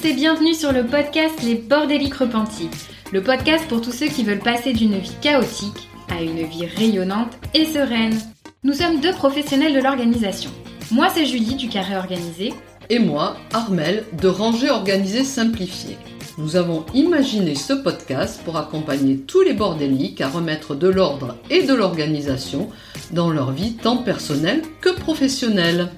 tous 0.00 0.06
et 0.06 0.12
bienvenue 0.12 0.54
sur 0.54 0.72
le 0.72 0.84
podcast 0.84 1.42
Les 1.42 1.54
Bordéliques 1.54 2.14
Repentis, 2.14 2.68
le 3.12 3.22
podcast 3.22 3.66
pour 3.68 3.80
tous 3.80 3.92
ceux 3.92 4.08
qui 4.08 4.22
veulent 4.22 4.38
passer 4.38 4.72
d'une 4.72 4.98
vie 4.98 5.14
chaotique 5.20 5.88
à 6.08 6.22
une 6.22 6.42
vie 6.42 6.66
rayonnante 6.66 7.32
et 7.54 7.64
sereine. 7.64 8.16
Nous 8.64 8.74
sommes 8.74 9.00
deux 9.00 9.12
professionnels 9.12 9.74
de 9.74 9.80
l'organisation. 9.80 10.50
Moi, 10.90 11.08
c'est 11.14 11.24
Julie 11.24 11.54
du 11.54 11.68
Carré 11.68 11.96
Organisé. 11.96 12.52
Et 12.90 12.98
moi, 12.98 13.36
Armel 13.52 14.04
de 14.20 14.28
Ranger 14.28 14.70
Organisé 14.70 15.24
Simplifié. 15.24 15.96
Nous 16.36 16.56
avons 16.56 16.84
imaginé 16.94 17.54
ce 17.54 17.72
podcast 17.72 18.40
pour 18.44 18.56
accompagner 18.56 19.16
tous 19.16 19.42
les 19.42 19.54
bordéliques 19.54 20.20
à 20.20 20.28
remettre 20.28 20.74
de 20.74 20.88
l'ordre 20.88 21.36
et 21.50 21.64
de 21.64 21.74
l'organisation 21.74 22.68
dans 23.12 23.30
leur 23.30 23.52
vie 23.52 23.74
tant 23.74 23.98
personnelle 23.98 24.62
que 24.80 24.90
professionnelle. 24.90 25.88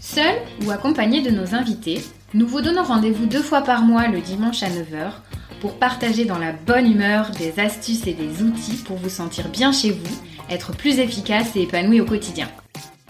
Seul 0.00 0.36
ou 0.64 0.70
accompagné 0.70 1.20
de 1.20 1.30
nos 1.30 1.54
invités, 1.54 2.00
nous 2.32 2.46
vous 2.46 2.60
donnons 2.60 2.84
rendez-vous 2.84 3.26
deux 3.26 3.42
fois 3.42 3.62
par 3.62 3.82
mois 3.82 4.06
le 4.06 4.20
dimanche 4.20 4.62
à 4.62 4.68
9h 4.68 5.10
pour 5.60 5.74
partager 5.74 6.24
dans 6.24 6.38
la 6.38 6.52
bonne 6.52 6.90
humeur 6.90 7.32
des 7.32 7.60
astuces 7.60 8.06
et 8.06 8.14
des 8.14 8.42
outils 8.42 8.82
pour 8.84 8.96
vous 8.96 9.08
sentir 9.08 9.48
bien 9.48 9.72
chez 9.72 9.90
vous, 9.90 10.16
être 10.48 10.72
plus 10.72 11.00
efficace 11.00 11.56
et 11.56 11.62
épanoui 11.62 12.00
au 12.00 12.04
quotidien. 12.04 12.48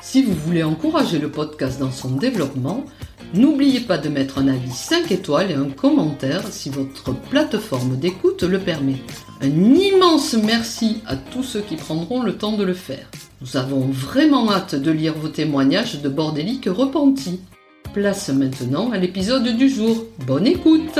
Si 0.01 0.23
vous 0.23 0.33
voulez 0.33 0.63
encourager 0.63 1.19
le 1.19 1.31
podcast 1.31 1.79
dans 1.79 1.93
son 1.93 2.13
développement, 2.13 2.87
n'oubliez 3.35 3.81
pas 3.81 3.99
de 3.99 4.09
mettre 4.09 4.39
un 4.39 4.49
avis 4.49 4.71
5 4.71 5.13
étoiles 5.13 5.51
et 5.51 5.55
un 5.55 5.69
commentaire 5.69 6.47
si 6.51 6.71
votre 6.71 7.13
plateforme 7.13 7.99
d'écoute 7.99 8.43
le 8.43 8.59
permet. 8.59 9.03
Un 9.43 9.75
immense 9.75 10.33
merci 10.33 11.03
à 11.07 11.17
tous 11.17 11.43
ceux 11.43 11.61
qui 11.61 11.77
prendront 11.77 12.23
le 12.23 12.39
temps 12.39 12.57
de 12.57 12.65
le 12.65 12.75
faire. 12.75 13.11
Nous 13.43 13.59
avons 13.59 13.81
vraiment 13.81 14.51
hâte 14.51 14.75
de 14.75 14.91
lire 14.91 15.15
vos 15.15 15.29
témoignages 15.29 16.01
de 16.01 16.09
bordéliques 16.09 16.69
repentis. 16.71 17.41
Place 17.95 18.29
maintenant 18.29 18.93
à 18.93 18.99
l'épisode 18.99 19.49
du 19.57 19.69
jour. 19.69 20.05
Bonne 20.27 20.47
écoute 20.47 20.99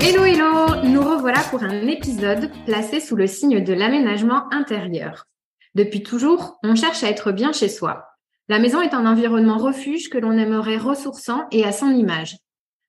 Hello 0.00 0.24
hello 0.24 0.82
Nous 0.84 1.02
revoilà 1.02 1.40
pour 1.50 1.62
un 1.62 1.86
épisode 1.86 2.50
placé 2.64 3.00
sous 3.00 3.16
le 3.16 3.26
signe 3.26 3.62
de 3.62 3.72
l'aménagement 3.74 4.50
intérieur. 4.50 5.26
Depuis 5.74 6.02
toujours, 6.02 6.58
on 6.62 6.74
cherche 6.74 7.04
à 7.04 7.10
être 7.10 7.32
bien 7.32 7.52
chez 7.52 7.68
soi. 7.68 8.06
La 8.48 8.58
maison 8.58 8.80
est 8.80 8.94
un 8.94 9.06
environnement 9.06 9.58
refuge 9.58 10.08
que 10.08 10.18
l'on 10.18 10.32
aimerait 10.32 10.78
ressourçant 10.78 11.46
et 11.52 11.64
à 11.64 11.72
son 11.72 11.90
image. 11.90 12.36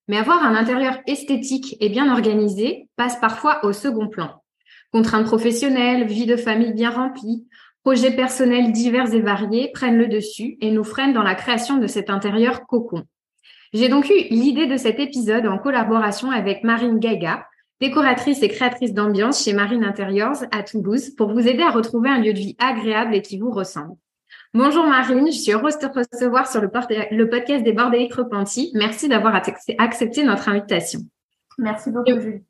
Mais 0.08 0.18
avoir 0.18 0.44
un 0.44 0.56
intérieur 0.56 1.00
esthétique 1.08 1.76
et 1.82 1.90
bien 1.90 2.12
organisé 2.12 2.88
passe 2.96 3.20
parfois 3.20 3.66
au 3.66 3.74
second 3.74 4.08
plan. 4.08 4.42
Contraintes 4.92 5.26
professionnelles, 5.26 6.08
vie 6.08 6.26
de 6.26 6.38
famille 6.38 6.74
bien 6.74 6.90
remplie, 6.90 7.48
projets 7.86 8.16
personnels 8.16 8.72
divers 8.72 9.14
et 9.14 9.22
variés 9.22 9.70
prennent 9.72 10.00
le 10.00 10.08
dessus 10.08 10.58
et 10.60 10.72
nous 10.72 10.84
freinent 10.84 11.14
dans 11.14 11.22
la 11.22 11.36
création 11.36 11.78
de 11.78 11.86
cet 11.86 12.10
intérieur 12.10 12.66
cocon. 12.66 13.04
J'ai 13.74 13.90
donc 13.90 14.10
eu 14.10 14.28
l'idée 14.32 14.66
de 14.66 14.76
cet 14.76 15.00
épisode 15.00 15.46
en 15.46 15.60
collaboration 15.60 16.32
avec 16.32 16.64
Marine 16.64 16.98
Gaga, 16.98 17.46
décoratrice 17.80 18.42
et 18.42 18.48
créatrice 18.48 18.96
d'ambiance 18.96 19.44
chez 19.44 19.54
Marine 19.54 19.84
Interiors 19.84 20.46
à 20.52 20.64
Toulouse, 20.64 21.12
pour 21.12 21.32
vous 21.32 21.48
aider 21.48 21.62
à 21.62 21.70
retrouver 21.70 22.10
un 22.10 22.18
lieu 22.18 22.34
de 22.34 22.40
vie 22.40 22.56
agréable 22.58 23.14
et 23.14 23.22
qui 23.22 23.38
vous 23.38 23.52
ressemble. 23.52 23.94
Bonjour 24.56 24.88
Marine, 24.88 25.28
je 25.28 25.38
suis 25.38 25.52
heureuse 25.52 25.78
de 25.78 25.86
te 25.86 26.00
recevoir 26.00 26.52
sur 26.52 26.62
le, 26.62 26.70
podcast 27.30 27.64
des 27.64 27.74
Bordéliques 27.74 28.16
Repentis. 28.16 28.72
Merci 28.74 29.10
d'avoir 29.10 29.36
accepté 29.36 30.24
notre 30.24 30.50
invitation. 30.50 31.02
Merci 31.58 31.90
beaucoup, 31.90 32.20
Julie, 32.20 32.44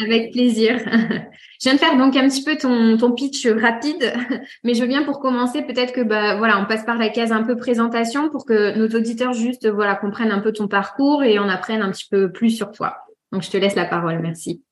Avec 0.00 0.32
plaisir. 0.32 0.78
Je 1.60 1.68
viens 1.68 1.74
de 1.74 1.78
faire 1.78 1.96
donc 1.98 2.16
un 2.16 2.26
petit 2.28 2.42
peu 2.42 2.56
ton, 2.56 2.96
ton 2.96 3.12
pitch 3.12 3.46
rapide, 3.46 4.12
mais 4.64 4.74
je 4.74 4.84
bien 4.84 5.04
pour 5.04 5.20
commencer, 5.20 5.62
peut-être 5.62 5.92
que 5.92 6.00
bah 6.00 6.36
voilà, 6.36 6.58
on 6.58 6.64
passe 6.64 6.84
par 6.84 6.96
la 6.96 7.10
case 7.10 7.32
un 7.32 7.42
peu 7.42 7.56
présentation 7.56 8.30
pour 8.30 8.46
que 8.46 8.76
nos 8.76 8.88
auditeurs 8.96 9.32
juste 9.32 9.68
voilà 9.68 9.94
comprennent 9.94 10.32
un 10.32 10.40
peu 10.40 10.52
ton 10.52 10.68
parcours 10.68 11.22
et 11.22 11.38
en 11.38 11.48
apprennent 11.48 11.82
un 11.82 11.90
petit 11.90 12.08
peu 12.10 12.32
plus 12.32 12.50
sur 12.50 12.72
toi. 12.72 12.96
Donc 13.32 13.42
je 13.42 13.50
te 13.50 13.56
laisse 13.58 13.74
la 13.74 13.84
parole, 13.84 14.18
merci. 14.20 14.62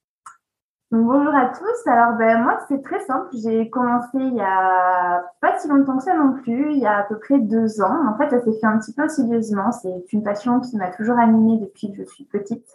bonjour 0.91 1.35
à 1.35 1.49
tous. 1.49 1.91
Alors 1.91 2.17
ben 2.17 2.43
moi 2.43 2.59
c'est 2.69 2.83
très 2.83 3.01
simple. 3.01 3.29
J'ai 3.35 3.69
commencé 3.69 4.09
il 4.15 4.35
y 4.35 4.41
a 4.41 5.23
pas 5.41 5.59
si 5.59 5.69
longtemps 5.69 5.99
que 5.99 6.05
ça 6.05 6.15
non 6.15 6.33
plus, 6.43 6.73
il 6.73 6.79
y 6.79 6.87
a 6.87 6.99
à 6.99 7.03
peu 7.03 7.19
près 7.19 7.39
deux 7.39 7.83
ans. 7.83 8.09
En 8.09 8.17
fait 8.17 8.31
ça 8.31 8.43
s'est 8.43 8.59
fait 8.59 8.67
un 8.67 8.79
petit 8.79 8.95
peu 8.95 9.03
insidieusement. 9.03 9.73
C'est 9.73 10.13
une 10.13 10.23
passion 10.23 10.61
qui 10.61 10.77
m'a 10.77 10.91
toujours 10.91 11.19
animée 11.19 11.59
depuis 11.59 11.93
que 11.93 11.99
je 11.99 12.05
suis 12.05 12.25
petite. 12.25 12.67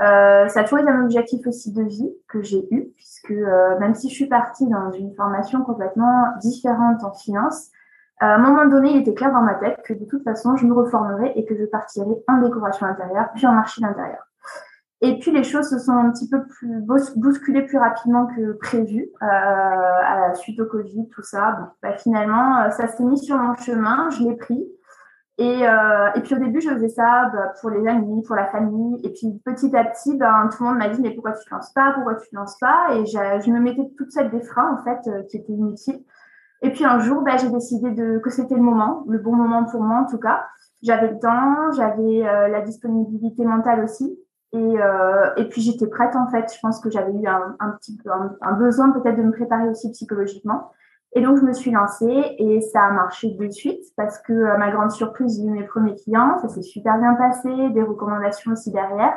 Euh, 0.00 0.48
ça 0.48 0.60
a 0.60 0.62
toujours 0.64 0.80
été 0.80 0.90
un 0.90 1.04
objectif 1.04 1.46
aussi 1.46 1.72
de 1.72 1.82
vie 1.82 2.10
que 2.28 2.42
j'ai 2.42 2.66
eu, 2.70 2.92
puisque 2.96 3.30
euh, 3.30 3.78
même 3.78 3.94
si 3.94 4.10
je 4.10 4.14
suis 4.14 4.26
partie 4.26 4.68
dans 4.68 4.90
une 4.92 5.14
formation 5.14 5.62
complètement 5.62 6.24
différente 6.40 7.02
en 7.02 7.12
finance, 7.12 7.70
à 8.18 8.34
un 8.34 8.38
moment 8.38 8.66
donné, 8.66 8.92
il 8.92 9.00
était 9.00 9.14
clair 9.14 9.32
dans 9.32 9.42
ma 9.42 9.54
tête 9.54 9.80
que 9.84 9.92
de 9.92 10.04
toute 10.04 10.22
façon, 10.22 10.56
je 10.56 10.66
me 10.66 10.74
reformerais 10.74 11.32
et 11.36 11.44
que 11.44 11.56
je 11.56 11.64
partirais 11.64 12.22
en 12.28 12.38
décoration 12.40 12.86
intérieure, 12.86 13.28
puis 13.34 13.46
en 13.46 13.52
marché 13.52 13.80
d'intérieur. 13.80 14.26
Et 15.02 15.18
puis 15.18 15.30
les 15.30 15.44
choses 15.44 15.68
se 15.68 15.78
sont 15.78 15.92
un 15.92 16.10
petit 16.10 16.28
peu 16.28 16.46
plus 16.46 16.80
bousculées 17.16 17.62
plus 17.62 17.76
rapidement 17.76 18.26
que 18.26 18.52
prévu 18.52 19.10
euh, 19.22 19.26
à 19.26 20.28
la 20.28 20.34
suite 20.34 20.58
au 20.58 20.64
Covid, 20.64 21.08
tout 21.10 21.22
ça. 21.22 21.52
Bon, 21.52 21.66
bah, 21.82 21.96
finalement, 21.98 22.62
euh, 22.62 22.70
ça 22.70 22.86
s'est 22.86 23.04
mis 23.04 23.18
sur 23.18 23.36
mon 23.36 23.54
chemin, 23.56 24.08
je 24.10 24.22
l'ai 24.22 24.34
pris. 24.34 24.66
Et, 25.38 25.68
euh, 25.68 26.12
et 26.14 26.22
puis 26.22 26.34
au 26.34 26.38
début, 26.38 26.62
je 26.62 26.70
faisais 26.70 26.88
ça 26.88 27.30
bah, 27.32 27.52
pour 27.60 27.68
les 27.68 27.86
amis, 27.86 28.22
pour 28.22 28.36
la 28.36 28.46
famille. 28.46 29.00
Et 29.04 29.10
puis 29.10 29.38
petit 29.44 29.74
à 29.76 29.84
petit, 29.84 30.16
ben, 30.16 30.48
tout 30.50 30.62
le 30.62 30.70
monde 30.70 30.78
m'a 30.78 30.88
dit 30.88 31.00
mais 31.02 31.10
pourquoi 31.10 31.32
tu 31.32 31.44
te 31.44 31.54
lances 31.54 31.72
pas, 31.72 31.92
pourquoi 31.92 32.14
tu 32.14 32.28
te 32.28 32.34
lances 32.34 32.58
pas? 32.58 32.94
Et 32.94 33.04
je 33.04 33.50
me 33.50 33.60
mettais 33.60 33.86
toute 33.98 34.10
cette 34.10 34.30
des 34.30 34.40
en 34.56 34.82
fait 34.82 35.08
euh, 35.08 35.22
qui 35.24 35.36
étaient 35.36 35.52
inutiles. 35.52 36.02
Et 36.62 36.72
puis 36.72 36.86
un 36.86 36.98
jour, 37.00 37.22
ben, 37.22 37.36
j'ai 37.36 37.50
décidé 37.50 37.90
de, 37.90 38.18
que 38.18 38.30
c'était 38.30 38.54
le 38.54 38.62
moment, 38.62 39.04
le 39.08 39.18
bon 39.18 39.36
moment 39.36 39.64
pour 39.64 39.82
moi 39.82 39.98
en 39.98 40.06
tout 40.06 40.18
cas. 40.18 40.46
J'avais 40.82 41.10
le 41.10 41.18
temps, 41.18 41.70
j'avais 41.72 42.26
euh, 42.26 42.48
la 42.48 42.62
disponibilité 42.62 43.44
mentale 43.44 43.84
aussi. 43.84 44.18
Et, 44.52 44.80
euh, 44.80 45.34
et 45.36 45.48
puis 45.48 45.60
j'étais 45.60 45.86
prête 45.86 46.16
en 46.16 46.28
fait. 46.28 46.50
Je 46.54 46.58
pense 46.62 46.80
que 46.80 46.90
j'avais 46.90 47.12
eu 47.12 47.26
un, 47.26 47.56
un 47.60 47.70
petit 47.72 47.94
peu 48.02 48.10
un 48.40 48.52
besoin 48.54 48.90
peut-être 48.90 49.16
de 49.16 49.22
me 49.22 49.32
préparer 49.32 49.68
aussi 49.68 49.90
psychologiquement. 49.90 50.70
Et 51.14 51.22
donc, 51.22 51.38
je 51.38 51.42
me 51.44 51.52
suis 51.52 51.70
lancée 51.70 52.36
et 52.38 52.60
ça 52.60 52.84
a 52.84 52.90
marché 52.90 53.30
de 53.30 53.48
suite 53.48 53.82
parce 53.96 54.18
que, 54.18 54.44
à 54.46 54.58
ma 54.58 54.70
grande 54.70 54.90
surprise, 54.90 55.36
j'ai 55.36 55.46
eu 55.46 55.50
mes 55.50 55.64
premiers 55.64 55.94
clients. 55.94 56.38
Ça 56.40 56.48
s'est 56.48 56.62
super 56.62 56.98
bien 56.98 57.14
passé, 57.14 57.48
des 57.70 57.82
recommandations 57.82 58.52
aussi 58.52 58.70
derrière. 58.70 59.14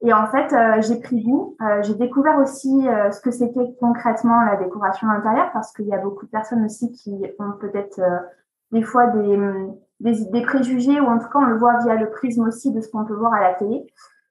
Et 0.00 0.12
en 0.12 0.26
fait, 0.28 0.52
euh, 0.52 0.80
j'ai 0.80 1.00
pris 1.00 1.22
goût. 1.22 1.56
Euh, 1.60 1.82
j'ai 1.82 1.94
découvert 1.94 2.38
aussi 2.38 2.88
euh, 2.88 3.10
ce 3.10 3.20
que 3.20 3.30
c'était 3.30 3.74
concrètement 3.80 4.42
la 4.42 4.56
décoration 4.56 5.08
intérieure 5.08 5.50
parce 5.52 5.72
qu'il 5.72 5.86
y 5.86 5.94
a 5.94 5.98
beaucoup 5.98 6.26
de 6.26 6.30
personnes 6.30 6.64
aussi 6.64 6.92
qui 6.92 7.20
ont 7.38 7.52
peut-être 7.60 8.00
des 8.70 8.82
fois 8.82 9.08
des, 9.08 9.38
des, 10.00 10.24
des, 10.26 10.42
préjugés 10.42 11.00
ou 11.00 11.06
en 11.06 11.18
tout 11.18 11.28
cas, 11.28 11.40
on 11.40 11.46
le 11.46 11.58
voit 11.58 11.78
via 11.78 11.96
le 11.96 12.10
prisme 12.10 12.46
aussi 12.46 12.72
de 12.72 12.80
ce 12.80 12.88
qu'on 12.90 13.04
peut 13.04 13.14
voir 13.14 13.34
à 13.34 13.40
la 13.40 13.54
télé. 13.54 13.86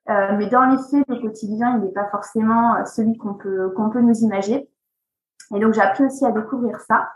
mais 0.07 0.47
dans 0.47 0.65
les 0.65 0.77
faits, 0.77 1.03
le 1.09 1.19
quotidien, 1.19 1.77
il 1.77 1.85
n'est 1.85 1.91
pas 1.91 2.07
forcément 2.11 2.85
celui 2.85 3.17
qu'on 3.17 3.33
peut, 3.33 3.71
qu'on 3.75 3.89
peut 3.89 4.01
nous 4.01 4.17
imaginer. 4.19 4.69
Et 5.55 5.59
donc, 5.59 5.73
j'ai 5.73 5.81
appris 5.81 6.05
aussi 6.05 6.25
à 6.25 6.31
découvrir 6.31 6.79
ça. 6.81 7.09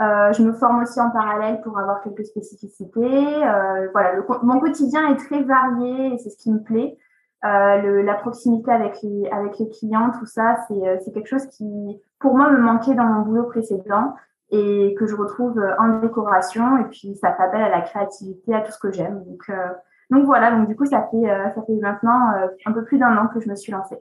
Euh, 0.00 0.32
je 0.32 0.42
me 0.42 0.52
forme 0.52 0.82
aussi 0.82 0.98
en 1.00 1.10
parallèle 1.10 1.60
pour 1.60 1.78
avoir 1.78 2.00
quelques 2.02 2.24
spécificités. 2.24 3.44
Euh, 3.44 3.88
voilà, 3.92 4.14
mon 4.42 4.58
quotidien 4.58 5.08
est 5.08 5.16
très 5.16 5.42
varié 5.42 6.14
et 6.14 6.18
c'est 6.18 6.30
ce 6.30 6.38
qui 6.38 6.50
me 6.50 6.62
plaît. 6.62 6.96
Euh, 7.44 7.80
le, 7.80 8.02
la 8.02 8.14
proximité 8.14 8.70
avec 8.70 9.00
les, 9.02 9.28
avec 9.30 9.58
les 9.58 9.68
clients, 9.70 10.10
tout 10.18 10.26
ça, 10.26 10.56
c'est, 10.68 10.86
euh, 10.86 10.98
quelque 11.12 11.28
chose 11.28 11.46
qui, 11.46 12.00
pour 12.18 12.36
moi, 12.36 12.50
me 12.50 12.58
manquait 12.58 12.94
dans 12.94 13.04
mon 13.04 13.22
boulot 13.22 13.44
précédent 13.44 14.14
et 14.50 14.94
que 14.98 15.06
je 15.06 15.14
retrouve 15.14 15.62
en 15.78 16.00
décoration. 16.00 16.78
Et 16.78 16.84
puis, 16.84 17.16
ça 17.16 17.28
appel 17.28 17.62
à 17.62 17.68
la 17.68 17.80
créativité, 17.80 18.54
à 18.54 18.60
tout 18.60 18.72
ce 18.72 18.78
que 18.78 18.92
j'aime. 18.92 19.24
Donc, 19.24 19.42
euh, 19.48 19.68
donc 20.10 20.24
voilà, 20.24 20.50
donc 20.50 20.66
du 20.68 20.76
coup, 20.76 20.86
ça 20.86 21.08
fait, 21.10 21.30
euh, 21.30 21.50
ça 21.54 21.62
fait 21.62 21.76
maintenant 21.76 22.32
un 22.66 22.72
peu 22.72 22.84
plus 22.84 22.98
d'un 22.98 23.16
an 23.16 23.28
que 23.28 23.40
je 23.40 23.48
me 23.48 23.54
suis 23.54 23.72
lancée. 23.72 23.98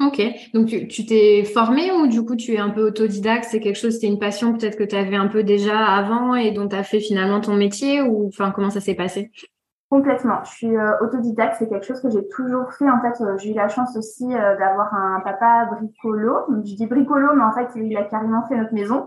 Ok, 0.00 0.20
donc 0.52 0.66
tu 0.88 1.06
t'es 1.06 1.44
formé 1.44 1.92
ou 1.92 2.08
du 2.08 2.24
coup 2.24 2.34
tu 2.34 2.54
es 2.54 2.58
un 2.58 2.70
peu 2.70 2.86
autodidacte? 2.86 3.44
C'est 3.44 3.60
quelque 3.60 3.78
chose, 3.78 3.94
c'était 3.94 4.08
une 4.08 4.18
passion 4.18 4.52
peut-être 4.52 4.76
que 4.76 4.84
tu 4.84 4.96
avais 4.96 5.16
un 5.16 5.28
peu 5.28 5.44
déjà 5.44 5.78
avant 5.78 6.34
et 6.34 6.50
dont 6.50 6.68
tu 6.68 6.74
as 6.74 6.82
fait 6.82 6.98
finalement 6.98 7.40
ton 7.40 7.54
métier 7.54 8.02
ou 8.02 8.26
enfin 8.26 8.50
comment 8.50 8.70
ça 8.70 8.80
s'est 8.80 8.96
passé? 8.96 9.30
Complètement. 9.92 10.42
Je 10.44 10.50
suis 10.50 10.74
euh, 10.74 10.98
autodidacte, 11.02 11.56
c'est 11.58 11.68
quelque 11.68 11.84
chose 11.84 12.00
que 12.00 12.08
j'ai 12.08 12.26
toujours 12.28 12.72
fait. 12.72 12.88
En 12.88 12.98
fait, 13.02 13.22
euh, 13.22 13.36
j'ai 13.36 13.50
eu 13.50 13.54
la 13.54 13.68
chance 13.68 13.94
aussi 13.94 14.24
euh, 14.24 14.56
d'avoir 14.56 14.94
un 14.94 15.20
papa 15.20 15.66
bricolo. 15.66 16.46
je 16.64 16.74
dis 16.74 16.86
bricolo, 16.86 17.34
mais 17.34 17.44
en 17.44 17.52
fait, 17.52 17.68
il 17.76 17.94
a 17.98 18.04
carrément 18.04 18.42
fait 18.48 18.56
notre 18.56 18.72
maison. 18.72 19.06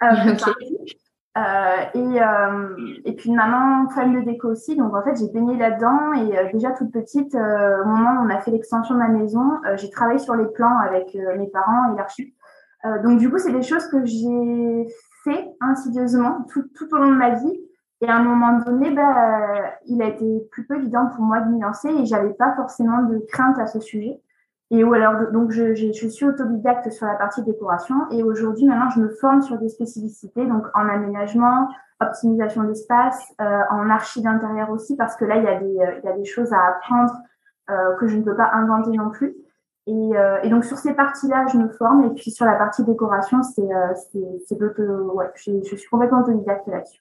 Euh, 1.36 1.76
et, 1.92 2.22
euh, 2.22 2.76
et 3.04 3.12
puis 3.14 3.30
maman 3.30 3.90
fan 3.90 4.14
de 4.14 4.20
déco 4.24 4.48
aussi, 4.48 4.74
donc 4.74 4.94
en 4.94 5.02
fait 5.02 5.16
j'ai 5.16 5.28
baigné 5.28 5.58
là-dedans 5.58 6.14
et 6.14 6.38
euh, 6.38 6.50
déjà 6.50 6.70
toute 6.70 6.90
petite, 6.90 7.34
au 7.34 7.84
moment 7.84 8.12
où 8.12 8.26
on 8.26 8.30
a 8.30 8.38
fait 8.38 8.50
l'extension 8.50 8.94
de 8.94 9.00
ma 9.00 9.08
maison, 9.08 9.42
j'ai 9.74 9.90
travaillé 9.90 10.18
sur 10.18 10.34
les 10.34 10.46
plans 10.46 10.78
avec 10.78 11.14
mes 11.36 11.48
parents 11.48 11.92
et 11.92 11.96
l'archi. 11.96 12.34
donc 13.02 13.18
du 13.18 13.30
coup 13.30 13.36
c'est 13.38 13.52
des 13.52 13.62
choses 13.62 13.86
que 13.88 14.02
j'ai 14.06 14.86
fait 15.24 15.46
insidieusement 15.60 16.46
tout, 16.50 16.64
tout, 16.74 16.88
au 16.94 16.96
long 16.96 17.10
de 17.10 17.16
ma 17.16 17.30
vie 17.30 17.60
et 18.00 18.08
à 18.08 18.16
un 18.16 18.22
moment 18.22 18.58
donné, 18.60 18.90
bah, 18.90 19.74
il 19.86 20.00
a 20.00 20.06
été 20.06 20.48
plus 20.50 20.66
peu 20.66 20.76
évident 20.76 21.06
pour 21.14 21.24
moi 21.24 21.40
de 21.40 21.50
m'y 21.50 21.60
lancer 21.60 21.88
et 21.88 22.06
j'avais 22.06 22.32
pas 22.32 22.54
forcément 22.54 23.02
de 23.02 23.18
crainte 23.30 23.58
à 23.58 23.66
ce 23.66 23.80
sujet. 23.80 24.20
Et 24.70 24.82
ou 24.82 24.92
alors, 24.94 25.30
donc, 25.32 25.52
je, 25.52 25.74
je, 25.74 26.08
suis 26.08 26.24
autodidacte 26.24 26.90
sur 26.90 27.06
la 27.06 27.14
partie 27.14 27.42
décoration. 27.42 27.94
Et 28.10 28.22
aujourd'hui, 28.22 28.66
maintenant, 28.66 28.90
je 28.90 29.00
me 29.00 29.08
forme 29.10 29.40
sur 29.42 29.58
des 29.58 29.68
spécificités, 29.68 30.44
donc 30.44 30.66
en 30.74 30.88
aménagement, 30.88 31.68
optimisation 32.00 32.64
d'espace, 32.64 33.22
euh, 33.40 33.60
en 33.70 33.88
archi 33.90 34.22
d'intérieur 34.22 34.70
aussi, 34.70 34.96
parce 34.96 35.16
que 35.16 35.24
là, 35.24 35.36
il 35.36 35.44
y 35.44 35.48
a 35.48 35.60
des, 35.60 36.00
il 36.02 36.04
y 36.04 36.08
a 36.08 36.16
des 36.16 36.24
choses 36.24 36.52
à 36.52 36.58
apprendre 36.68 37.12
euh, 37.70 37.94
que 37.96 38.06
je 38.06 38.16
ne 38.16 38.22
peux 38.22 38.36
pas 38.36 38.50
inventer 38.54 38.90
non 38.90 39.10
plus. 39.10 39.36
Et, 39.86 40.16
euh, 40.16 40.40
et 40.42 40.50
donc, 40.50 40.64
sur 40.64 40.78
ces 40.78 40.94
parties-là, 40.94 41.46
je 41.52 41.58
me 41.58 41.68
forme. 41.68 42.04
Et 42.04 42.10
puis, 42.10 42.30
sur 42.30 42.44
la 42.44 42.56
partie 42.56 42.84
décoration, 42.84 43.42
c'est, 43.42 43.62
euh, 43.62 43.94
c'est, 44.48 44.60
ouais, 44.60 45.30
je, 45.36 45.52
je 45.62 45.76
suis 45.76 45.88
complètement 45.88 46.22
autodidacte 46.22 46.66
là-dessus. 46.66 47.00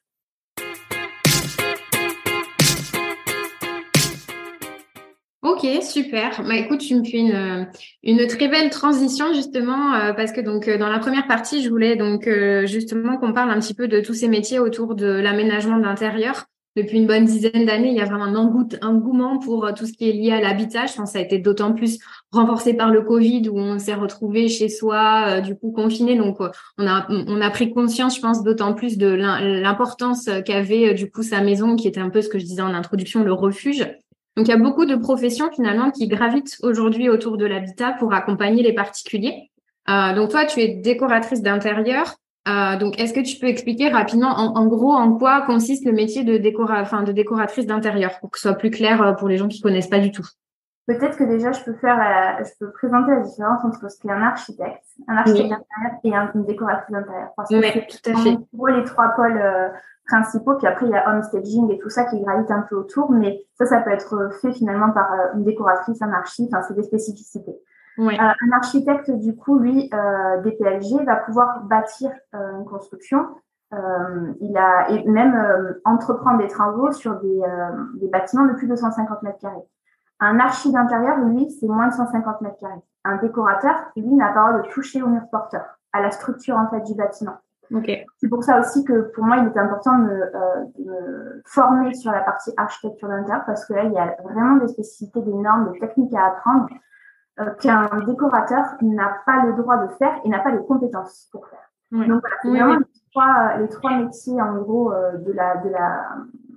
Super. 5.82 6.44
Bah 6.44 6.56
écoute, 6.56 6.80
tu 6.80 6.96
me 6.96 7.04
fais 7.04 7.18
une, 7.18 7.68
une 8.04 8.28
très 8.28 8.48
belle 8.48 8.70
transition 8.70 9.34
justement 9.34 9.94
euh, 9.94 10.14
parce 10.14 10.32
que 10.32 10.42
donc 10.42 10.68
euh, 10.68 10.78
dans 10.78 10.90
la 10.90 11.00
première 11.00 11.28
partie, 11.28 11.64
je 11.64 11.70
voulais 11.70 11.96
donc 11.96 12.28
euh, 12.28 12.66
justement 12.66 13.18
qu'on 13.18 13.34
parle 13.34 13.52
un 13.52 13.60
petit 13.60 13.74
peu 13.74 13.88
de 13.88 14.00
tous 14.00 14.14
ces 14.14 14.28
métiers 14.28 14.60
autour 14.60 14.96
de 14.96 15.08
l'aménagement 15.08 15.78
d'intérieur. 15.80 16.46
Depuis 16.76 16.98
une 16.98 17.08
bonne 17.08 17.24
dizaine 17.24 17.66
d'années, 17.66 17.90
il 17.90 17.96
y 17.96 18.02
a 18.02 18.06
vraiment 18.06 18.26
un, 18.26 18.36
engouement 18.36 19.40
pour 19.40 19.74
tout 19.74 19.86
ce 19.86 19.94
qui 19.94 20.10
est 20.10 20.12
lié 20.12 20.32
à 20.32 20.42
l'habitat. 20.42 20.88
Je 20.88 20.96
pense 20.96 21.12
que 21.12 21.14
ça 21.14 21.20
a 21.20 21.22
été 21.22 21.38
d'autant 21.38 21.72
plus 21.72 22.00
renforcé 22.34 22.74
par 22.74 22.92
le 22.92 23.02
Covid 23.02 23.48
où 23.48 23.58
on 23.58 23.80
s'est 23.80 23.94
retrouvé 23.94 24.50
chez 24.50 24.68
soi, 24.68 25.40
du 25.40 25.56
coup 25.56 25.72
confiné. 25.72 26.18
Donc 26.18 26.40
on 26.78 26.86
a 26.86 27.08
on 27.10 27.40
a 27.40 27.50
pris 27.50 27.72
conscience, 27.72 28.18
je 28.18 28.22
pense, 28.22 28.44
d'autant 28.44 28.74
plus 28.74 28.98
de 28.98 29.08
l'importance 29.08 30.30
qu'avait 30.46 30.94
du 30.94 31.10
coup 31.10 31.24
sa 31.24 31.40
maison, 31.40 31.78
qui 31.78 31.88
était 31.88 32.02
un 32.02 32.10
peu 32.10 32.22
ce 32.22 32.28
que 32.28 32.40
je 32.40 32.44
disais 32.44 32.62
en 32.62 32.74
introduction, 32.74 33.24
le 33.24 33.32
refuge. 33.32 33.88
Donc, 34.36 34.48
il 34.48 34.52
y 34.52 34.54
a 34.54 34.58
beaucoup 34.58 34.86
de 34.86 34.96
professions 34.96 35.50
finalement 35.52 35.92
qui 35.92 36.08
gravitent 36.08 36.58
aujourd'hui 36.62 37.10
autour 37.10 37.38
de 37.38 37.46
l'habitat 37.46 37.94
pour 37.94 38.14
accompagner 38.14 38.64
les 38.64 38.74
particuliers. 38.74 39.50
Euh, 39.90 40.14
donc, 40.14 40.32
toi, 40.32 40.46
tu 40.46 40.60
es 40.60 40.68
décoratrice 40.76 41.42
d'intérieur. 41.42 42.16
Euh, 42.48 42.78
donc, 42.78 43.00
est-ce 43.00 43.14
que 43.14 43.22
tu 43.22 43.40
peux 43.40 43.48
expliquer 43.48 43.90
rapidement, 43.90 44.30
en, 44.30 44.66
gros, 44.68 44.94
en 44.94 45.18
quoi 45.18 45.42
consiste 45.42 45.86
le 45.86 45.94
métier 45.94 46.24
de, 46.24 46.38
décora 46.38 46.82
enfin, 46.82 47.04
de 47.04 47.12
décoratrice 47.12 47.66
d'intérieur, 47.66 48.20
pour 48.20 48.30
que 48.30 48.38
ce 48.38 48.50
soit 48.50 48.58
plus 48.58 48.72
clair 48.72 49.02
euh, 49.02 49.14
pour 49.14 49.30
les 49.30 49.38
gens 49.38 49.48
qui 49.48 49.62
connaissent 49.62 49.90
pas 49.90 50.00
du 50.00 50.12
tout? 50.12 50.26
Peut-être 50.88 51.18
que 51.18 51.24
déjà, 51.24 51.52
je 51.52 51.64
peux 51.64 51.74
faire, 51.74 51.98
je 52.44 52.52
peux 52.60 52.72
présenter 52.72 53.10
la 53.10 53.22
différence 53.22 53.66
entre 53.66 53.90
ce 53.90 54.00
qu'est 54.00 54.12
un 54.12 54.22
architecte, 54.22 54.84
un 55.08 55.18
architecte 55.18 55.50
d'intérieur 55.50 56.00
et 56.04 56.16
un, 56.16 56.32
une 56.36 56.46
décoratrice 56.46 56.92
d'intérieur. 56.92 57.30
Parce 57.36 57.50
que 57.50 57.56
oui, 57.56 57.88
tout 57.90 58.12
à 58.12 58.16
fait. 58.16 58.38
Pour 58.56 58.68
les 58.68 58.84
trois 58.84 59.08
pôles 59.16 59.42
euh, 59.42 59.70
principaux. 60.08 60.56
Puis 60.56 60.68
après, 60.68 60.86
il 60.86 60.92
y 60.92 60.96
a 60.96 61.10
home 61.10 61.24
staging 61.24 61.70
et 61.72 61.78
tout 61.78 61.90
ça 61.90 62.06
qui 62.06 62.22
gravite 62.22 62.52
un 62.52 62.62
peu 62.62 62.76
autour. 62.76 63.12
Mais 63.12 63.46
ça, 63.56 63.66
ça 63.66 63.82
peut 63.82 63.92
être 63.92 64.30
fait 64.42 64.54
finalement 64.54 64.92
par 64.92 65.12
euh, 65.12 65.34
une 65.36 65.44
décoratrice, 65.44 66.02
un 66.02 66.12
archi. 66.14 66.50
Enfin, 66.52 66.62
c'est 66.68 66.76
des 66.76 66.84
spécificités. 66.84 67.56
Euh, 67.98 68.12
un 68.12 68.52
architecte, 68.52 69.10
du 69.12 69.36
coup, 69.36 69.58
lui, 69.58 69.90
euh, 69.94 70.42
DPLG, 70.42 71.06
va 71.06 71.16
pouvoir 71.16 71.64
bâtir 71.64 72.12
euh, 72.34 72.58
une 72.58 72.66
construction. 72.66 73.26
Euh, 73.74 74.34
il 74.42 74.56
a 74.58 74.90
et 74.90 75.04
même 75.10 75.36
entreprendre 75.86 76.38
des 76.38 76.48
travaux 76.48 76.92
sur 76.92 77.20
des, 77.20 77.42
des 77.96 78.08
bâtiments 78.08 78.46
de 78.46 78.54
plus 78.54 78.68
de 78.68 78.76
150 78.76 79.24
mètres 79.24 79.40
carrés. 79.40 79.66
Un 80.20 80.40
archi 80.40 80.72
d'intérieur, 80.72 81.18
lui, 81.20 81.50
c'est 81.52 81.68
moins 81.68 81.88
de 81.88 81.94
150 81.94 82.42
mètres 82.42 82.60
carrés. 82.60 82.82
Un 83.04 83.18
décorateur, 83.18 83.76
lui, 83.96 84.14
n'a 84.14 84.32
pas 84.32 84.48
le 84.48 84.54
droit 84.54 84.68
de 84.68 84.74
toucher 84.74 85.02
au 85.02 85.08
mur 85.08 85.24
porteur, 85.32 85.66
à 85.94 86.02
la 86.02 86.12
structure 86.12 86.58
en 86.58 86.70
fait 86.70 86.82
du 86.82 86.96
bâtiment. 86.96 87.38
C'est 88.18 88.30
pour 88.30 88.44
ça 88.44 88.60
aussi 88.60 88.84
que 88.84 89.12
pour 89.14 89.24
moi, 89.24 89.38
il 89.38 89.48
est 89.48 89.58
important 89.58 89.98
de 89.98 90.04
me, 90.04 90.22
euh, 90.24 90.66
de 90.78 90.84
me 90.86 91.42
former 91.46 91.94
sur 91.94 92.12
la 92.12 92.22
partie 92.22 92.52
architecture 92.58 93.08
d'intérieur 93.08 93.44
parce 93.46 93.66
que 93.66 93.74
là, 93.74 93.84
il 93.84 93.94
y 93.94 93.98
a 93.98 94.16
vraiment 94.24 94.58
des 94.58 94.68
spécificités, 94.68 95.22
des 95.22 95.34
normes, 95.34 95.72
des 95.72 95.80
techniques 95.80 96.14
à 96.14 96.28
apprendre 96.28 96.68
euh, 97.40 97.52
qu'un 97.62 97.90
décorateur 98.06 98.66
n'a 98.82 99.18
pas 99.26 99.46
le 99.46 99.54
droit 99.54 99.78
de 99.78 99.88
faire 99.94 100.20
et 100.24 100.30
n'a 100.30 100.40
pas 100.40 100.52
les 100.52 100.64
compétences 100.66 101.28
pour 101.32 101.48
faire. 101.48 101.60
Donc 101.92 102.22
voilà, 102.22 102.36
c'est 102.42 102.50
vraiment 102.50 102.80
les, 102.80 102.86
trois, 103.12 103.58
les 103.58 103.70
trois 103.70 103.98
métiers 103.98 104.42
en 104.42 104.56
gros 104.56 104.92
euh, 104.92 105.18
de 105.18 105.32
la, 105.32 105.58
de 105.58 105.70
la, 105.70 106.10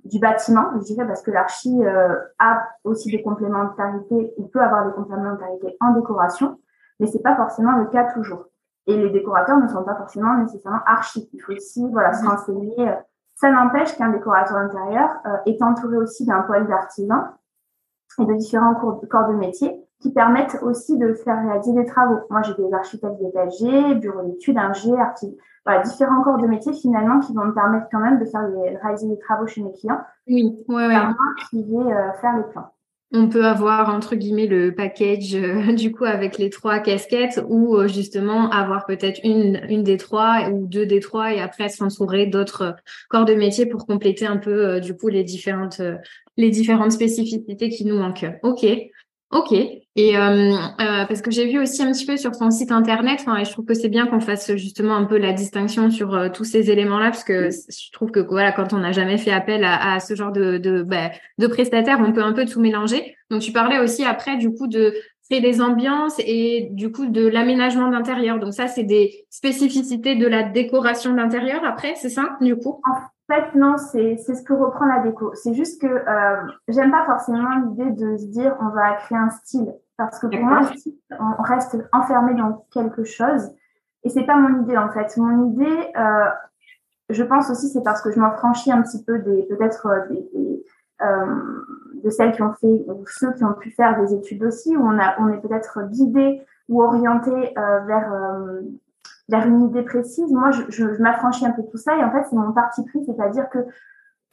du 0.05 0.19
bâtiment, 0.19 0.65
je 0.75 0.79
dirais, 0.79 1.07
parce 1.07 1.21
que 1.21 1.31
l'archi 1.31 1.81
a 2.39 2.63
aussi 2.83 3.09
des 3.11 3.21
complémentarités, 3.21 4.33
il 4.37 4.49
peut 4.49 4.59
avoir 4.59 4.85
des 4.85 4.91
complémentarités 4.91 5.77
en 5.79 5.93
décoration, 5.93 6.59
mais 6.99 7.07
c'est 7.07 7.21
pas 7.21 7.35
forcément 7.35 7.77
le 7.77 7.85
cas 7.85 8.11
toujours. 8.11 8.45
Et 8.89 8.97
les 8.97 9.11
décorateurs 9.11 9.57
ne 9.57 9.67
sont 9.67 9.83
pas 9.83 9.95
forcément 9.95 10.35
nécessairement 10.39 10.81
archi. 10.87 11.29
Il 11.31 11.39
faut 11.41 11.53
aussi 11.53 11.87
voilà, 11.91 12.11
se 12.11 12.25
renseigner. 12.25 12.91
Ça 13.35 13.51
n'empêche 13.51 13.95
qu'un 13.95 14.09
décorateur 14.09 14.57
intérieur 14.57 15.11
euh, 15.27 15.37
est 15.45 15.61
entouré 15.61 15.97
aussi 15.97 16.25
d'un 16.25 16.41
pôle 16.41 16.67
d'artisans 16.67 17.29
et 18.17 18.25
de 18.25 18.33
différents 18.33 18.73
corps 18.73 19.29
de 19.29 19.35
métier 19.35 19.85
qui 19.99 20.11
permettent 20.11 20.57
aussi 20.63 20.97
de 20.97 21.13
faire 21.13 21.39
réaliser 21.45 21.73
des 21.73 21.85
travaux. 21.85 22.19
Moi, 22.31 22.41
j'ai 22.41 22.55
des 22.55 22.73
architectes 22.73 23.21
d'étagers, 23.21 23.93
bureaux 23.95 24.23
d'études, 24.23 24.57
ingé, 24.57 24.97
artistes, 24.97 25.37
voilà, 25.65 25.83
différents 25.83 26.23
corps 26.23 26.37
de 26.37 26.47
métier 26.47 26.73
finalement 26.73 27.19
qui 27.19 27.35
vont 27.35 27.45
me 27.45 27.53
permettre 27.53 27.87
quand 27.91 27.99
même 27.99 28.17
de 28.17 28.25
faire 28.25 28.49
réaliser 28.81 29.07
des 29.07 29.19
travaux 29.19 29.45
chez 29.45 29.61
mes 29.61 29.73
clients. 29.73 30.01
Oui, 30.27 30.65
ouais, 30.67 30.87
ouais. 30.87 30.97
qui 31.51 31.63
vais 31.63 31.93
euh, 31.93 32.11
faire 32.13 32.37
les 32.37 32.43
plans. 32.43 32.71
On 33.11 33.27
peut 33.27 33.45
avoir 33.45 33.89
entre 33.89 34.15
guillemets 34.15 34.45
le 34.45 34.75
package 34.75 35.33
euh, 35.33 35.73
du 35.73 35.91
coup 35.91 36.05
avec 36.05 36.37
les 36.37 36.51
trois 36.51 36.79
casquettes 36.79 37.41
ou 37.47 37.75
euh, 37.75 37.87
justement 37.87 38.51
avoir 38.51 38.85
peut-être 38.85 39.19
une, 39.23 39.61
une 39.67 39.83
des 39.83 39.97
trois 39.97 40.49
ou 40.49 40.67
deux 40.67 40.85
des 40.85 40.99
trois 40.99 41.33
et 41.33 41.39
après 41.39 41.69
s'entourer 41.69 42.27
d'autres 42.27 42.75
corps 43.09 43.25
de 43.25 43.33
métier 43.33 43.65
pour 43.65 43.87
compléter 43.87 44.27
un 44.27 44.37
peu 44.37 44.67
euh, 44.67 44.79
du 44.79 44.95
coup 44.95 45.07
les 45.07 45.23
différentes 45.23 45.81
les 46.37 46.51
différentes 46.51 46.91
spécificités 46.91 47.69
qui 47.69 47.83
nous 47.83 47.97
manquent. 47.97 48.27
Ok, 48.43 48.65
Ok. 49.31 49.51
Et 49.95 50.17
euh, 50.17 50.53
euh, 50.53 51.05
parce 51.05 51.21
que 51.21 51.29
j'ai 51.29 51.45
vu 51.51 51.59
aussi 51.59 51.83
un 51.83 51.91
petit 51.91 52.05
peu 52.05 52.15
sur 52.17 52.31
ton 52.31 52.49
site 52.51 52.71
internet, 52.71 53.25
et 53.39 53.45
je 53.45 53.51
trouve 53.51 53.65
que 53.65 53.73
c'est 53.73 53.89
bien 53.89 54.07
qu'on 54.07 54.21
fasse 54.21 54.55
justement 54.55 54.95
un 54.95 55.03
peu 55.03 55.17
la 55.17 55.33
distinction 55.33 55.91
sur 55.91 56.15
euh, 56.15 56.29
tous 56.29 56.45
ces 56.45 56.71
éléments-là, 56.71 57.11
parce 57.11 57.23
que 57.23 57.49
je 57.49 57.91
trouve 57.91 58.09
que 58.09 58.19
voilà, 58.19 58.51
quand 58.51 58.73
on 58.73 58.77
n'a 58.77 58.91
jamais 58.91 59.17
fait 59.17 59.31
appel 59.31 59.63
à, 59.63 59.93
à 59.93 59.99
ce 59.99 60.15
genre 60.15 60.31
de 60.31 60.57
de, 60.57 60.83
bah, 60.83 61.11
de 61.37 61.47
prestataires, 61.47 61.99
on 61.99 62.11
peut 62.13 62.23
un 62.23 62.33
peu 62.33 62.45
tout 62.45 62.61
mélanger. 62.61 63.15
Donc 63.29 63.41
tu 63.41 63.51
parlais 63.51 63.79
aussi 63.79 64.03
après 64.05 64.37
du 64.37 64.51
coup 64.51 64.67
de 64.67 64.93
créer 65.29 65.41
des 65.41 65.61
ambiances 65.61 66.15
et 66.19 66.69
du 66.71 66.91
coup 66.91 67.05
de 67.05 67.27
l'aménagement 67.27 67.89
d'intérieur. 67.89 68.39
Donc 68.39 68.53
ça, 68.53 68.67
c'est 68.67 68.83
des 68.83 69.25
spécificités 69.29 70.15
de 70.15 70.25
la 70.27 70.43
décoration 70.43 71.13
d'intérieur. 71.13 71.63
Après, 71.65 71.93
c'est 71.95 72.09
ça 72.09 72.37
du 72.41 72.55
coup? 72.55 72.81
Fait, 73.29 73.55
non, 73.55 73.77
c'est 73.77 74.17
ce 74.17 74.43
que 74.43 74.53
reprend 74.53 74.85
la 74.85 74.99
déco. 74.99 75.33
C'est 75.35 75.53
juste 75.53 75.81
que 75.81 75.87
euh, 75.87 76.41
j'aime 76.67 76.91
pas 76.91 77.05
forcément 77.05 77.55
l'idée 77.65 77.91
de 77.91 78.17
se 78.17 78.25
dire 78.25 78.57
on 78.59 78.69
va 78.69 78.93
créer 78.93 79.17
un 79.17 79.29
style. 79.29 79.73
Parce 79.99 80.17
que 80.17 80.27
pour 80.27 80.39
moi, 80.39 80.61
on 81.19 81.43
reste 81.43 81.77
enfermé 81.91 82.33
dans 82.33 82.65
quelque 82.71 83.03
chose. 83.03 83.51
Et 84.05 84.09
c'est 84.09 84.23
pas 84.23 84.37
mon 84.37 84.63
idée, 84.63 84.77
en 84.77 84.89
fait. 84.91 85.17
Mon 85.17 85.51
idée, 85.51 85.91
euh, 85.97 86.29
je 87.09 87.21
pense 87.21 87.49
aussi, 87.49 87.67
c'est 87.67 87.83
parce 87.83 88.01
que 88.01 88.09
je 88.09 88.17
m'en 88.17 88.31
franchis 88.31 88.71
un 88.71 88.81
petit 88.81 89.03
peu 89.03 89.19
des, 89.19 89.43
peut-être 89.43 89.87
euh, 89.87 90.07
des, 90.09 90.63
euh, 91.01 91.65
de 92.01 92.09
celles 92.09 92.31
qui 92.31 92.41
ont 92.41 92.53
fait, 92.53 92.85
ou 92.87 93.03
ceux 93.07 93.33
qui 93.33 93.43
ont 93.43 93.55
pu 93.55 93.71
faire 93.71 93.99
des 94.01 94.13
études 94.13 94.41
aussi, 94.45 94.77
où 94.77 94.87
on, 94.87 94.97
a, 94.97 95.19
on 95.19 95.27
est 95.33 95.41
peut-être 95.41 95.81
guidé 95.89 96.41
ou 96.69 96.81
orienté 96.81 97.53
vers 97.55 98.13
vers 99.29 99.47
une 99.47 99.63
idée 99.63 99.83
précise. 99.83 100.31
Moi, 100.31 100.51
je, 100.51 101.01
m'affranchis 101.01 101.45
un 101.45 101.51
peu 101.51 101.61
de 101.61 101.67
tout 101.67 101.77
ça 101.77 101.95
et 101.95 102.03
en 102.03 102.11
fait, 102.11 102.23
c'est 102.29 102.35
mon 102.35 102.51
parti 102.51 102.83
pris, 102.83 103.03
c'est-à-dire 103.05 103.49
que 103.49 103.59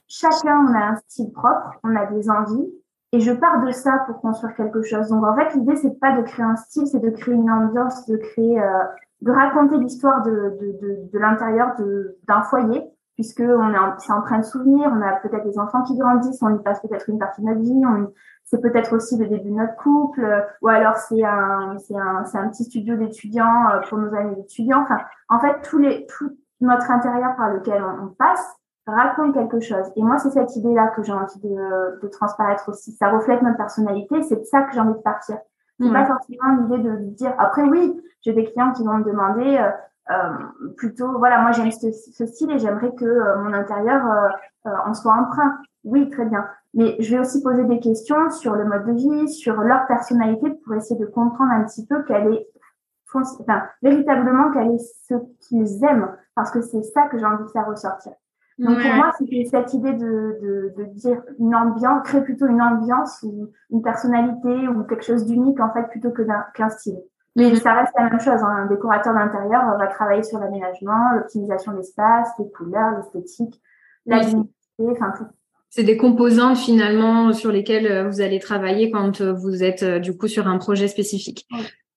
chacun, 0.09 0.67
on 0.69 0.75
a 0.75 0.93
un 0.93 0.97
style 0.97 1.33
propre, 1.33 1.79
on 1.85 1.95
a 1.95 2.07
des 2.07 2.29
envies 2.31 2.69
et 3.13 3.21
je 3.21 3.33
pars 3.33 3.65
de 3.65 3.71
ça 3.71 4.05
pour 4.07 4.21
construire 4.21 4.55
quelque 4.55 4.83
chose. 4.83 5.09
Donc, 5.09 5.25
en 5.25 5.37
fait, 5.37 5.55
l'idée, 5.55 5.77
c'est 5.77 5.99
pas 6.01 6.17
de 6.17 6.23
créer 6.23 6.45
un 6.45 6.57
style, 6.57 6.87
c'est 6.87 7.01
de 7.01 7.11
créer 7.11 7.35
une 7.35 7.51
ambiance, 7.51 8.07
de 8.07 8.17
créer, 8.17 8.61
euh, 8.61 8.85
de 9.23 9.31
raconter 9.31 9.79
l'histoire 9.79 10.23
de, 10.23 10.59
de, 10.61 11.11
de, 11.13 11.19
l'intérieur 11.19 11.75
d'un 12.27 12.43
foyer 12.43 12.83
puisque 13.15 13.41
on 13.41 13.71
est 13.73 13.79
c'est 13.99 14.13
empreint 14.13 14.39
de 14.41 14.45
souvenirs, 14.45 14.93
on 14.95 15.01
a 15.01 15.15
peut-être 15.21 15.45
des 15.45 15.59
enfants 15.59 15.83
qui 15.83 15.97
grandissent, 15.97 16.43
on 16.43 16.55
y 16.55 16.63
passe 16.63 16.81
peut-être 16.83 17.09
une 17.09 17.19
partie 17.19 17.41
de 17.41 17.47
notre 17.47 17.61
vie, 17.61 17.83
on, 17.87 18.13
c'est 18.47 18.61
peut-être 18.61 18.95
aussi 18.95 19.19
le 19.19 19.27
début 19.27 19.51
de 19.51 19.57
notre 19.57 19.77
couple, 19.77 20.25
euh, 20.25 20.41
ou 20.63 20.69
alors 20.69 20.97
c'est 20.97 21.23
un, 21.25 21.77
c'est 21.79 21.97
un, 21.97 22.25
c'est 22.25 22.39
un 22.39 22.49
petit 22.49 22.65
studio 22.65 22.97
d'étudiants 22.97 23.71
euh, 23.71 23.81
pour 23.89 23.99
nos 23.99 24.15
amis 24.15 24.37
d'étudiants. 24.37 24.83
Enfin, 24.83 24.99
en 25.29 25.41
fait, 25.41 25.61
tous 25.63 25.79
les, 25.79 26.07
tout 26.07 26.37
notre 26.61 26.91
intérieur 26.91 27.37
par 27.37 27.51
lequel 27.51 27.83
on, 27.83 28.07
passe 28.09 28.57
raconte 28.87 29.35
quelque 29.35 29.61
chose. 29.61 29.91
Et 29.97 30.03
moi, 30.03 30.17
c'est 30.19 30.31
cette 30.31 30.55
idée-là 30.57 30.89
que 30.95 31.03
j'ai 31.03 31.13
envie 31.13 31.41
de, 31.41 32.01
de 32.01 32.09
transparaître 32.09 32.69
aussi. 32.69 32.93
Ça 32.93 33.11
reflète 33.11 33.43
notre 33.43 33.57
personnalité, 33.57 34.23
c'est 34.23 34.37
de 34.37 34.45
ça 34.45 34.63
que 34.63 34.73
j'ai 34.73 34.81
envie 34.81 34.95
de 34.95 35.03
partir. 35.03 35.39
C'est 35.79 35.93
pas 35.93 36.07
forcément 36.07 36.57
l'idée 36.59 36.79
de 36.79 36.97
dire. 37.11 37.35
Après, 37.37 37.63
oui, 37.63 38.01
j'ai 38.23 38.33
des 38.33 38.45
clients 38.45 38.73
qui 38.73 38.83
vont 38.85 38.95
me 38.95 39.05
demander. 39.05 39.59
Euh, 39.59 39.71
euh, 40.11 40.71
plutôt, 40.77 41.19
voilà, 41.19 41.41
moi 41.41 41.51
j'aime 41.51 41.73
ce, 41.73 41.91
ce, 41.91 42.27
style 42.27 42.53
et 42.53 42.59
j'aimerais 42.61 42.95
que 42.95 43.05
euh, 43.05 43.39
mon 43.39 43.53
intérieur 43.53 44.07
euh, 44.07 44.71
en 44.85 44.95
soit 44.95 45.13
emprunt. 45.13 45.59
Oui, 45.85 46.09
très 46.11 46.25
bien. 46.27 46.47
Mais 46.77 46.95
je 47.01 47.17
vais 47.17 47.21
aussi 47.21 47.43
poser 47.43 47.65
des 47.65 47.81
questions 47.81 48.31
sur 48.31 48.55
le 48.55 48.65
mode 48.67 48.85
de 48.87 48.93
vie, 48.93 49.29
sur 49.29 49.55
leur 49.63 49.87
personnalité 49.87 50.51
pour 50.63 50.75
essayer 50.75 51.01
de 51.01 51.07
comprendre 51.07 51.51
un 51.51 51.65
petit 51.65 51.87
peu 51.87 52.03
quelle 52.05 52.35
est, 52.35 52.47
enfin, 53.13 53.63
véritablement 53.83 54.53
quelle 54.53 54.73
est 54.73 54.79
ce 55.09 55.15
qu'ils 55.41 55.83
aiment, 55.85 56.15
parce 56.35 56.51
que 56.51 56.61
c'est 56.61 56.83
ça 56.83 57.09
que 57.09 57.19
j'ai 57.19 57.25
envie 57.25 57.45
de 57.45 57.51
faire 57.51 57.67
ressortir. 57.67 58.13
Donc 58.59 58.81
pour 58.81 58.95
moi, 58.95 59.13
c'était 59.19 59.45
cette 59.51 59.75
idée 59.75 59.93
de, 59.95 60.39
de, 60.41 60.75
de, 60.77 60.85
dire 60.95 61.23
une 61.39 61.55
ambiance, 61.55 62.03
créer 62.05 62.23
plutôt 62.23 62.47
une 62.47 62.63
ambiance 62.63 63.23
ou 63.23 63.51
une 63.71 63.83
personnalité 63.83 64.69
ou 64.69 64.83
quelque 64.85 65.05
chose 65.05 65.27
d'unique 65.27 65.61
en 65.61 65.73
fait 65.73 65.89
plutôt 65.89 66.11
que 66.11 66.23
qu'un 66.55 66.69
style. 66.71 66.99
Mais 67.37 67.51
mhm. 67.51 67.57
ça 67.57 67.75
reste 67.75 67.93
la 67.99 68.09
même 68.09 68.21
chose. 68.21 68.43
Hein. 68.43 68.65
Un 68.65 68.67
décorateur 68.67 69.13
d'intérieur 69.13 69.77
va 69.79 69.87
travailler 69.89 70.23
sur 70.23 70.39
l'aménagement, 70.39 71.13
l'optimisation 71.15 71.73
d'espace, 71.73 72.31
les 72.39 72.51
couleurs, 72.51 72.97
l'esthétique, 72.97 73.61
la 74.07 74.21
luminosité, 74.21 74.53
enfin 74.79 75.13
tout. 75.17 75.27
C'est 75.71 75.83
des 75.85 75.97
composantes 75.97 76.59
finalement 76.59 77.33
sur 77.33 77.53
lesquelles 77.53 77.87
euh, 77.87 78.09
vous 78.09 78.21
allez 78.21 78.39
travailler 78.39 78.91
quand 78.91 79.21
euh, 79.21 79.33
vous 79.33 79.63
êtes 79.63 79.83
euh, 79.83 79.99
du 79.99 80.17
coup 80.17 80.29
sur 80.29 80.47
un 80.47 80.59
projet 80.59 80.89
spécifique. 80.89 81.47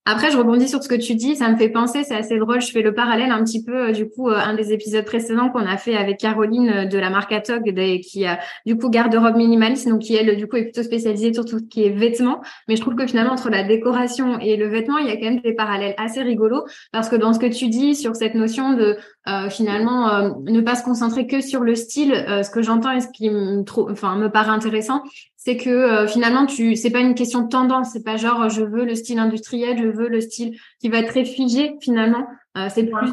Après, 0.06 0.32
je 0.32 0.38
rebondis 0.38 0.68
sur 0.68 0.82
ce 0.82 0.90
que 0.90 0.96
tu 0.96 1.14
dis. 1.14 1.36
Ça 1.36 1.52
me 1.52 1.56
fait 1.56 1.70
penser, 1.70 2.04
c'est 2.04 2.16
assez 2.16 2.40
drôle. 2.40 2.62
Je 2.62 2.72
fais 2.72 2.82
le 2.82 2.96
parallèle 2.96 3.30
un 3.30 3.44
petit 3.44 3.64
peu, 3.64 3.92
du 3.92 4.10
coup, 4.10 4.30
un 4.30 4.56
des 4.56 4.74
épisodes 4.74 5.06
précédents 5.06 5.50
qu'on 5.50 5.68
a 5.68 5.78
fait 5.78 5.96
avec 5.96 6.18
Caroline 6.18 6.90
de 6.90 6.98
la 6.98 7.12
marque 7.12 7.32
Atog, 7.32 7.72
qui 8.02 8.26
a 8.26 8.40
du 8.66 8.76
coup 8.76 8.90
garde-robe 8.90 9.36
minimaliste, 9.36 9.88
donc 9.88 10.02
qui 10.02 10.16
elle, 10.16 10.36
du 10.36 10.48
coup, 10.48 10.56
est 10.56 10.64
plutôt 10.64 10.82
spécialisée 10.82 11.32
sur 11.32 11.46
tout 11.46 11.60
ce 11.60 11.64
qui 11.66 11.84
est 11.84 11.92
vêtements. 11.92 12.42
Mais 12.68 12.76
je 12.76 12.82
trouve 12.82 12.96
que 12.96 13.06
finalement, 13.06 13.34
entre 13.34 13.52
la 13.52 13.64
décoration 13.64 14.40
et 14.40 14.58
le 14.58 14.68
vêtement, 14.68 14.98
il 14.98 15.06
y 15.06 15.12
a 15.12 15.16
quand 15.16 15.30
même 15.30 15.42
des 15.42 15.54
parallèles 15.54 15.94
assez 15.98 16.24
rigolos 16.24 16.64
parce 16.92 17.08
que 17.08 17.16
dans 17.16 17.34
ce 17.34 17.40
que 17.40 17.46
tu 17.46 17.68
dis 17.68 17.94
sur 17.94 18.16
cette 18.16 18.34
notion 18.34 18.74
de 18.74 18.98
finalement 19.50 20.34
ne 20.44 20.62
pas 20.62 20.76
se 20.76 20.84
concentrer 20.84 21.28
que 21.28 21.42
sur 21.42 21.62
le 21.62 21.76
style, 21.76 22.14
ce 22.14 22.50
que 22.50 22.62
j'entends 22.62 22.92
et 22.92 23.02
ce 23.02 23.08
qui 23.08 23.30
me, 23.30 23.64
enfin, 23.92 24.16
me 24.16 24.30
paraît 24.30 24.52
intéressant, 24.52 25.04
c'est 25.40 25.56
que 25.56 25.70
euh, 25.70 26.06
finalement 26.06 26.46
tu 26.46 26.76
c'est 26.76 26.90
pas 26.90 27.00
une 27.00 27.16
question 27.16 27.42
de 27.42 27.48
tendance 27.48 27.92
c'est 27.94 28.04
pas 28.04 28.18
genre 28.18 28.50
je 28.50 28.62
veux 28.62 28.84
le 28.84 28.94
style 28.94 29.20
industriel 29.20 29.78
je 29.82 29.88
veux 29.88 30.10
le 30.10 30.20
style 30.20 30.60
qui 30.80 30.90
va 30.90 31.00
être 31.00 31.14
réfugié 31.14 31.76
finalement. 31.82 32.28
Euh, 32.58 32.68
c'est 32.70 32.84
plus 32.84 33.12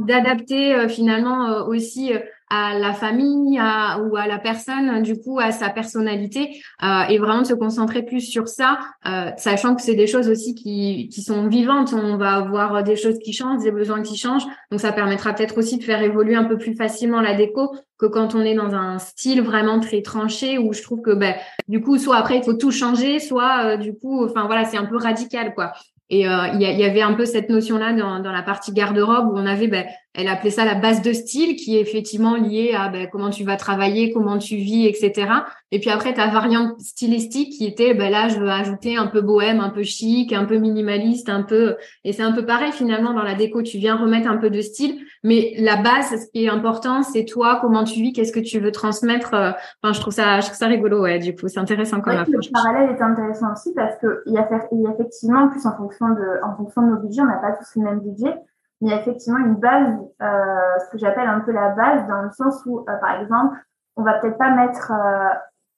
d'adapter 0.00 0.74
euh, 0.74 0.88
finalement 0.88 1.66
aussi 1.66 2.12
à 2.54 2.78
la 2.78 2.92
famille 2.92 3.58
ou 3.58 4.16
à 4.16 4.26
la 4.26 4.38
personne, 4.38 5.02
du 5.02 5.18
coup, 5.18 5.40
à 5.40 5.52
sa 5.52 5.70
personnalité, 5.70 6.60
euh, 6.82 7.04
et 7.08 7.16
vraiment 7.16 7.40
de 7.40 7.46
se 7.46 7.54
concentrer 7.54 8.02
plus 8.02 8.20
sur 8.20 8.46
ça, 8.46 8.78
euh, 9.06 9.30
sachant 9.38 9.74
que 9.74 9.80
c'est 9.80 9.94
des 9.94 10.06
choses 10.06 10.28
aussi 10.28 10.54
qui, 10.54 11.08
qui 11.08 11.22
sont 11.22 11.48
vivantes. 11.48 11.94
On 11.94 12.18
va 12.18 12.34
avoir 12.34 12.82
des 12.82 12.94
choses 12.94 13.18
qui 13.20 13.32
changent, 13.32 13.62
des 13.62 13.70
besoins 13.70 14.02
qui 14.02 14.18
changent. 14.18 14.44
Donc, 14.70 14.80
ça 14.80 14.92
permettra 14.92 15.32
peut-être 15.32 15.56
aussi 15.56 15.78
de 15.78 15.82
faire 15.82 16.02
évoluer 16.02 16.34
un 16.34 16.44
peu 16.44 16.58
plus 16.58 16.74
facilement 16.74 17.22
la 17.22 17.32
déco 17.32 17.74
que 17.98 18.04
quand 18.04 18.34
on 18.34 18.42
est 18.42 18.54
dans 18.54 18.74
un 18.74 18.98
style 18.98 19.40
vraiment 19.40 19.80
très 19.80 20.02
tranché 20.02 20.58
où 20.58 20.74
je 20.74 20.82
trouve 20.82 21.00
que, 21.00 21.14
ben, 21.14 21.34
du 21.68 21.80
coup, 21.80 21.96
soit 21.96 22.16
après, 22.18 22.36
il 22.36 22.42
faut 22.42 22.52
tout 22.52 22.70
changer, 22.70 23.18
soit, 23.18 23.64
euh, 23.64 23.76
du 23.78 23.94
coup, 23.94 24.26
enfin, 24.26 24.44
voilà, 24.44 24.66
c'est 24.66 24.76
un 24.76 24.84
peu 24.84 24.98
radical, 24.98 25.54
quoi. 25.54 25.72
Et 26.10 26.28
euh, 26.28 26.48
il 26.52 26.60
y, 26.60 26.84
avait 26.84 27.00
un 27.00 27.14
peu 27.14 27.24
cette 27.24 27.48
notion-là 27.48 27.94
dans, 27.94 28.20
dans 28.20 28.32
la 28.32 28.42
partie 28.42 28.70
garde-robe 28.72 29.28
où 29.32 29.38
on 29.38 29.46
avait 29.46 29.68
ben, 29.68 29.86
elle 30.14 30.28
appelait 30.28 30.50
ça 30.50 30.64
la 30.64 30.74
base 30.74 31.00
de 31.00 31.12
style, 31.12 31.56
qui 31.56 31.76
est 31.76 31.80
effectivement 31.80 32.36
liée 32.36 32.74
à 32.76 32.88
ben, 32.90 33.08
comment 33.10 33.30
tu 33.30 33.44
vas 33.44 33.56
travailler, 33.56 34.12
comment 34.12 34.36
tu 34.36 34.56
vis, 34.56 34.86
etc. 34.86 35.30
Et 35.70 35.80
puis 35.80 35.88
après, 35.88 36.12
ta 36.12 36.26
variante 36.28 36.78
stylistique 36.80 37.56
qui 37.56 37.66
était, 37.66 37.94
ben, 37.94 38.10
là, 38.10 38.28
je 38.28 38.38
veux 38.38 38.50
ajouter 38.50 38.96
un 38.96 39.06
peu 39.06 39.22
bohème, 39.22 39.60
un 39.60 39.70
peu 39.70 39.82
chic, 39.82 40.32
un 40.34 40.44
peu 40.44 40.58
minimaliste, 40.58 41.30
un 41.30 41.42
peu... 41.42 41.76
Et 42.04 42.12
c'est 42.12 42.22
un 42.22 42.32
peu 42.32 42.44
pareil 42.44 42.72
finalement 42.72 43.14
dans 43.14 43.22
la 43.22 43.34
déco, 43.34 43.62
tu 43.62 43.78
viens 43.78 43.96
remettre 43.96 44.28
un 44.28 44.36
peu 44.36 44.50
de 44.50 44.60
style, 44.60 45.00
mais 45.24 45.54
la 45.58 45.76
base, 45.76 46.10
ce 46.10 46.30
qui 46.30 46.44
est 46.44 46.50
important, 46.50 47.02
c'est 47.02 47.24
toi, 47.24 47.58
comment 47.62 47.84
tu 47.84 48.00
vis, 48.00 48.12
qu'est-ce 48.12 48.32
que 48.32 48.40
tu 48.40 48.60
veux 48.60 48.72
transmettre. 48.72 49.32
Euh, 49.32 49.52
enfin, 49.82 49.94
je 49.94 50.00
trouve 50.00 50.12
ça, 50.12 50.40
je 50.40 50.46
trouve 50.46 50.58
ça 50.58 50.66
rigolo, 50.66 51.00
ouais, 51.00 51.20
du 51.20 51.34
coup, 51.34 51.48
c'est 51.48 51.60
intéressant 51.60 52.02
comme 52.02 52.16
approche. 52.16 52.48
Le 52.48 52.52
parallèle 52.52 52.90
est 52.90 53.02
intéressant 53.02 53.52
aussi 53.52 53.72
parce 53.74 53.96
que 53.96 54.22
il 54.26 54.34
y 54.34 54.38
a, 54.38 54.46
il 54.72 54.82
y 54.82 54.86
a 54.86 54.90
effectivement, 54.90 55.48
plus 55.48 55.64
en 55.64 55.74
fonction 55.74 56.10
de, 56.10 56.44
en 56.44 56.54
fonction 56.56 56.82
de 56.82 56.88
nos 56.88 56.96
budgets, 56.98 57.22
on 57.22 57.26
n'a 57.26 57.38
pas 57.38 57.52
tous 57.52 57.80
le 57.80 57.84
même 57.84 58.00
budget 58.00 58.34
il 58.82 58.88
y 58.88 58.92
a 58.92 59.00
effectivement 59.00 59.38
une 59.38 59.54
base, 59.54 59.96
euh, 60.20 60.78
ce 60.80 60.90
que 60.90 60.98
j'appelle 60.98 61.28
un 61.28 61.38
peu 61.38 61.52
la 61.52 61.68
base, 61.68 62.04
dans 62.08 62.22
le 62.22 62.30
sens 62.32 62.66
où, 62.66 62.80
euh, 62.80 62.96
par 63.00 63.20
exemple, 63.20 63.56
on 63.96 64.02
va 64.02 64.14
peut-être 64.14 64.38
pas 64.38 64.50
mettre 64.50 64.90
euh, 64.90 65.28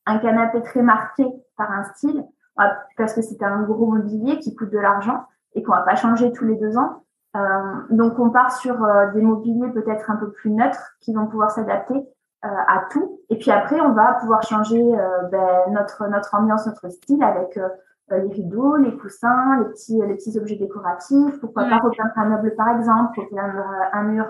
un 0.06 0.18
canapé 0.18 0.62
très 0.62 0.80
marqué 0.80 1.26
par 1.58 1.70
un 1.70 1.84
style, 1.84 2.25
parce 2.96 3.12
que 3.12 3.20
c'est 3.20 3.42
un 3.42 3.62
gros 3.64 3.87
mobilier 3.92 4.38
qui 4.38 4.54
coûte 4.56 4.70
de 4.70 4.78
l'argent 4.78 5.25
et 5.54 5.62
qu'on 5.62 5.73
va 5.73 5.82
pas 5.82 5.96
changer 5.96 6.32
tous 6.32 6.44
les 6.44 6.56
deux 6.56 6.78
ans. 6.78 7.02
donc, 7.90 8.18
on 8.18 8.30
part 8.30 8.52
sur 8.52 8.76
des 9.12 9.20
mobiliers 9.20 9.70
peut-être 9.73 10.11
un 10.11 10.16
peu 10.16 10.30
plus 10.30 10.50
neutres 10.50 10.94
qui 11.00 11.12
vont 11.12 11.26
pouvoir 11.26 11.50
s'adapter 11.50 12.00
à 12.42 12.84
tout. 12.90 13.20
Et 13.28 13.38
puis 13.38 13.50
après, 13.50 13.80
on 13.80 13.92
va 13.92 14.14
pouvoir 14.14 14.42
changer 14.42 14.80
ben, 15.32 15.73
notre 15.73 16.06
notre 16.06 16.34
ambiance, 16.34 16.66
notre 16.66 16.88
style 16.90 17.23
avec 17.25 17.56
euh, 17.56 17.68
les 18.11 18.28
rideaux, 18.28 18.76
les 18.76 18.96
coussins, 18.96 19.58
les 19.58 19.64
petits, 19.70 20.00
les 20.00 20.14
petits 20.14 20.38
objets 20.38 20.56
décoratifs. 20.56 21.40
Pourquoi 21.40 21.64
pas 21.64 21.78
repeindre 21.78 22.12
un 22.16 22.25
meuble 22.26 22.54
par 22.54 22.68
exemple, 22.76 23.20
repeindre 23.20 23.64
un 23.92 24.02
mur, 24.02 24.26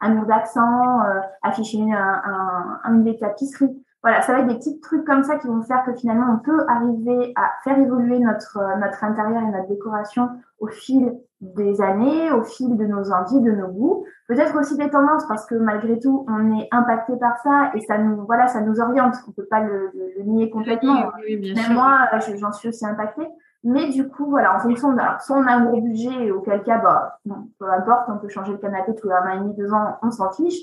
un 0.00 0.08
mur 0.10 0.22
euh, 0.22 0.26
d'accent, 0.26 1.02
euh, 1.02 1.20
afficher 1.42 1.80
un, 1.92 2.22
un, 2.24 2.80
un, 2.84 2.94
une 2.94 3.18
tapisserie. 3.18 3.82
Voilà, 4.02 4.22
ça 4.22 4.32
va 4.32 4.40
être 4.40 4.48
des 4.48 4.56
petits 4.56 4.78
trucs 4.80 5.04
comme 5.04 5.24
ça 5.24 5.36
qui 5.36 5.48
vont 5.48 5.62
faire 5.62 5.84
que 5.84 5.94
finalement 5.94 6.34
on 6.34 6.38
peut 6.38 6.64
arriver 6.68 7.32
à 7.34 7.50
faire 7.64 7.78
évoluer 7.78 8.20
notre 8.20 8.60
notre 8.78 9.02
intérieur 9.02 9.42
et 9.42 9.50
notre 9.50 9.68
décoration 9.68 10.28
au 10.60 10.68
fil 10.68 11.18
des 11.40 11.80
années, 11.82 12.30
au 12.30 12.42
fil 12.42 12.76
de 12.76 12.84
nos 12.86 13.12
envies, 13.12 13.40
de 13.40 13.52
nos 13.52 13.68
goûts, 13.68 14.06
peut-être 14.26 14.58
aussi 14.58 14.76
des 14.76 14.88
tendances 14.88 15.26
parce 15.26 15.44
que 15.46 15.54
malgré 15.54 15.98
tout 15.98 16.24
on 16.28 16.58
est 16.58 16.68
impacté 16.72 17.14
par 17.16 17.38
ça 17.42 17.70
et 17.74 17.80
ça 17.80 17.98
nous 17.98 18.24
voilà 18.24 18.46
ça 18.48 18.62
nous 18.62 18.80
oriente. 18.80 19.14
On 19.28 19.32
peut 19.32 19.44
pas 19.44 19.60
le, 19.60 19.90
le, 20.16 20.22
nier 20.24 20.48
complètement. 20.50 21.12
Même 21.28 21.74
moi 21.74 22.08
j'en 22.38 22.52
suis 22.52 22.68
aussi 22.68 22.86
impactée. 22.86 23.28
Mais 23.68 23.88
du 23.88 24.08
coup, 24.08 24.30
voilà, 24.30 24.54
en 24.54 24.60
fonction 24.60 24.92
de, 24.92 25.00
alors, 25.00 25.20
soit 25.20 25.38
on 25.38 25.46
a 25.46 25.54
un 25.54 25.64
gros 25.64 25.80
budget, 25.80 26.30
auquel 26.30 26.62
cas, 26.62 26.78
bah, 26.78 27.18
peu 27.58 27.68
importe, 27.68 28.08
on 28.08 28.18
peut 28.18 28.28
changer 28.28 28.52
le 28.52 28.58
canapé 28.58 28.94
tous 28.94 29.08
les 29.08 29.14
un 29.14 29.26
an 29.26 29.34
et 29.34 29.38
demi, 29.40 29.54
deux 29.56 29.72
ans, 29.72 29.98
on 30.02 30.12
s'en 30.12 30.30
fiche. 30.30 30.60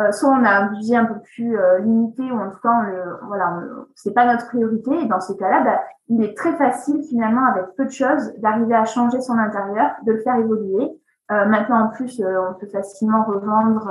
Euh, 0.00 0.10
soit 0.10 0.30
on 0.30 0.44
a 0.44 0.50
un 0.50 0.66
budget 0.68 0.96
un 0.96 1.04
peu 1.04 1.20
plus 1.20 1.58
euh, 1.58 1.80
limité 1.80 2.22
ou 2.22 2.40
en 2.40 2.50
tout 2.50 2.60
cas, 2.62 2.82
le, 2.84 3.26
voilà, 3.26 3.60
c'est 3.94 4.14
pas 4.14 4.24
notre 4.24 4.46
priorité. 4.46 4.90
Et 5.02 5.06
dans 5.06 5.20
ces 5.20 5.36
cas-là, 5.36 5.62
bah, 5.62 5.82
il 6.08 6.22
est 6.24 6.36
très 6.36 6.56
facile 6.56 7.02
finalement 7.08 7.44
avec 7.46 7.64
peu 7.76 7.84
de 7.84 7.90
choses 7.90 8.32
d'arriver 8.38 8.74
à 8.74 8.86
changer 8.86 9.20
son 9.20 9.36
intérieur, 9.36 9.90
de 10.06 10.12
le 10.12 10.20
faire 10.22 10.36
évoluer. 10.36 10.90
Euh, 11.30 11.44
maintenant, 11.46 11.86
en 11.86 11.88
plus, 11.88 12.22
on 12.22 12.54
peut 12.54 12.68
facilement 12.68 13.24
revendre 13.24 13.90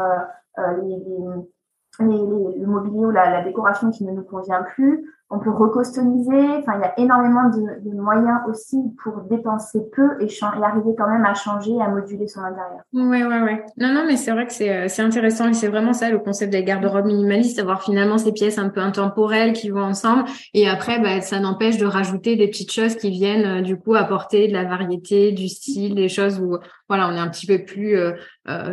les, 0.84 1.03
le 2.00 2.65
mobilier 2.65 3.05
ou 3.05 3.12
la, 3.12 3.43
décoration 3.43 3.91
qui 3.91 4.03
ne 4.05 4.12
nous 4.12 4.24
convient 4.24 4.63
plus 4.63 5.08
on 5.31 5.39
peut 5.39 5.50
recustomiser. 5.50 6.57
Enfin, 6.59 6.73
il 6.75 6.81
y 6.81 6.83
a 6.83 7.00
énormément 7.00 7.50
de, 7.50 7.91
moyens 8.01 8.39
aussi 8.47 8.77
pour 9.03 9.21
dépenser 9.29 9.79
peu 9.95 10.21
et, 10.21 10.27
arriver 10.41 10.93
quand 10.97 11.07
même 11.07 11.25
à 11.25 11.33
changer, 11.33 11.71
à 11.81 11.88
moduler 11.88 12.27
son 12.27 12.41
intérieur. 12.41 12.81
Ouais, 12.93 13.23
ouais, 13.23 13.41
ouais. 13.41 13.65
Non, 13.77 13.93
non, 13.93 14.03
mais 14.05 14.17
c'est 14.17 14.31
vrai 14.31 14.45
que 14.45 14.53
c'est, 14.53 14.69
euh, 14.69 15.05
intéressant 15.05 15.47
et 15.47 15.53
c'est 15.53 15.69
vraiment 15.69 15.93
ça 15.93 16.09
le 16.09 16.19
concept 16.19 16.51
des 16.51 16.63
garde-robes 16.63 17.05
minimalistes, 17.05 17.59
avoir 17.59 17.81
finalement 17.81 18.17
ces 18.17 18.33
pièces 18.33 18.57
un 18.57 18.69
peu 18.69 18.81
intemporelles 18.81 19.53
qui 19.53 19.69
vont 19.69 19.83
ensemble. 19.83 20.25
Et 20.53 20.67
après, 20.67 21.00
bah, 21.00 21.21
ça 21.21 21.39
n'empêche 21.39 21.77
de 21.77 21.85
rajouter 21.85 22.35
des 22.35 22.47
petites 22.47 22.71
choses 22.71 22.95
qui 22.95 23.09
viennent 23.09 23.59
euh, 23.59 23.61
du 23.61 23.77
coup 23.77 23.95
apporter 23.95 24.47
de 24.47 24.53
la 24.53 24.65
variété, 24.65 25.31
du 25.31 25.47
style, 25.47 25.95
des 25.95 26.09
choses 26.09 26.39
où 26.39 26.57
voilà, 26.89 27.07
on 27.07 27.15
est 27.15 27.19
un 27.19 27.29
petit 27.29 27.47
peu 27.47 27.63
plus 27.63 27.95
euh, 27.95 28.13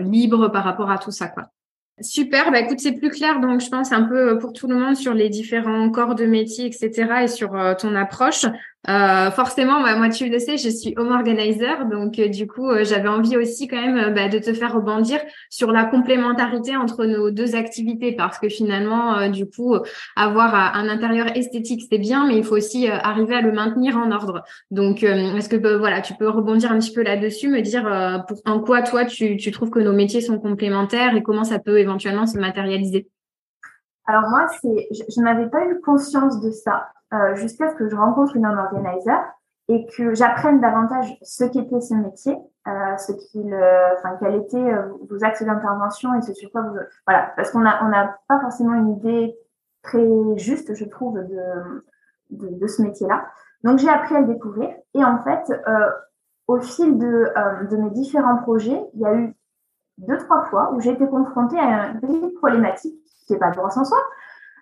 libre 0.00 0.48
par 0.48 0.64
rapport 0.64 0.90
à 0.90 0.98
tout 0.98 1.12
ça, 1.12 1.28
quoi. 1.28 1.44
Super, 2.00 2.52
bah 2.52 2.60
écoute, 2.60 2.78
c'est 2.80 2.92
plus 2.92 3.10
clair, 3.10 3.40
donc 3.40 3.60
je 3.60 3.68
pense 3.68 3.90
un 3.90 4.04
peu 4.04 4.38
pour 4.38 4.52
tout 4.52 4.68
le 4.68 4.76
monde 4.76 4.96
sur 4.96 5.14
les 5.14 5.28
différents 5.28 5.90
corps 5.90 6.14
de 6.14 6.26
métier, 6.26 6.66
etc. 6.66 7.24
et 7.24 7.28
sur 7.28 7.56
euh, 7.56 7.74
ton 7.74 7.94
approche. 7.96 8.46
Euh, 8.88 9.30
forcément, 9.32 9.82
bah, 9.82 9.96
moi 9.96 10.08
tu 10.08 10.28
le 10.28 10.38
sais, 10.38 10.56
je 10.56 10.68
suis 10.68 10.94
home 10.96 11.10
organizer, 11.10 11.86
donc 11.86 12.18
euh, 12.18 12.28
du 12.28 12.46
coup 12.46 12.70
euh, 12.70 12.84
j'avais 12.84 13.08
envie 13.08 13.36
aussi 13.36 13.66
quand 13.66 13.80
même 13.80 14.14
bah, 14.14 14.28
de 14.28 14.38
te 14.38 14.54
faire 14.54 14.72
rebondir 14.72 15.18
sur 15.50 15.72
la 15.72 15.84
complémentarité 15.84 16.76
entre 16.76 17.04
nos 17.04 17.30
deux 17.32 17.56
activités, 17.56 18.12
parce 18.12 18.38
que 18.38 18.48
finalement, 18.48 19.28
du 19.28 19.46
coup, 19.46 19.74
avoir 20.14 20.54
un 20.54 20.88
intérieur 20.88 21.36
esthétique 21.36 21.86
c'est 21.90 21.98
bien, 21.98 22.26
mais 22.26 22.36
il 22.36 22.44
faut 22.44 22.56
aussi 22.56 22.86
arriver 22.88 23.34
à 23.34 23.40
le 23.40 23.52
maintenir 23.52 23.96
en 23.96 24.12
ordre. 24.12 24.44
Donc, 24.70 25.02
est-ce 25.02 25.48
que 25.48 25.76
voilà, 25.76 26.00
tu 26.00 26.14
peux 26.14 26.28
rebondir 26.28 26.70
un 26.70 26.78
petit 26.78 26.92
peu 26.92 27.02
là-dessus, 27.02 27.48
me 27.48 27.60
dire 27.60 28.24
pour, 28.28 28.38
en 28.46 28.60
quoi 28.60 28.82
toi 28.82 29.04
tu, 29.04 29.50
trouves 29.50 29.70
que 29.70 29.80
nos 29.80 29.92
métiers 29.92 30.20
sont 30.20 30.38
complémentaires 30.38 31.16
et 31.16 31.22
comment 31.22 31.44
ça 31.44 31.58
peut 31.58 31.78
éventuellement 31.78 32.26
se 32.26 32.38
matérialiser? 32.38 33.08
Alors 34.06 34.30
moi, 34.30 34.46
c'est, 34.60 34.88
je, 34.90 35.20
n'avais 35.20 35.48
pas 35.48 35.66
eu 35.66 35.80
conscience 35.80 36.40
de 36.40 36.50
ça 36.50 36.88
euh, 37.14 37.34
jusqu'à 37.36 37.70
ce 37.70 37.74
que 37.74 37.88
je 37.88 37.96
rencontre 37.96 38.36
une 38.36 38.46
homme 38.46 38.58
organizer 38.58 39.18
et 39.68 39.86
que 39.86 40.14
j'apprenne 40.14 40.60
davantage 40.60 41.16
ce 41.22 41.44
qu'était 41.44 41.80
ce 41.80 41.94
métier, 41.94 42.36
euh, 42.66 42.96
ce 42.96 43.12
qu'il, 43.12 43.54
enfin 43.96 44.16
quel 44.20 44.34
était 44.34 44.56
euh, 44.56 44.92
vos 45.08 45.24
axes 45.24 45.42
d'intervention 45.42 46.14
et 46.14 46.22
ce 46.22 46.32
sur 46.34 46.50
quoi 46.50 46.62
vous, 46.62 46.76
voilà, 47.06 47.32
parce 47.36 47.50
qu'on 47.50 47.66
a 47.66 47.84
on 47.84 47.88
n'a 47.88 48.18
pas 48.28 48.40
forcément 48.40 48.74
une 48.74 48.90
idée 48.90 49.36
très 49.82 50.06
juste, 50.36 50.74
je 50.74 50.84
trouve, 50.84 51.18
de 51.18 51.84
de, 52.30 52.48
de 52.48 52.66
ce 52.66 52.82
métier-là. 52.82 53.26
Donc 53.64 53.78
j'ai 53.78 53.88
appris 53.88 54.16
à 54.16 54.20
le 54.20 54.26
découvrir 54.26 54.74
et 54.94 55.04
en 55.04 55.22
fait, 55.22 55.50
euh, 55.50 55.90
au 56.46 56.60
fil 56.60 56.98
de 56.98 57.32
de 57.70 57.76
mes 57.76 57.90
différents 57.90 58.38
projets, 58.38 58.80
il 58.94 59.00
y 59.00 59.06
a 59.06 59.14
eu 59.14 59.34
deux 59.98 60.16
trois 60.18 60.44
fois 60.44 60.72
où 60.72 60.80
j'ai 60.80 60.90
été 60.90 61.06
confrontée 61.06 61.58
à 61.58 61.88
une 61.88 62.00
petite 62.00 62.34
problématique 62.36 62.98
qui 63.26 63.32
n'est 63.32 63.38
pas 63.38 63.50
droit 63.50 63.70
en 63.76 63.84
soi, 63.84 63.98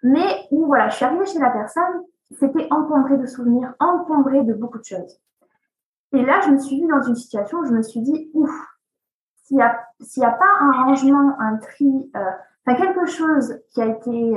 mais 0.02 0.46
où 0.50 0.66
voilà, 0.66 0.88
je 0.88 0.96
suis 0.96 1.04
arrivée 1.04 1.26
chez 1.26 1.38
la 1.38 1.50
personne, 1.50 2.02
c'était 2.32 2.66
encombré 2.70 3.16
de 3.18 3.26
souvenirs, 3.26 3.74
encombré 3.78 4.42
de 4.44 4.54
beaucoup 4.54 4.78
de 4.78 4.84
choses. 4.84 5.20
Et 6.12 6.24
là, 6.24 6.40
je 6.40 6.50
me 6.50 6.58
suis 6.58 6.80
vue 6.80 6.88
dans 6.88 7.02
une 7.02 7.14
situation 7.14 7.58
où 7.58 7.64
je 7.64 7.72
me 7.72 7.82
suis 7.82 8.00
dit, 8.00 8.30
ouf, 8.34 8.50
s'il 9.44 9.56
n'y 9.56 9.62
a, 9.62 10.30
pas 10.30 10.58
un 10.60 10.72
rangement, 10.72 11.38
un 11.38 11.56
tri, 11.56 12.10
euh, 12.16 12.30
enfin 12.66 12.76
quelque 12.76 13.06
chose 13.06 13.60
qui 13.70 13.80
a 13.80 13.86
été 13.86 14.34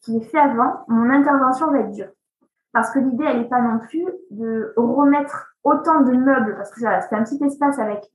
qui 0.00 0.16
est 0.16 0.24
fait 0.24 0.38
avant, 0.38 0.84
mon 0.88 1.08
intervention 1.10 1.70
va 1.70 1.80
être 1.80 1.92
dure. 1.92 2.10
Parce 2.72 2.90
que 2.90 2.98
l'idée, 2.98 3.24
elle 3.24 3.42
n'est 3.42 3.48
pas 3.48 3.60
non 3.60 3.78
plus 3.78 4.06
de 4.30 4.72
remettre 4.76 5.54
autant 5.62 6.00
de 6.00 6.12
meubles, 6.12 6.56
parce 6.56 6.70
que 6.70 6.80
c'est 6.80 7.14
un 7.14 7.22
petit 7.22 7.42
espace 7.44 7.78
avec 7.78 8.10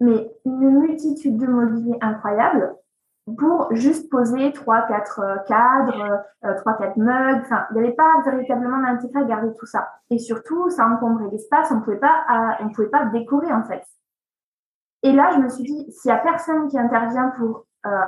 mais 0.00 0.30
une 0.44 0.80
multitude 0.80 1.38
de 1.38 1.46
mobilier 1.46 1.96
incroyable 2.00 2.74
pour 3.34 3.74
juste 3.74 4.08
poser 4.08 4.52
trois, 4.52 4.82
quatre 4.82 5.20
euh, 5.20 5.36
cadres, 5.48 6.22
euh, 6.44 6.54
trois, 6.58 6.74
quatre 6.74 6.96
mugs. 6.96 7.40
Enfin, 7.40 7.66
il 7.70 7.74
n'y 7.74 7.86
avait 7.86 7.96
pas 7.96 8.22
véritablement 8.24 8.78
d'intérêt 8.78 9.24
à 9.24 9.26
garder 9.26 9.52
tout 9.54 9.66
ça. 9.66 9.88
Et 10.10 10.18
surtout, 10.18 10.70
ça 10.70 10.86
encombrait 10.86 11.28
l'espace. 11.32 11.72
On 11.72 11.80
pouvait 11.80 11.96
pas, 11.96 12.24
euh, 12.30 12.64
on 12.64 12.68
pouvait 12.70 12.88
pas 12.88 13.06
décorer 13.06 13.52
en 13.52 13.64
fait. 13.64 13.82
Et 15.02 15.12
là, 15.12 15.30
je 15.34 15.38
me 15.38 15.48
suis 15.48 15.64
dit, 15.64 15.90
s'il 15.90 16.10
y 16.10 16.14
a 16.14 16.18
personne 16.18 16.68
qui 16.68 16.78
intervient 16.78 17.32
pour 17.36 17.64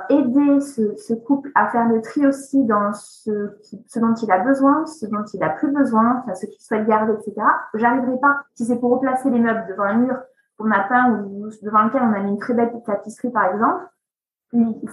aider 0.09 0.59
ce, 0.59 0.97
ce, 0.97 1.13
couple 1.13 1.51
à 1.55 1.69
faire 1.69 1.87
le 1.87 2.01
tri 2.01 2.27
aussi 2.27 2.65
dans 2.65 2.91
ce, 2.91 3.57
ce 3.87 3.99
dont 3.99 4.13
il 4.13 4.29
a 4.29 4.39
besoin, 4.39 4.85
ce 4.85 5.05
dont 5.05 5.23
il 5.33 5.41
a 5.41 5.51
plus 5.51 5.71
besoin, 5.71 6.17
enfin, 6.17 6.35
ce 6.35 6.47
qu'il 6.47 6.59
souhaite 6.59 6.85
garder, 6.85 7.13
etc. 7.13 7.33
J'arriverai 7.75 8.17
pas. 8.19 8.41
Si 8.55 8.65
c'est 8.65 8.77
pour 8.77 8.91
replacer 8.91 9.29
les 9.29 9.39
meubles 9.39 9.65
devant 9.69 9.83
un 9.83 9.93
mur 9.93 10.17
qu'on 10.57 10.69
a 10.71 10.81
peint 10.81 11.11
ou 11.11 11.47
devant 11.63 11.83
lequel 11.83 12.01
on 12.01 12.11
a 12.11 12.19
mis 12.19 12.31
une 12.31 12.39
très 12.39 12.55
belle 12.55 12.73
tapisserie, 12.85 13.31
par 13.31 13.45
exemple, 13.45 13.85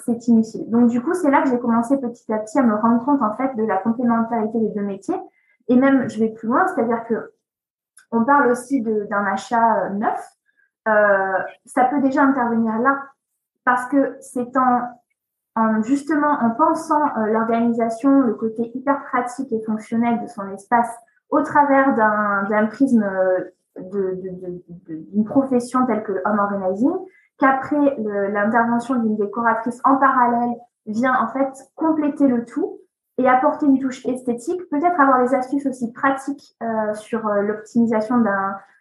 c'est 0.04 0.28
inutile. 0.28 0.70
Donc 0.70 0.90
du 0.90 1.02
coup, 1.02 1.14
c'est 1.14 1.30
là 1.30 1.42
que 1.42 1.48
j'ai 1.48 1.58
commencé 1.58 1.98
petit 1.98 2.32
à 2.32 2.38
petit 2.38 2.58
à 2.58 2.62
me 2.62 2.74
rendre 2.74 3.04
compte 3.04 3.22
en 3.22 3.34
fait 3.36 3.54
de 3.56 3.64
la 3.64 3.78
complémentarité 3.78 4.58
des 4.58 4.68
deux 4.70 4.82
métiers. 4.82 5.16
Et 5.68 5.76
même, 5.76 6.08
je 6.08 6.18
vais 6.20 6.28
plus 6.28 6.48
loin, 6.48 6.66
c'est-à-dire 6.66 7.04
que 7.04 7.32
on 8.12 8.24
parle 8.24 8.50
aussi 8.50 8.82
d'un 8.82 9.24
achat 9.24 9.84
euh, 9.84 9.90
neuf. 9.90 10.24
Euh, 10.88 11.38
ça 11.64 11.84
peut 11.84 12.00
déjà 12.00 12.22
intervenir 12.22 12.78
là 12.78 13.02
parce 13.64 13.86
que 13.86 14.16
c'est 14.20 14.52
en, 14.56 15.82
justement 15.82 16.38
en 16.40 16.50
pensant 16.50 17.02
euh, 17.16 17.26
l'organisation, 17.26 18.20
le 18.20 18.34
côté 18.34 18.70
hyper 18.74 19.02
pratique 19.04 19.52
et 19.52 19.60
fonctionnel 19.64 20.20
de 20.22 20.26
son 20.28 20.48
espace 20.50 20.94
au 21.30 21.42
travers 21.42 21.96
d'un 21.96 22.66
prisme 22.66 23.04
d'une 23.76 25.24
profession 25.24 25.84
telle 25.86 26.04
que 26.04 26.12
home 26.24 26.38
organizing, 26.38 26.92
qu'après 27.38 27.96
l'intervention 27.98 28.96
d'une 28.96 29.16
décoratrice 29.16 29.80
en 29.84 29.96
parallèle 29.96 30.56
vient 30.86 31.14
en 31.20 31.28
fait 31.28 31.52
compléter 31.74 32.26
le 32.28 32.44
tout 32.44 32.78
et 33.18 33.28
apporter 33.28 33.66
une 33.66 33.78
touche 33.78 34.04
esthétique, 34.06 34.60
peut-être 34.70 35.00
avoir 35.00 35.22
des 35.22 35.34
astuces 35.34 35.66
aussi 35.66 35.92
pratiques 35.92 36.56
euh, 36.62 36.94
sur 36.94 37.26
euh, 37.26 37.42
l'optimisation 37.42 38.22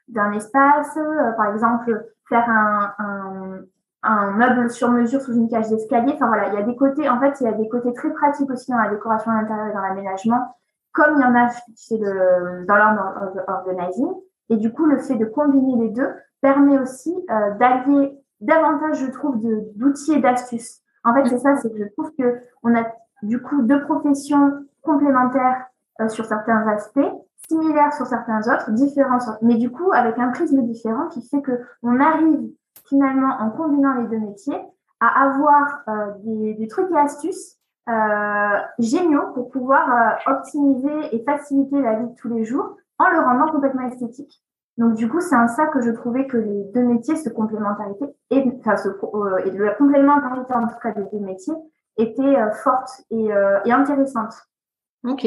d'un 0.09 0.31
espace, 0.33 0.97
euh, 0.97 1.31
par 1.33 1.53
exemple 1.53 2.05
faire 2.27 2.47
un, 2.49 2.93
un, 2.99 3.59
un, 4.03 4.31
meuble 4.31 4.69
sur 4.69 4.91
mesure 4.91 5.21
sous 5.21 5.33
une 5.33 5.47
cage 5.47 5.69
d'escalier. 5.69 6.13
Enfin 6.15 6.27
voilà, 6.27 6.49
il 6.49 6.55
y 6.55 6.57
a 6.57 6.63
des 6.63 6.75
côtés, 6.75 7.07
en 7.07 7.19
fait, 7.19 7.39
il 7.39 7.45
y 7.45 7.47
a 7.47 7.53
des 7.53 7.69
côtés 7.69 7.93
très 7.93 8.11
pratiques 8.11 8.49
aussi 8.49 8.71
dans 8.71 8.77
la 8.77 8.89
décoration 8.89 9.31
intérieure 9.31 9.67
et 9.67 9.73
dans 9.73 9.81
l'aménagement, 9.81 10.55
comme 10.91 11.15
il 11.17 11.21
y 11.21 11.25
en 11.25 11.35
a 11.35 11.49
chez 11.77 11.97
le, 11.97 12.65
dans 12.65 12.75
l'organizing. 12.75 14.11
Et 14.49 14.57
du 14.57 14.71
coup, 14.71 14.85
le 14.85 14.97
fait 14.97 15.15
de 15.15 15.25
combiner 15.25 15.85
les 15.85 15.89
deux 15.89 16.09
permet 16.41 16.77
aussi 16.79 17.13
euh, 17.29 17.51
d'allier 17.55 18.17
davantage, 18.41 18.99
je 18.99 19.11
trouve, 19.11 19.39
d'outils 19.75 20.13
et 20.13 20.19
d'astuces. 20.19 20.81
En 21.03 21.13
fait, 21.13 21.27
c'est 21.27 21.37
ça, 21.37 21.55
c'est 21.57 21.71
que 21.71 21.77
je 21.77 21.89
trouve 21.93 22.11
que 22.17 22.41
on 22.63 22.75
a 22.75 22.85
du 23.23 23.41
coup 23.41 23.61
deux 23.61 23.81
professions 23.83 24.65
complémentaires 24.81 25.65
euh, 26.01 26.09
sur 26.09 26.25
certains 26.25 26.67
aspects, 26.67 26.99
similaires 27.47 27.93
sur 27.93 28.05
certains 28.05 28.41
autres, 28.51 28.71
différents, 28.71 29.19
mais 29.41 29.55
du 29.55 29.71
coup 29.71 29.91
avec 29.93 30.17
un 30.17 30.29
prisme 30.29 30.61
différent 30.63 31.07
qui 31.09 31.27
fait 31.27 31.41
que 31.41 31.59
on 31.83 31.99
arrive 31.99 32.49
finalement 32.87 33.37
en 33.39 33.51
combinant 33.51 33.93
les 33.95 34.07
deux 34.07 34.19
métiers 34.19 34.59
à 34.99 35.25
avoir 35.25 35.81
euh, 35.87 36.11
des, 36.23 36.53
des, 36.55 36.67
trucs 36.67 36.91
et 36.91 36.97
astuces 36.97 37.57
euh, 37.89 38.61
géniaux 38.79 39.33
pour 39.33 39.49
pouvoir 39.49 39.89
euh, 40.27 40.31
optimiser 40.31 41.15
et 41.15 41.23
faciliter 41.23 41.81
la 41.81 41.99
vie 41.99 42.07
de 42.07 42.15
tous 42.15 42.29
les 42.29 42.45
jours 42.45 42.77
en 42.97 43.09
le 43.09 43.19
rendant 43.19 43.51
complètement 43.51 43.87
esthétique. 43.87 44.43
Donc 44.77 44.95
du 44.95 45.07
coup, 45.07 45.21
c'est 45.21 45.35
en 45.35 45.47
ça 45.47 45.67
que 45.67 45.81
je 45.81 45.91
trouvais 45.91 46.27
que 46.27 46.37
les 46.37 46.63
deux 46.73 46.83
métiers, 46.83 47.15
se 47.15 47.29
complémentarité 47.29 48.05
et, 48.29 48.43
enfin, 48.59 48.75
euh, 48.85 49.37
et 49.45 49.51
la 49.51 49.73
complémentarité 49.73 50.53
en 50.53 50.67
tout 50.67 50.75
cas 50.81 50.91
des 50.91 51.05
deux 51.11 51.23
métiers 51.23 51.53
était 51.97 52.21
euh, 52.21 52.51
forte 52.51 52.89
et, 53.09 53.33
euh, 53.33 53.59
et 53.65 53.71
intéressante. 53.71 54.33
Ok. 55.07 55.25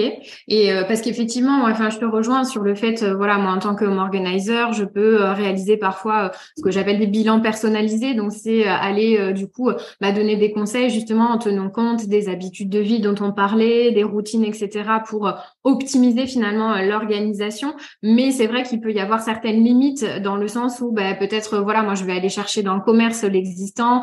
Et 0.49 0.73
euh, 0.73 0.83
parce 0.89 1.03
qu'effectivement, 1.03 1.65
enfin, 1.65 1.89
je 1.91 1.99
te 1.99 2.05
rejoins 2.05 2.43
sur 2.43 2.63
le 2.63 2.75
fait, 2.75 3.03
euh, 3.05 3.15
voilà, 3.15 3.39
moi 3.39 3.53
en 3.53 3.59
tant 3.59 3.77
que 3.77 3.85
je 3.85 4.85
peux 4.85 5.23
euh, 5.23 5.33
réaliser 5.33 5.77
parfois 5.77 6.33
ce 6.57 6.63
que 6.63 6.71
j'appelle 6.73 6.99
des 6.99 7.07
bilans 7.07 7.41
personnalisés. 7.41 8.15
Donc 8.15 8.33
c'est 8.33 8.65
aller 8.65 9.33
du 9.33 9.47
coup 9.47 9.71
bah, 10.01 10.11
donner 10.11 10.37
des 10.37 10.53
conseils 10.53 10.91
justement 10.91 11.31
en 11.31 11.39
tenant 11.39 11.71
compte 11.71 12.07
des 12.07 12.29
habitudes 12.29 12.71
de 12.71 12.81
vie 12.81 13.01
dont 13.01 13.15
on 13.21 13.33
parlait, 13.33 13.93
des 13.93 14.03
routines, 14.03 14.45
etc. 14.45 14.85
pour 15.07 15.33
optimiser 15.65 16.27
finalement 16.27 16.81
l'organisation. 16.83 17.75
Mais 18.03 18.33
c'est 18.33 18.47
vrai 18.47 18.65
qu'il 18.65 18.81
peut 18.81 18.93
y 18.93 19.01
avoir 19.01 19.21
certaines 19.21 19.63
limites 19.63 20.05
dans 20.23 20.37
le 20.37 20.49
sens 20.49 20.81
où 20.81 20.93
bah, 20.93 21.15
peut-être 21.15 21.59
voilà, 21.59 21.83
moi 21.83 21.95
je 21.95 22.05
vais 22.05 22.13
aller 22.13 22.29
chercher 22.29 22.63
dans 22.63 22.75
le 22.75 22.81
commerce 22.81 23.23
l'existant, 23.23 24.03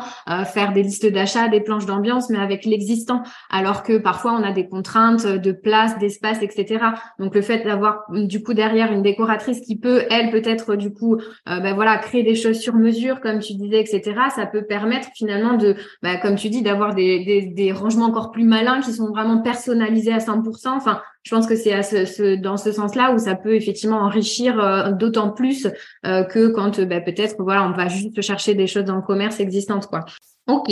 faire 0.52 0.72
des 0.72 0.82
listes 0.82 1.06
d'achats, 1.06 1.48
des 1.48 1.60
planches 1.60 1.86
d'ambiance, 1.86 2.30
mais 2.30 2.38
avec 2.38 2.64
l'existant. 2.64 3.22
Alors 3.50 3.82
que 3.82 3.98
parfois 3.98 4.32
on 4.32 4.42
a 4.42 4.52
des 4.52 4.68
contraintes 4.68 5.26
de 5.26 5.52
place, 5.66 5.98
d'espace, 5.98 6.42
etc. 6.42 6.84
Donc 7.18 7.34
le 7.34 7.42
fait 7.42 7.64
d'avoir 7.64 8.04
du 8.10 8.42
coup 8.42 8.54
derrière 8.54 8.92
une 8.92 9.02
décoratrice 9.02 9.60
qui 9.60 9.76
peut, 9.76 10.02
elle, 10.10 10.30
peut-être 10.30 10.76
du 10.76 10.92
coup, 10.92 11.18
ben 11.46 11.74
voilà, 11.74 11.98
créer 11.98 12.22
des 12.22 12.36
choses 12.36 12.58
sur 12.58 12.74
mesure, 12.74 13.20
comme 13.20 13.40
tu 13.40 13.54
disais, 13.54 13.80
etc. 13.80 14.14
Ça 14.34 14.46
peut 14.46 14.62
permettre 14.62 15.08
finalement 15.14 15.56
de, 15.56 15.74
ben, 16.02 16.18
comme 16.20 16.36
tu 16.36 16.48
dis, 16.48 16.62
d'avoir 16.62 16.94
des, 16.94 17.24
des, 17.24 17.42
des, 17.46 17.72
rangements 17.72 18.06
encore 18.06 18.30
plus 18.30 18.44
malins 18.44 18.80
qui 18.80 18.92
sont 18.92 19.08
vraiment 19.08 19.42
personnalisés 19.42 20.12
à 20.12 20.18
100%. 20.18 20.68
Enfin, 20.68 21.00
je 21.22 21.34
pense 21.34 21.46
que 21.46 21.56
c'est 21.56 21.72
à 21.72 21.82
ce, 21.82 22.36
dans 22.36 22.56
ce 22.56 22.70
sens-là 22.70 23.12
où 23.12 23.18
ça 23.18 23.34
peut 23.34 23.54
effectivement 23.54 23.98
enrichir 23.98 24.60
euh, 24.60 24.92
d'autant 24.92 25.30
plus 25.30 25.66
euh, 26.06 26.22
que 26.22 26.48
quand 26.48 26.80
ben, 26.80 27.02
peut-être 27.02 27.36
voilà, 27.38 27.64
on 27.64 27.72
va 27.72 27.88
juste 27.88 28.20
chercher 28.22 28.54
des 28.54 28.66
choses 28.66 28.84
dans 28.84 29.00
commerce 29.02 29.40
existantes, 29.40 29.86
quoi. 29.86 30.04
Ok, 30.48 30.70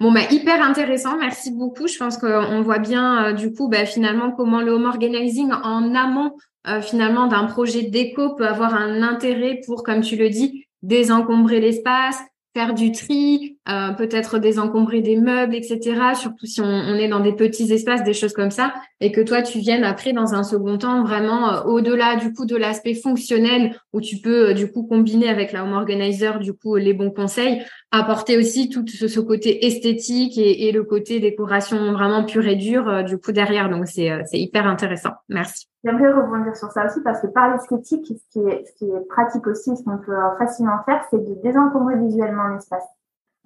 bon 0.00 0.12
bah 0.12 0.22
hyper 0.30 0.62
intéressant, 0.62 1.18
merci 1.18 1.50
beaucoup. 1.50 1.86
Je 1.86 1.98
pense 1.98 2.16
qu'on 2.16 2.62
voit 2.62 2.78
bien 2.78 3.26
euh, 3.26 3.32
du 3.32 3.52
coup 3.52 3.68
bah, 3.68 3.84
finalement 3.84 4.32
comment 4.32 4.62
le 4.62 4.72
home 4.72 4.86
organizing 4.86 5.52
en 5.52 5.94
amont 5.94 6.32
euh, 6.66 6.80
finalement 6.80 7.26
d'un 7.26 7.44
projet 7.44 7.82
déco 7.82 8.34
peut 8.34 8.46
avoir 8.46 8.74
un 8.74 9.02
intérêt 9.02 9.60
pour, 9.66 9.82
comme 9.82 10.00
tu 10.00 10.16
le 10.16 10.28
dis, 10.28 10.66
désencombrer 10.82 11.60
l'espace, 11.60 12.18
faire 12.54 12.74
du 12.74 12.90
tri, 12.90 13.58
euh, 13.68 13.92
peut-être 13.92 14.38
désencombrer 14.38 15.02
des 15.02 15.16
meubles, 15.16 15.54
etc. 15.54 16.14
Surtout 16.14 16.46
si 16.46 16.60
on, 16.60 16.94
est 16.94 17.08
dans 17.08 17.20
des 17.20 17.32
petits 17.32 17.72
espaces, 17.72 18.02
des 18.02 18.12
choses 18.12 18.32
comme 18.32 18.50
ça, 18.50 18.74
et 19.00 19.12
que 19.12 19.20
toi 19.20 19.42
tu 19.42 19.58
viennes 19.60 19.84
après 19.84 20.12
dans 20.12 20.34
un 20.34 20.42
second 20.42 20.76
temps 20.76 21.04
vraiment 21.04 21.52
euh, 21.52 21.62
au-delà 21.62 22.16
du 22.16 22.32
coup 22.32 22.46
de 22.46 22.56
l'aspect 22.56 22.94
fonctionnel 22.94 23.76
où 23.92 24.00
tu 24.00 24.16
peux 24.16 24.50
euh, 24.50 24.54
du 24.54 24.70
coup 24.70 24.82
combiner 24.82 25.28
avec 25.28 25.52
la 25.52 25.62
home 25.64 25.74
organizer 25.74 26.40
du 26.40 26.52
coup 26.52 26.74
les 26.74 26.92
bons 26.92 27.10
conseils, 27.10 27.62
apporter 27.92 28.36
aussi 28.36 28.68
tout 28.68 28.84
ce, 28.86 29.20
côté 29.20 29.66
esthétique 29.66 30.36
et, 30.36 30.68
et, 30.68 30.72
le 30.72 30.82
côté 30.82 31.20
décoration 31.20 31.92
vraiment 31.92 32.24
pur 32.24 32.46
et 32.46 32.56
dur 32.56 33.04
du 33.04 33.18
coup 33.18 33.32
derrière. 33.32 33.70
Donc 33.70 33.86
c'est 33.86 34.24
hyper 34.32 34.66
intéressant. 34.66 35.12
Merci. 35.28 35.69
J'aimerais 35.82 36.12
rebondir 36.12 36.54
sur 36.56 36.70
ça 36.70 36.86
aussi 36.86 37.00
parce 37.02 37.22
que 37.22 37.26
par 37.28 37.50
l'esthétique, 37.50 38.06
ce 38.06 38.28
qui 38.30 38.40
est 38.40 38.66
ce 38.66 38.72
qui 38.74 38.90
est 38.90 39.08
pratique 39.08 39.46
aussi, 39.46 39.76
ce 39.76 39.82
qu'on 39.82 39.98
peut 39.98 40.16
facilement 40.38 40.82
faire, 40.84 41.02
c'est 41.10 41.18
de 41.18 41.34
désencombrer 41.42 41.96
visuellement 41.96 42.48
l'espace. 42.48 42.84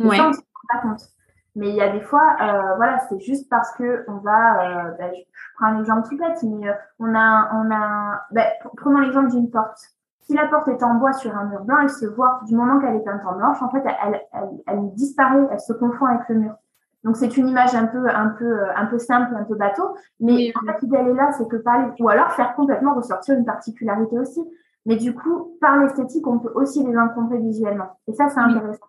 Ouais. 0.01 0.17
Ça, 0.17 0.29
on 0.29 0.33
se 0.33 0.39
rend 0.39 0.81
pas 0.81 0.89
compte. 0.89 1.09
Mais 1.57 1.69
il 1.69 1.77
y 1.77 1.81
a 1.81 1.93
des 1.93 2.01
fois, 2.01 2.37
euh, 2.41 2.75
voilà, 2.77 2.99
c'est 3.09 3.21
juste 3.21 3.49
parce 3.49 3.71
que 3.77 4.05
on 4.09 4.17
va, 4.17 4.89
euh, 4.89 4.91
bah, 4.99 5.13
je 5.13 5.45
prends 5.57 5.67
un 5.67 5.79
exemple 5.79 6.09
tout 6.09 6.17
bête, 6.17 6.43
mais 6.43 6.69
euh, 6.69 6.73
on 6.99 7.15
a, 7.15 7.51
on 7.55 7.71
a, 7.71 8.23
bah, 8.33 8.47
prenons 8.77 8.99
l'exemple 8.99 9.31
d'une 9.31 9.51
porte. 9.51 9.79
Si 10.23 10.35
la 10.35 10.49
porte 10.49 10.67
est 10.69 10.83
en 10.83 10.95
bois 10.95 11.13
sur 11.13 11.37
un 11.37 11.45
mur 11.45 11.63
blanc, 11.65 11.77
elle 11.83 11.91
se 11.91 12.07
voit 12.07 12.41
du 12.47 12.57
moment 12.57 12.81
qu'elle 12.81 12.97
est 12.97 13.05
peinte 13.05 13.21
en 13.25 13.37
blanche, 13.37 13.63
en 13.63 13.71
fait, 13.71 13.85
elle, 13.85 14.21
elle, 14.33 14.51
elle, 14.67 14.95
disparaît, 14.95 15.47
elle 15.51 15.61
se 15.61 15.75
confond 15.75 16.07
avec 16.07 16.29
le 16.29 16.37
mur. 16.37 16.55
Donc 17.05 17.17
c'est 17.17 17.37
une 17.37 17.49
image 17.49 17.75
un 17.75 17.87
peu, 17.87 18.09
un 18.09 18.29
peu, 18.31 18.45
euh, 18.45 18.75
un 18.75 18.87
peu 18.87 18.99
simple, 18.99 19.35
un 19.37 19.45
peu 19.45 19.55
bateau, 19.55 19.95
mais 20.21 20.53
en 20.57 20.67
fait 20.67 20.81
l'idée 20.83 20.97
est 20.97 21.15
là, 21.15 21.33
c'est 21.33 21.47
que 21.47 21.57
par, 21.57 21.93
ou 22.01 22.09
alors 22.09 22.33
faire 22.33 22.55
complètement 22.55 22.95
ressortir 22.95 23.37
une 23.37 23.45
particularité 23.45 24.19
aussi. 24.19 24.43
Mais 24.87 24.97
du 24.97 25.15
coup, 25.15 25.57
par 25.61 25.79
l'esthétique, 25.79 26.27
on 26.27 26.39
peut 26.39 26.53
aussi 26.55 26.85
les 26.85 26.97
encombrer 26.97 27.39
visuellement. 27.39 27.99
Et 28.07 28.13
ça, 28.13 28.29
c'est 28.29 28.41
intéressant. 28.41 28.85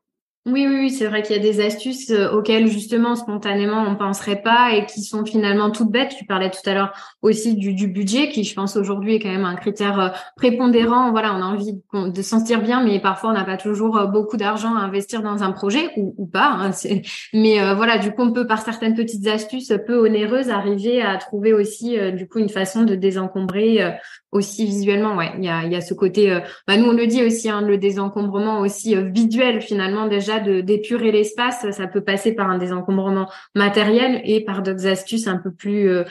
Oui, 0.48 0.68
oui, 0.68 0.76
oui 0.76 0.92
c'est 0.92 1.08
vrai 1.08 1.24
qu'il 1.24 1.36
y 1.36 1.40
a 1.40 1.42
des 1.42 1.60
astuces 1.60 2.12
euh, 2.12 2.30
auxquelles 2.30 2.68
justement 2.68 3.16
spontanément 3.16 3.82
on 3.82 3.96
penserait 3.96 4.44
pas 4.44 4.74
et 4.76 4.86
qui 4.86 5.02
sont 5.02 5.26
finalement 5.26 5.72
toutes 5.72 5.90
bêtes. 5.90 6.14
Tu 6.16 6.24
parlais 6.24 6.52
tout 6.52 6.70
à 6.70 6.76
l'heure 6.76 6.94
aussi 7.24 7.56
du, 7.56 7.88
budget 7.88 8.30
qui, 8.30 8.44
je 8.44 8.54
pense 8.54 8.78
aujourd'hui 8.78 9.16
est 9.16 9.20
quand 9.20 9.32
même 9.32 9.44
un 9.44 9.56
critère 9.56 10.00
euh, 10.00 10.10
prépondérant. 10.36 11.10
Voilà, 11.10 11.34
on 11.34 11.42
a 11.42 11.46
envie 11.46 11.82
de, 11.94 12.22
s'en 12.22 12.38
sentir 12.38 12.62
bien, 12.62 12.84
mais 12.84 13.00
parfois 13.00 13.32
on 13.32 13.34
n'a 13.34 13.44
pas 13.44 13.58
toujours 13.58 13.98
euh, 13.98 14.06
beaucoup 14.06 14.38
d'argent 14.38 14.76
à 14.76 14.82
investir 14.82 15.24
dans 15.24 15.42
un 15.42 15.52
projet 15.52 15.90
ou, 15.98 16.14
ou 16.20 16.28
pas. 16.28 16.50
Hein, 16.50 16.70
mais 17.34 17.74
voilà, 17.74 17.98
du 17.98 18.12
coup 18.12 18.22
on 18.22 18.32
peut 18.32 18.46
par 18.46 18.62
certaines 18.62 18.94
petites 18.94 19.26
astuces 19.26 19.74
peu 19.88 19.98
onéreuses 19.98 20.50
arriver 20.50 21.02
à 21.02 21.18
trouver 21.18 21.54
aussi 21.54 21.98
du 22.12 22.28
coup 22.28 22.38
une 22.38 22.50
façon 22.50 22.84
de 22.84 22.94
désencombrer 22.94 23.96
aussi 24.36 24.66
visuellement, 24.66 25.16
ouais. 25.16 25.32
Il 25.38 25.44
y 25.44 25.50
a, 25.50 25.82
ce 25.82 25.94
côté, 25.94 26.32
euh, 26.32 26.42
bah, 26.68 26.78
nous 26.78 26.86
on 26.86 26.94
le 26.94 27.08
dit 27.08 27.24
aussi, 27.24 27.50
hein, 27.50 27.62
le 27.62 27.78
désencombrement 27.78 28.60
aussi 28.60 28.96
euh, 28.96 29.04
visuel 29.04 29.62
finalement 29.62 30.08
déjà 30.08 30.40
de 30.40 30.62
d'épurer 30.62 31.12
l'espace, 31.12 31.70
ça 31.72 31.88
peut 31.88 32.02
passer 32.02 32.34
par 32.34 32.50
un 32.50 32.58
désencombrement 32.58 33.30
matériel 33.56 34.22
et 34.26 34.44
par 34.44 34.62
d'autres 34.62 34.88
astuces 34.88 35.28
un 35.28 35.38
peu 35.38 35.52
plus 35.52 35.90
euh, 35.90 36.04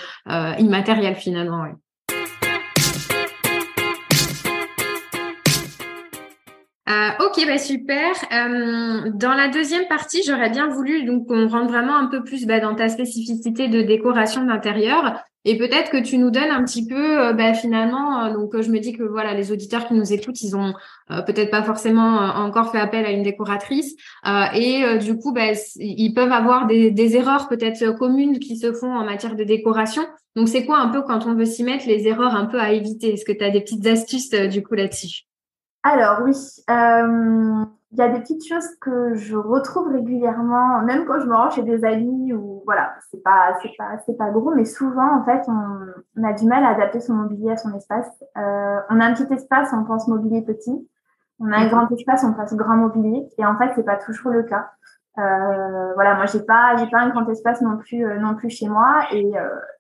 immatérielles 0.58 1.16
finalement. 1.16 1.64
Ok, 7.20 7.46
bah 7.46 7.58
super. 7.58 8.12
Dans 8.30 9.34
la 9.34 9.48
deuxième 9.48 9.86
partie, 9.88 10.22
j'aurais 10.24 10.50
bien 10.50 10.68
voulu 10.68 11.04
donc 11.04 11.26
qu'on 11.26 11.48
rentre 11.48 11.72
vraiment 11.72 11.96
un 11.96 12.06
peu 12.06 12.22
plus 12.22 12.46
bah, 12.46 12.60
dans 12.60 12.74
ta 12.74 12.88
spécificité 12.88 13.66
de 13.66 13.82
décoration 13.82 14.44
d'intérieur 14.44 15.24
et 15.44 15.58
peut-être 15.58 15.90
que 15.90 16.02
tu 16.02 16.18
nous 16.18 16.30
donnes 16.30 16.50
un 16.50 16.64
petit 16.64 16.86
peu 16.86 17.20
euh, 17.20 17.32
bah, 17.32 17.54
finalement. 17.54 18.32
donc 18.32 18.60
je 18.60 18.70
me 18.70 18.78
dis 18.78 18.92
que 18.92 19.02
voilà, 19.02 19.34
les 19.34 19.52
auditeurs 19.52 19.86
qui 19.86 19.94
nous 19.94 20.12
écoutent, 20.12 20.40
ils 20.42 20.56
ont 20.56 20.74
peut-être 21.26 21.50
pas 21.50 21.62
forcément 21.62 22.16
encore 22.36 22.72
fait 22.72 22.78
appel 22.78 23.04
à 23.04 23.10
une 23.10 23.22
décoratrice 23.22 23.94
et 24.54 24.98
du 24.98 25.16
coup, 25.18 25.32
bah, 25.32 25.52
ils 25.76 26.14
peuvent 26.14 26.32
avoir 26.32 26.66
des, 26.66 26.90
des 26.90 27.16
erreurs 27.16 27.48
peut-être 27.48 27.96
communes 27.96 28.38
qui 28.38 28.56
se 28.56 28.72
font 28.72 28.92
en 28.92 29.04
matière 29.04 29.36
de 29.36 29.44
décoration. 29.44 30.02
Donc 30.36 30.48
c'est 30.48 30.64
quoi 30.64 30.78
un 30.78 30.88
peu 30.88 31.02
quand 31.02 31.26
on 31.26 31.34
veut 31.34 31.44
s'y 31.44 31.62
mettre 31.62 31.86
les 31.86 32.08
erreurs 32.08 32.34
un 32.34 32.46
peu 32.46 32.58
à 32.58 32.72
éviter? 32.72 33.12
Est-ce 33.12 33.24
que 33.24 33.32
tu 33.32 33.44
as 33.44 33.50
des 33.50 33.60
petites 33.60 33.86
astuces 33.86 34.30
du 34.30 34.62
coup 34.62 34.74
là-dessus? 34.74 35.26
Alors 35.84 36.22
oui, 36.24 36.32
euh, 36.70 37.64
il 37.94 37.98
y 37.98 38.02
a 38.02 38.08
des 38.08 38.18
petites 38.18 38.44
choses 38.44 38.66
que 38.80 39.14
je 39.14 39.36
retrouve 39.36 39.86
régulièrement, 39.88 40.82
même 40.82 41.04
quand 41.04 41.20
je 41.20 41.26
me 41.26 41.34
rends 41.36 41.50
chez 41.50 41.62
des 41.62 41.84
amis 41.84 42.32
ou 42.32 42.60
voilà, 42.64 42.92
c'est 43.08 43.22
pas 43.22 43.56
c'est 43.62 43.70
pas 43.78 43.98
c'est 44.04 44.18
pas 44.18 44.30
gros, 44.30 44.52
mais 44.52 44.64
souvent 44.64 45.20
en 45.20 45.24
fait 45.24 45.42
on, 45.46 46.24
a 46.24 46.32
du 46.32 46.44
mal 46.46 46.64
à 46.64 46.70
adapter 46.70 46.98
son 46.98 47.14
mobilier 47.14 47.52
à 47.52 47.56
son 47.56 47.72
espace. 47.76 48.08
Euh, 48.36 48.80
on 48.90 49.00
a 49.00 49.04
un 49.06 49.14
petit 49.14 49.32
espace, 49.32 49.72
on 49.72 49.84
pense 49.84 50.08
mobilier 50.08 50.42
petit. 50.42 50.88
On 51.38 51.52
a 51.52 51.56
un 51.56 51.68
grand 51.68 51.88
espace, 51.92 52.24
on 52.24 52.32
pense 52.32 52.52
grand 52.54 52.76
mobilier, 52.76 53.28
et 53.38 53.46
en 53.46 53.56
fait 53.56 53.70
c'est 53.76 53.84
pas 53.84 53.96
toujours 53.96 54.32
le 54.32 54.42
cas. 54.42 54.70
Euh, 55.18 55.94
voilà, 55.94 56.16
moi 56.16 56.26
j'ai 56.26 56.42
pas 56.42 56.74
j'ai 56.76 56.88
pas 56.88 56.98
un 56.98 57.10
grand 57.10 57.28
espace 57.28 57.60
non 57.60 57.76
plus 57.76 58.04
non 58.18 58.34
plus 58.34 58.50
chez 58.50 58.68
moi, 58.68 59.04
et 59.12 59.32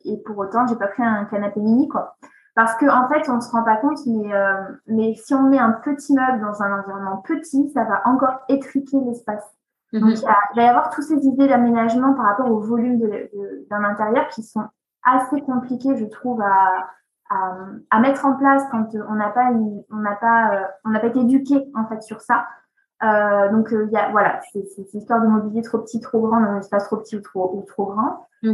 et 0.04 0.22
pour 0.24 0.38
autant 0.38 0.68
j'ai 0.68 0.76
pas 0.76 0.86
pris 0.86 1.02
un 1.02 1.24
canapé 1.24 1.58
mini 1.58 1.88
quoi. 1.88 2.16
Parce 2.54 2.76
qu'en 2.76 3.04
en 3.04 3.08
fait, 3.08 3.28
on 3.28 3.36
ne 3.36 3.40
se 3.40 3.50
rend 3.50 3.64
pas 3.64 3.76
compte, 3.76 3.98
mais, 4.06 4.32
euh, 4.32 4.62
mais 4.86 5.14
si 5.14 5.34
on 5.34 5.42
met 5.42 5.58
un 5.58 5.72
petit 5.72 6.14
meuble 6.14 6.40
dans 6.40 6.62
un 6.62 6.78
environnement 6.78 7.16
petit, 7.18 7.68
ça 7.70 7.84
va 7.84 8.02
encore 8.04 8.40
étriquer 8.48 8.98
l'espace. 9.00 9.44
Mhm. 9.92 10.00
Donc, 10.00 10.10
il, 10.20 10.56
va 10.56 10.62
y 10.62 10.68
avoir 10.68 10.90
toutes 10.90 11.04
ces 11.04 11.26
idées 11.26 11.48
d'aménagement 11.48 12.14
par 12.14 12.26
rapport 12.26 12.50
au 12.50 12.60
volume 12.60 13.00
d'un 13.70 13.84
intérieur 13.84 14.28
qui 14.28 14.42
sont 14.42 14.64
assez 15.02 15.40
compliquées, 15.42 15.96
je 15.96 16.04
trouve, 16.06 16.40
à, 16.42 16.88
à, 17.30 17.56
à 17.90 18.00
mettre 18.00 18.24
en 18.24 18.34
place 18.34 18.62
quand 18.70 18.86
on 19.08 19.14
n'a 19.14 19.30
pas, 19.30 19.50
on 19.90 19.96
n'a 19.96 20.14
pas, 20.14 20.54
euh, 20.54 20.64
on 20.84 20.90
n'a 20.90 21.00
pas 21.00 21.08
été 21.08 21.20
éduqué 21.20 21.70
en 21.74 21.86
fait 21.86 22.02
sur 22.02 22.20
ça. 22.20 22.46
Euh, 23.04 23.52
donc, 23.52 23.68
il 23.70 23.90
y 23.90 23.96
a, 23.96 24.10
voilà, 24.10 24.40
c'est 24.52 24.64
une 24.78 25.00
histoire 25.00 25.20
de 25.20 25.26
mobilier 25.26 25.62
trop 25.62 25.78
petit, 25.78 26.00
trop 26.00 26.20
grand 26.26 26.40
dans 26.40 26.46
un 26.46 26.58
espace 26.60 26.86
trop 26.86 26.96
petit 26.96 27.16
ou 27.16 27.20
trop, 27.20 27.50
ou 27.54 27.62
trop 27.62 27.86
grand. 27.86 28.26
Euh, 28.44 28.52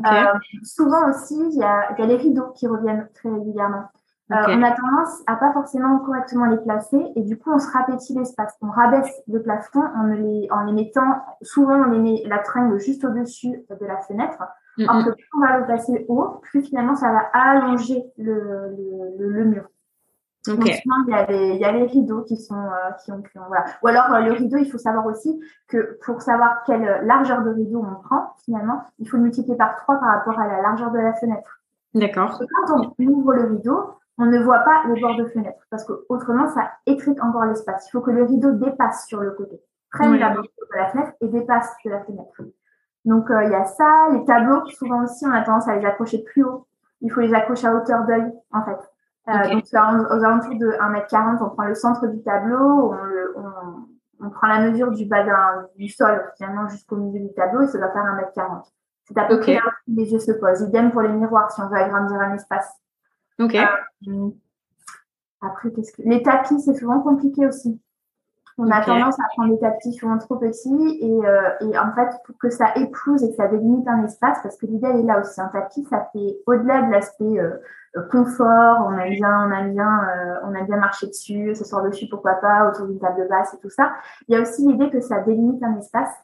souvent 0.63 1.09
aussi, 1.09 1.39
il 1.39 1.59
y, 1.59 1.63
a, 1.63 1.95
y 1.99 2.03
a 2.03 2.07
les 2.07 2.17
rideaux 2.17 2.51
qui 2.55 2.67
reviennent 2.67 3.09
très 3.15 3.29
régulièrement. 3.29 3.85
Euh, 4.33 4.37
on 4.49 4.63
a 4.63 4.71
tendance 4.71 5.23
à 5.27 5.35
pas 5.35 5.53
forcément 5.53 5.99
correctement 5.99 6.47
les 6.47 6.59
placer 6.59 7.05
et 7.17 7.23
du 7.23 7.37
coup 7.37 7.51
on 7.53 7.59
se 7.59 7.69
rapétit 7.73 8.15
l'espace. 8.15 8.57
On 8.63 8.71
rabaisse 8.71 9.11
le 9.27 9.43
plafond 9.43 9.83
en 9.97 10.05
les, 10.05 10.47
en 10.53 10.67
les 10.67 10.73
mettant, 10.73 11.25
souvent 11.43 11.75
on 11.75 11.91
les 11.91 11.99
met 11.99 12.23
la 12.27 12.39
tringle 12.39 12.79
juste 12.79 13.05
au-dessus 13.05 13.65
de 13.69 13.87
la 13.87 13.99
fenêtre. 13.99 14.39
Mm 14.79 14.89
Alors 14.89 15.05
que 15.05 15.11
plus 15.11 15.29
on 15.37 15.41
va 15.41 15.59
le 15.59 15.65
placer 15.65 16.07
haut, 16.09 16.39
plus 16.43 16.63
finalement 16.63 16.95
ça 16.95 17.11
va 17.11 17.23
allonger 17.33 18.05
le, 18.19 18.77
le, 19.19 19.31
le, 19.31 19.45
mur. 19.47 19.65
Donc 20.47 20.57
souvent 20.57 20.97
il 21.07 21.11
y, 21.11 21.15
a 21.15 21.27
les, 21.27 21.55
il 21.55 21.61
y 21.61 21.65
a 21.65 21.73
les 21.73 21.85
rideaux 21.85 22.23
qui 22.23 22.37
sont 22.37 22.55
euh, 22.55 22.93
qui 23.05 23.13
ont, 23.13 23.23
voilà. 23.47 23.65
Ou 23.83 23.89
alors 23.89 24.11
euh, 24.15 24.21
le 24.21 24.33
rideau, 24.33 24.57
il 24.57 24.71
faut 24.71 24.79
savoir 24.79 25.05
aussi 25.05 25.39
que 25.69 25.99
pour 26.05 26.23
savoir 26.23 26.63
quelle 26.65 27.03
largeur 27.05 27.43
de 27.43 27.51
rideau 27.51 27.85
on 27.87 28.01
prend, 28.03 28.35
finalement, 28.45 28.83
il 28.99 29.09
faut 29.09 29.19
le 29.19 29.25
multiplier 29.25 29.57
par 29.57 29.77
3 29.77 30.01
par 30.01 30.09
rapport 30.09 30.41
à 30.41 30.47
la 30.47 30.63
largeur 30.63 30.91
de 30.93 30.99
la 30.99 31.13
fenêtre. 31.13 31.61
D'accord. 31.95 32.41
Quand 32.67 32.75
on 32.79 33.05
ouvre 33.05 33.35
le 33.35 33.45
rideau, 33.51 34.01
on 34.17 34.27
ne 34.27 34.39
voit 34.39 34.61
pas 34.61 34.85
le 34.87 35.01
bord 35.01 35.17
de 35.17 35.27
fenêtre 35.27 35.67
parce 35.71 35.85
que 35.85 36.05
autrement 36.09 36.49
ça 36.49 36.71
étrique 36.87 37.23
encore 37.23 37.45
l'espace. 37.45 37.89
Il 37.89 37.91
faut 37.91 38.01
que 38.01 38.11
le 38.11 38.25
rideau 38.25 38.53
dépasse 38.53 39.07
sur 39.07 39.21
le 39.21 39.33
côté, 39.33 39.61
prenne 39.91 40.17
la 40.17 40.31
bordure 40.31 40.53
de 40.73 40.79
la 40.79 40.89
fenêtre 40.89 41.13
et 41.21 41.29
dépasse 41.29 41.75
de 41.85 41.91
la 41.91 42.01
fenêtre. 42.05 42.43
Donc 43.05 43.31
euh, 43.31 43.45
il 43.45 43.51
y 43.51 43.55
a 43.55 43.65
ça, 43.65 44.09
les 44.13 44.25
tableaux 44.25 44.65
souvent 44.69 45.05
aussi 45.05 45.27
on 45.27 45.33
a 45.33 45.43
tendance 45.43 45.69
à 45.69 45.77
les 45.77 45.85
accrocher 45.87 46.23
plus 46.23 46.45
haut. 46.45 46.67
Il 47.01 47.11
faut 47.11 47.21
les 47.21 47.33
accrocher 47.33 47.67
à 47.67 47.75
hauteur 47.75 48.05
d'œil 48.05 48.31
en 48.53 48.63
fait. 48.63 48.90
Euh, 49.29 49.49
donc 49.49 49.65
aux 49.73 50.25
alentours 50.25 50.55
de 50.55 50.71
1m40, 50.73 51.43
on 51.43 51.51
prend 51.51 51.65
le 51.65 51.75
centre 51.75 52.07
du 52.07 52.23
tableau, 52.23 52.95
on, 54.21 54.31
prend 54.31 54.49
la 54.49 54.71
mesure 54.71 54.91
du 54.91 55.07
bas 55.07 55.25
du 55.77 55.89
sol 55.89 56.31
finalement 56.37 56.69
jusqu'au 56.69 56.97
milieu 56.97 57.27
du 57.27 57.35
tableau 57.35 57.63
et 57.63 57.67
ça 57.67 57.79
va 57.79 57.91
faire 57.91 58.03
1m40. 58.03 58.63
C'est 59.05 59.19
à 59.19 59.25
peu 59.25 59.41
près 59.41 59.55
là 59.55 59.63
où 59.89 59.97
les 59.97 60.13
yeux 60.13 60.19
se 60.19 60.33
posent. 60.33 60.61
Idem 60.63 60.93
pour 60.93 61.03
les 61.03 61.09
miroirs 61.09 61.51
si 61.51 61.61
on 61.61 61.69
veut 61.69 61.77
agrandir 61.77 62.19
un 62.21 62.35
espace. 62.35 62.71
Ok. 63.39 63.57
Euh, 63.57 64.31
après, 65.41 65.73
qu'est-ce 65.73 65.93
que... 65.93 66.03
les 66.03 66.23
tapis, 66.23 66.61
c'est 66.61 66.75
souvent 66.75 67.01
compliqué 67.01 67.47
aussi. 67.47 67.81
On 68.61 68.71
a 68.71 68.85
tendance 68.85 69.19
à 69.19 69.25
prendre 69.35 69.55
des 69.55 69.61
tapis 69.61 69.93
souvent 69.93 70.19
trop 70.19 70.37
petits 70.37 70.99
et, 71.01 71.27
euh, 71.27 71.51
et, 71.61 71.79
en 71.79 71.93
fait, 71.95 72.11
pour 72.25 72.37
que 72.39 72.51
ça 72.51 72.67
épouse 72.77 73.23
et 73.23 73.31
que 73.31 73.37
ça 73.37 73.49
délimite 73.49 73.87
un 73.89 74.05
espace, 74.05 74.39
parce 74.43 74.57
que 74.57 74.67
l'idée 74.67 74.89
est 74.89 75.03
là 75.03 75.21
aussi. 75.21 75.41
Un 75.41 75.49
tapis, 75.49 75.85
ça 75.85 76.09
fait 76.13 76.39
au-delà 76.47 76.83
de 76.83 76.91
l'aspect 76.93 77.39
euh, 77.39 77.57
confort, 78.11 78.87
on 78.87 78.99
aime 78.99 79.11
bien, 79.11 79.49
on 79.49 79.53
aime 79.53 79.73
bien, 79.73 80.01
on 80.45 80.55
aime 80.55 80.67
bien 80.67 80.77
marcher 80.77 81.07
dessus, 81.07 81.55
se 81.55 81.65
s'asseoir 81.65 81.85
dessus, 81.85 82.07
pourquoi 82.09 82.35
pas, 82.35 82.69
autour 82.69 82.87
d'une 82.87 83.01
table 83.01 83.27
basse 83.29 83.55
et 83.55 83.59
tout 83.59 83.71
ça. 83.71 83.93
Il 84.29 84.35
y 84.35 84.39
a 84.39 84.43
aussi 84.43 84.67
l'idée 84.67 84.91
que 84.91 85.01
ça 85.01 85.21
délimite 85.21 85.63
un 85.63 85.79
espace. 85.79 86.15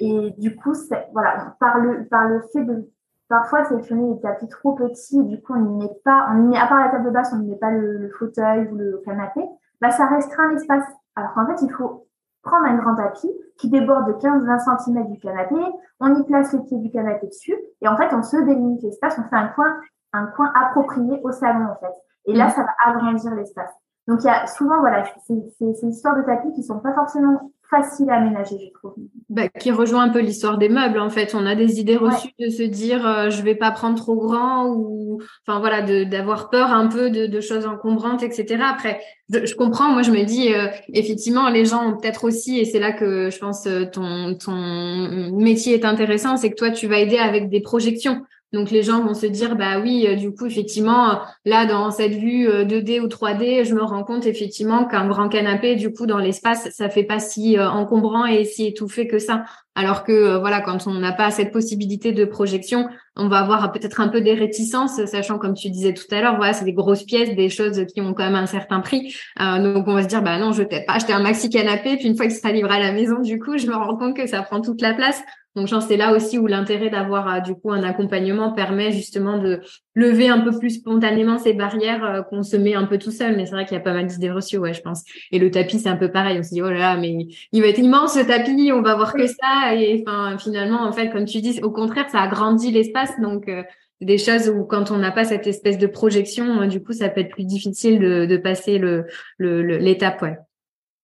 Et 0.00 0.34
du 0.38 0.56
coup, 0.56 0.72
voilà, 1.12 1.54
par 1.60 1.78
le, 1.78 2.06
par 2.06 2.28
le 2.28 2.40
fait 2.52 2.64
de 2.64 2.88
Parfois, 3.28 3.66
sélectionner 3.66 4.14
des 4.14 4.20
tapis 4.22 4.48
trop 4.48 4.72
petits, 4.72 5.22
du 5.24 5.40
coup, 5.42 5.52
on 5.54 5.60
n'y 5.60 5.84
met 5.84 5.92
pas, 6.02 6.28
on 6.30 6.34
met, 6.44 6.58
à 6.58 6.66
part 6.66 6.80
la 6.80 6.88
table 6.88 7.10
basse, 7.12 7.30
on 7.34 7.38
n'y 7.38 7.50
met 7.50 7.56
pas 7.56 7.70
le, 7.70 8.10
fauteuil 8.18 8.66
ou 8.68 8.76
le 8.76 9.02
canapé, 9.04 9.42
bah, 9.82 9.90
ça 9.90 10.06
restreint 10.06 10.50
l'espace. 10.50 10.84
Alors 11.18 11.34
qu'en 11.34 11.46
fait, 11.46 11.60
il 11.62 11.72
faut 11.72 12.06
prendre 12.42 12.66
un 12.66 12.76
grand 12.76 12.94
tapis 12.94 13.30
qui 13.58 13.68
déborde 13.68 14.06
de 14.06 14.12
15-20 14.12 14.84
cm 14.84 15.10
du 15.10 15.18
canapé, 15.18 15.56
on 15.98 16.14
y 16.14 16.24
place 16.24 16.52
le 16.52 16.62
pied 16.62 16.78
du 16.78 16.90
canapé 16.92 17.26
dessus, 17.26 17.56
et 17.82 17.88
en 17.88 17.96
fait, 17.96 18.14
on 18.14 18.22
se 18.22 18.36
délimite 18.36 18.82
l'espace, 18.82 19.18
on 19.18 19.28
fait 19.28 19.36
un 19.36 19.48
coin, 19.48 19.76
un 20.12 20.26
coin 20.26 20.52
approprié 20.54 21.20
au 21.24 21.32
salon, 21.32 21.66
en 21.66 21.74
fait. 21.80 21.92
Et 22.26 22.34
là, 22.34 22.46
mmh. 22.46 22.50
ça 22.50 22.62
va 22.62 22.70
agrandir 22.86 23.34
l'espace. 23.34 23.72
Donc, 24.06 24.22
il 24.22 24.26
y 24.26 24.30
a 24.30 24.46
souvent, 24.46 24.78
voilà, 24.78 25.02
c'est 25.26 25.34
ces 25.58 25.86
histoires 25.86 26.16
de 26.16 26.22
tapis 26.22 26.52
qui 26.52 26.62
sont 26.62 26.78
pas 26.78 26.94
forcément 26.94 27.50
faciles 27.70 28.08
à 28.10 28.16
aménager, 28.16 28.56
je 28.58 28.72
trouve. 28.72 28.94
Bah, 29.28 29.48
qui 29.48 29.70
rejoint 29.70 30.04
un 30.04 30.08
peu 30.08 30.20
l'histoire 30.20 30.58
des 30.58 30.68
meubles, 30.68 31.00
en 31.00 31.10
fait. 31.10 31.34
On 31.34 31.44
a 31.46 31.54
des 31.54 31.80
idées 31.80 31.96
reçues 31.96 32.32
de 32.38 32.48
se 32.48 32.62
dire, 32.62 33.06
euh, 33.06 33.30
je 33.30 33.42
vais 33.42 33.54
pas 33.54 33.70
prendre 33.70 33.96
trop 33.96 34.16
grand 34.16 34.66
ou, 34.66 35.20
enfin, 35.46 35.60
voilà, 35.60 35.82
d'avoir 36.04 36.50
peur 36.50 36.70
un 36.72 36.86
peu 36.86 37.10
de, 37.10 37.26
de, 37.26 37.40
choses 37.40 37.66
encombrantes, 37.66 38.22
etc. 38.22 38.62
Après, 38.64 39.00
je, 39.30 39.54
comprends, 39.54 39.90
moi, 39.90 40.02
je 40.02 40.10
me 40.10 40.24
dis, 40.24 40.52
euh, 40.54 40.68
effectivement, 40.94 41.48
les 41.50 41.64
gens 41.64 41.86
ont 41.86 41.96
peut-être 41.96 42.24
aussi, 42.24 42.58
et 42.58 42.64
c'est 42.64 42.80
là 42.80 42.92
que 42.92 43.30
je 43.30 43.38
pense 43.38 43.66
euh, 43.66 43.84
ton, 43.84 44.34
ton 44.34 45.30
métier 45.36 45.74
est 45.74 45.84
intéressant, 45.84 46.36
c'est 46.36 46.50
que 46.50 46.56
toi, 46.56 46.70
tu 46.70 46.86
vas 46.86 46.98
aider 46.98 47.18
avec 47.18 47.50
des 47.50 47.60
projections. 47.60 48.22
Donc 48.52 48.70
les 48.70 48.82
gens 48.82 49.02
vont 49.02 49.12
se 49.12 49.26
dire 49.26 49.56
bah 49.56 49.78
oui, 49.78 50.06
euh, 50.08 50.14
du 50.14 50.32
coup 50.32 50.46
effectivement 50.46 51.20
là 51.44 51.66
dans 51.66 51.90
cette 51.90 52.14
vue 52.14 52.48
2D 52.48 52.98
euh, 52.98 53.04
ou 53.04 53.06
3D, 53.06 53.64
je 53.64 53.74
me 53.74 53.82
rends 53.82 54.04
compte 54.04 54.24
effectivement 54.24 54.86
qu'un 54.86 55.06
grand 55.06 55.28
canapé 55.28 55.76
du 55.76 55.92
coup 55.92 56.06
dans 56.06 56.16
l'espace, 56.16 56.66
ça 56.70 56.88
fait 56.88 57.04
pas 57.04 57.18
si 57.18 57.58
euh, 57.58 57.68
encombrant 57.68 58.24
et 58.24 58.44
si 58.44 58.66
étouffé 58.66 59.06
que 59.06 59.18
ça. 59.18 59.44
Alors 59.74 60.02
que 60.02 60.38
voilà, 60.38 60.60
quand 60.60 60.86
on 60.86 60.94
n'a 60.94 61.12
pas 61.12 61.30
cette 61.30 61.52
possibilité 61.52 62.10
de 62.12 62.24
projection, 62.24 62.88
on 63.14 63.28
va 63.28 63.40
avoir 63.40 63.70
peut-être 63.70 64.00
un 64.00 64.08
peu 64.08 64.20
des 64.20 64.34
réticences, 64.34 65.04
sachant 65.04 65.38
comme 65.38 65.54
tu 65.54 65.70
disais 65.70 65.94
tout 65.94 66.06
à 66.10 66.20
l'heure, 66.20 66.36
voilà, 66.36 66.52
c'est 66.52 66.64
des 66.64 66.72
grosses 66.72 67.04
pièces, 67.04 67.36
des 67.36 67.48
choses 67.48 67.84
qui 67.94 68.00
ont 68.00 68.12
quand 68.12 68.24
même 68.24 68.34
un 68.34 68.46
certain 68.46 68.80
prix. 68.80 69.14
donc 69.38 69.86
on 69.86 69.94
va 69.94 70.02
se 70.02 70.08
dire 70.08 70.20
bah 70.20 70.36
non, 70.38 70.50
je 70.50 70.62
vais 70.62 70.66
peut-être 70.66 70.86
pas 70.86 70.94
acheter 70.94 71.12
un 71.12 71.22
maxi 71.22 71.48
canapé, 71.48 71.96
puis 71.96 72.08
une 72.08 72.16
fois 72.16 72.26
qu'il 72.26 72.34
sera 72.34 72.50
livré 72.50 72.74
à 72.74 72.80
la 72.80 72.90
maison, 72.90 73.20
du 73.20 73.38
coup, 73.38 73.56
je 73.56 73.68
me 73.68 73.76
rends 73.76 73.96
compte 73.96 74.16
que 74.16 74.26
ça 74.26 74.42
prend 74.42 74.60
toute 74.60 74.80
la 74.80 74.94
place. 74.94 75.22
Donc, 75.58 75.66
je 75.66 75.74
pense 75.74 75.88
c'est 75.88 75.96
là 75.96 76.14
aussi 76.14 76.38
où 76.38 76.46
l'intérêt 76.46 76.88
d'avoir 76.88 77.28
euh, 77.28 77.40
du 77.40 77.56
coup 77.56 77.72
un 77.72 77.82
accompagnement 77.82 78.52
permet 78.52 78.92
justement 78.92 79.38
de 79.38 79.60
lever 79.96 80.28
un 80.28 80.38
peu 80.38 80.56
plus 80.56 80.70
spontanément 80.70 81.36
ces 81.36 81.52
barrières 81.52 82.04
euh, 82.04 82.22
qu'on 82.22 82.44
se 82.44 82.56
met 82.56 82.74
un 82.74 82.84
peu 82.84 82.96
tout 82.96 83.10
seul. 83.10 83.36
Mais 83.36 83.44
c'est 83.44 83.52
vrai 83.52 83.64
qu'il 83.64 83.76
y 83.76 83.80
a 83.80 83.82
pas 83.82 83.92
mal 83.92 84.06
d'idées 84.06 84.30
reçues, 84.30 84.56
ouais, 84.56 84.72
je 84.72 84.82
pense. 84.82 85.02
Et 85.32 85.40
le 85.40 85.50
tapis, 85.50 85.80
c'est 85.80 85.88
un 85.88 85.96
peu 85.96 86.12
pareil. 86.12 86.38
On 86.38 86.44
se 86.44 86.50
dit, 86.50 86.62
oh 86.62 86.70
là 86.70 86.78
là, 86.78 86.96
mais 86.96 87.26
il 87.50 87.60
va 87.60 87.66
être 87.66 87.80
immense 87.80 88.14
ce 88.14 88.20
tapis, 88.20 88.70
on 88.72 88.82
va 88.82 88.94
voir 88.94 89.14
que 89.14 89.26
ça. 89.26 89.74
Et 89.74 90.04
enfin, 90.06 90.38
finalement, 90.38 90.82
en 90.82 90.92
fait, 90.92 91.10
comme 91.10 91.24
tu 91.24 91.40
dis, 91.40 91.60
au 91.60 91.72
contraire, 91.72 92.08
ça 92.08 92.20
agrandit 92.20 92.70
l'espace. 92.70 93.10
Donc, 93.20 93.48
euh, 93.48 93.64
des 94.00 94.18
choses 94.18 94.48
où 94.48 94.64
quand 94.64 94.92
on 94.92 94.98
n'a 94.98 95.10
pas 95.10 95.24
cette 95.24 95.48
espèce 95.48 95.76
de 95.76 95.88
projection, 95.88 96.66
du 96.66 96.80
coup, 96.80 96.92
ça 96.92 97.08
peut 97.08 97.20
être 97.20 97.32
plus 97.32 97.44
difficile 97.44 97.98
de, 97.98 98.26
de 98.26 98.36
passer 98.36 98.78
le 98.78 99.06
l'étape, 99.40 100.22
ouais. 100.22 100.36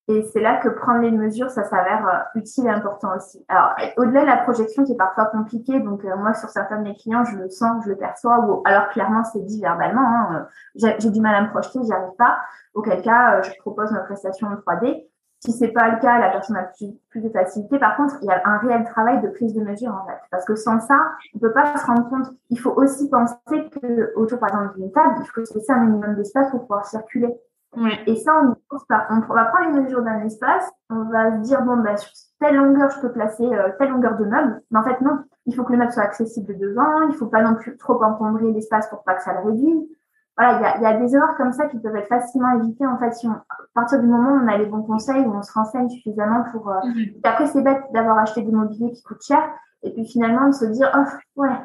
Et 0.06 0.22
c'est 0.32 0.40
là 0.40 0.58
que 0.58 0.68
prendre 0.68 1.00
les 1.00 1.10
mesures, 1.10 1.48
ça 1.48 1.64
s'avère 1.64 2.06
euh, 2.06 2.38
utile 2.38 2.66
et 2.66 2.70
important 2.70 3.16
aussi. 3.16 3.42
Alors, 3.48 3.74
au-delà 3.96 4.22
de 4.22 4.26
la 4.26 4.36
projection 4.36 4.84
qui 4.84 4.92
est 4.92 4.96
parfois 4.96 5.26
compliquée, 5.26 5.80
donc 5.80 6.04
euh, 6.04 6.14
moi, 6.16 6.34
sur 6.34 6.50
certains 6.50 6.78
de 6.78 6.82
mes 6.82 6.94
clients, 6.94 7.24
je 7.24 7.36
le 7.38 7.48
sens, 7.48 7.82
je 7.84 7.88
le 7.88 7.96
perçois, 7.96 8.40
ou 8.40 8.60
alors 8.66 8.88
clairement, 8.90 9.24
c'est 9.24 9.40
dit 9.40 9.62
verbalement, 9.62 10.02
hein, 10.02 10.48
euh, 10.84 10.90
j'ai 10.98 11.10
du 11.10 11.20
mal 11.22 11.34
à 11.34 11.42
me 11.42 11.48
projeter, 11.48 11.78
j'y 11.82 11.92
arrive 11.92 12.14
pas. 12.18 12.36
Auquel 12.74 13.00
cas, 13.00 13.40
je 13.40 13.50
propose 13.60 13.92
ma 13.92 14.00
prestation 14.00 14.48
en 14.48 14.56
3D. 14.56 15.06
Si 15.40 15.52
c'est 15.52 15.68
pas 15.68 15.90
le 15.90 16.00
cas, 16.00 16.18
la 16.18 16.30
personne 16.30 16.56
a 16.56 16.64
plus, 16.64 16.88
plus, 17.10 17.20
de 17.22 17.28
facilité. 17.30 17.78
Par 17.78 17.96
contre, 17.96 18.16
il 18.22 18.28
y 18.28 18.30
a 18.30 18.42
un 18.44 18.58
réel 18.58 18.84
travail 18.84 19.20
de 19.22 19.28
prise 19.28 19.54
de 19.54 19.62
mesure 19.62 19.92
en 19.92 20.06
fait, 20.06 20.18
parce 20.30 20.44
que 20.44 20.54
sans 20.54 20.80
ça, 20.80 20.98
on 21.34 21.38
peut 21.38 21.52
pas 21.52 21.76
se 21.76 21.86
rendre 21.86 22.08
compte. 22.10 22.26
Il 22.50 22.58
faut 22.58 22.72
aussi 22.72 23.08
penser 23.08 23.70
que 23.70 24.12
autour, 24.16 24.38
par 24.38 24.50
exemple, 24.50 24.78
d'une 24.78 24.92
table, 24.92 25.16
il 25.20 25.26
faut 25.26 25.44
se 25.44 25.54
laisser 25.54 25.72
un 25.72 25.80
minimum 25.80 26.14
d'espace 26.14 26.50
pour 26.50 26.60
pouvoir 26.62 26.84
circuler. 26.86 27.34
Et 28.06 28.16
ça, 28.16 28.32
on 28.42 28.48
ne 28.50 28.54
pense 28.68 28.84
pas. 28.86 29.06
On 29.10 29.20
va 29.34 29.44
prendre 29.46 29.70
une 29.70 29.82
mesure 29.82 30.02
d'un 30.02 30.20
espace, 30.22 30.70
on 30.90 31.04
va 31.04 31.36
se 31.36 31.42
dire, 31.42 31.62
bon, 31.62 31.76
bah, 31.78 31.96
sur 31.96 32.10
telle 32.40 32.56
longueur, 32.56 32.90
je 32.90 33.00
peux 33.00 33.12
placer 33.12 33.44
euh, 33.44 33.70
telle 33.78 33.90
longueur 33.90 34.16
de 34.16 34.24
meuble. 34.24 34.60
Mais 34.70 34.78
en 34.78 34.82
fait, 34.82 35.00
non. 35.00 35.18
Il 35.46 35.54
faut 35.54 35.64
que 35.64 35.72
le 35.72 35.78
meuble 35.78 35.92
soit 35.92 36.02
accessible 36.02 36.58
devant. 36.58 37.02
Il 37.02 37.08
ne 37.08 37.14
faut 37.14 37.26
pas 37.26 37.42
non 37.42 37.54
plus 37.54 37.76
trop 37.76 38.02
encombrer 38.02 38.50
l'espace 38.52 38.88
pour 38.88 39.02
pas 39.04 39.14
que 39.14 39.22
ça 39.22 39.32
le 39.34 39.50
réduise. 39.50 39.88
Voilà, 40.36 40.58
il 40.58 40.82
y 40.82 40.86
a, 40.86 40.90
y 40.90 40.94
a, 40.94 40.98
des 40.98 41.14
erreurs 41.14 41.36
comme 41.36 41.52
ça 41.52 41.66
qui 41.66 41.78
peuvent 41.78 41.94
être 41.94 42.08
facilement 42.08 42.58
évitées, 42.58 42.86
en 42.86 42.98
fait, 42.98 43.12
si 43.12 43.28
on, 43.28 43.32
à 43.32 43.44
partir 43.72 44.00
du 44.00 44.06
moment 44.06 44.30
où 44.30 44.44
on 44.44 44.48
a 44.48 44.58
les 44.58 44.66
bons 44.66 44.82
conseils, 44.82 45.24
où 45.24 45.32
on 45.32 45.42
se 45.42 45.52
renseigne 45.52 45.88
suffisamment 45.88 46.42
pour, 46.50 46.70
euh... 46.70 46.80
Après, 47.22 47.46
c'est 47.46 47.62
bête 47.62 47.82
d'avoir 47.92 48.18
acheté 48.18 48.42
des 48.42 48.50
mobiliers 48.50 48.90
qui 48.92 49.02
coûtent 49.04 49.22
cher. 49.22 49.42
Et 49.82 49.92
puis, 49.92 50.04
finalement, 50.06 50.48
de 50.48 50.52
se 50.52 50.64
dire, 50.64 50.90
oh, 50.96 51.40
ouais, 51.42 51.56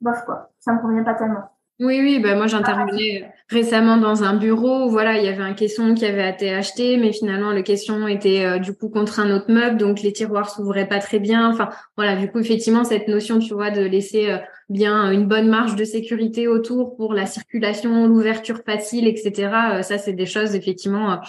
bof, 0.00 0.24
quoi. 0.24 0.50
Ça 0.58 0.72
me 0.72 0.80
convient 0.80 1.04
pas 1.04 1.14
tellement. 1.14 1.48
Oui, 1.80 2.00
oui, 2.00 2.18
bah 2.18 2.34
moi 2.34 2.48
j'intervenais 2.48 3.32
récemment 3.48 3.98
dans 3.98 4.24
un 4.24 4.34
bureau 4.34 4.88
voilà, 4.88 5.16
il 5.16 5.24
y 5.24 5.28
avait 5.28 5.44
un 5.44 5.54
caisson 5.54 5.94
qui 5.94 6.04
avait 6.04 6.28
été 6.28 6.52
acheté, 6.52 6.96
mais 6.96 7.12
finalement 7.12 7.52
le 7.52 7.62
caisson 7.62 8.08
était 8.08 8.44
euh, 8.44 8.58
du 8.58 8.74
coup 8.74 8.88
contre 8.88 9.20
un 9.20 9.30
autre 9.30 9.48
meuble, 9.48 9.76
donc 9.76 10.02
les 10.02 10.12
tiroirs 10.12 10.50
s'ouvraient 10.50 10.88
pas 10.88 10.98
très 10.98 11.20
bien. 11.20 11.48
Enfin 11.48 11.68
voilà, 11.96 12.16
du 12.16 12.28
coup 12.32 12.40
effectivement 12.40 12.82
cette 12.82 13.06
notion, 13.06 13.38
tu 13.38 13.54
vois, 13.54 13.70
de 13.70 13.82
laisser 13.82 14.28
euh, 14.28 14.38
bien 14.68 15.12
une 15.12 15.28
bonne 15.28 15.48
marge 15.48 15.76
de 15.76 15.84
sécurité 15.84 16.48
autour 16.48 16.96
pour 16.96 17.14
la 17.14 17.26
circulation, 17.26 18.08
l'ouverture 18.08 18.58
facile, 18.66 19.06
etc. 19.06 19.52
Euh, 19.74 19.82
ça 19.82 19.98
c'est 19.98 20.14
des 20.14 20.26
choses 20.26 20.56
effectivement 20.56 21.20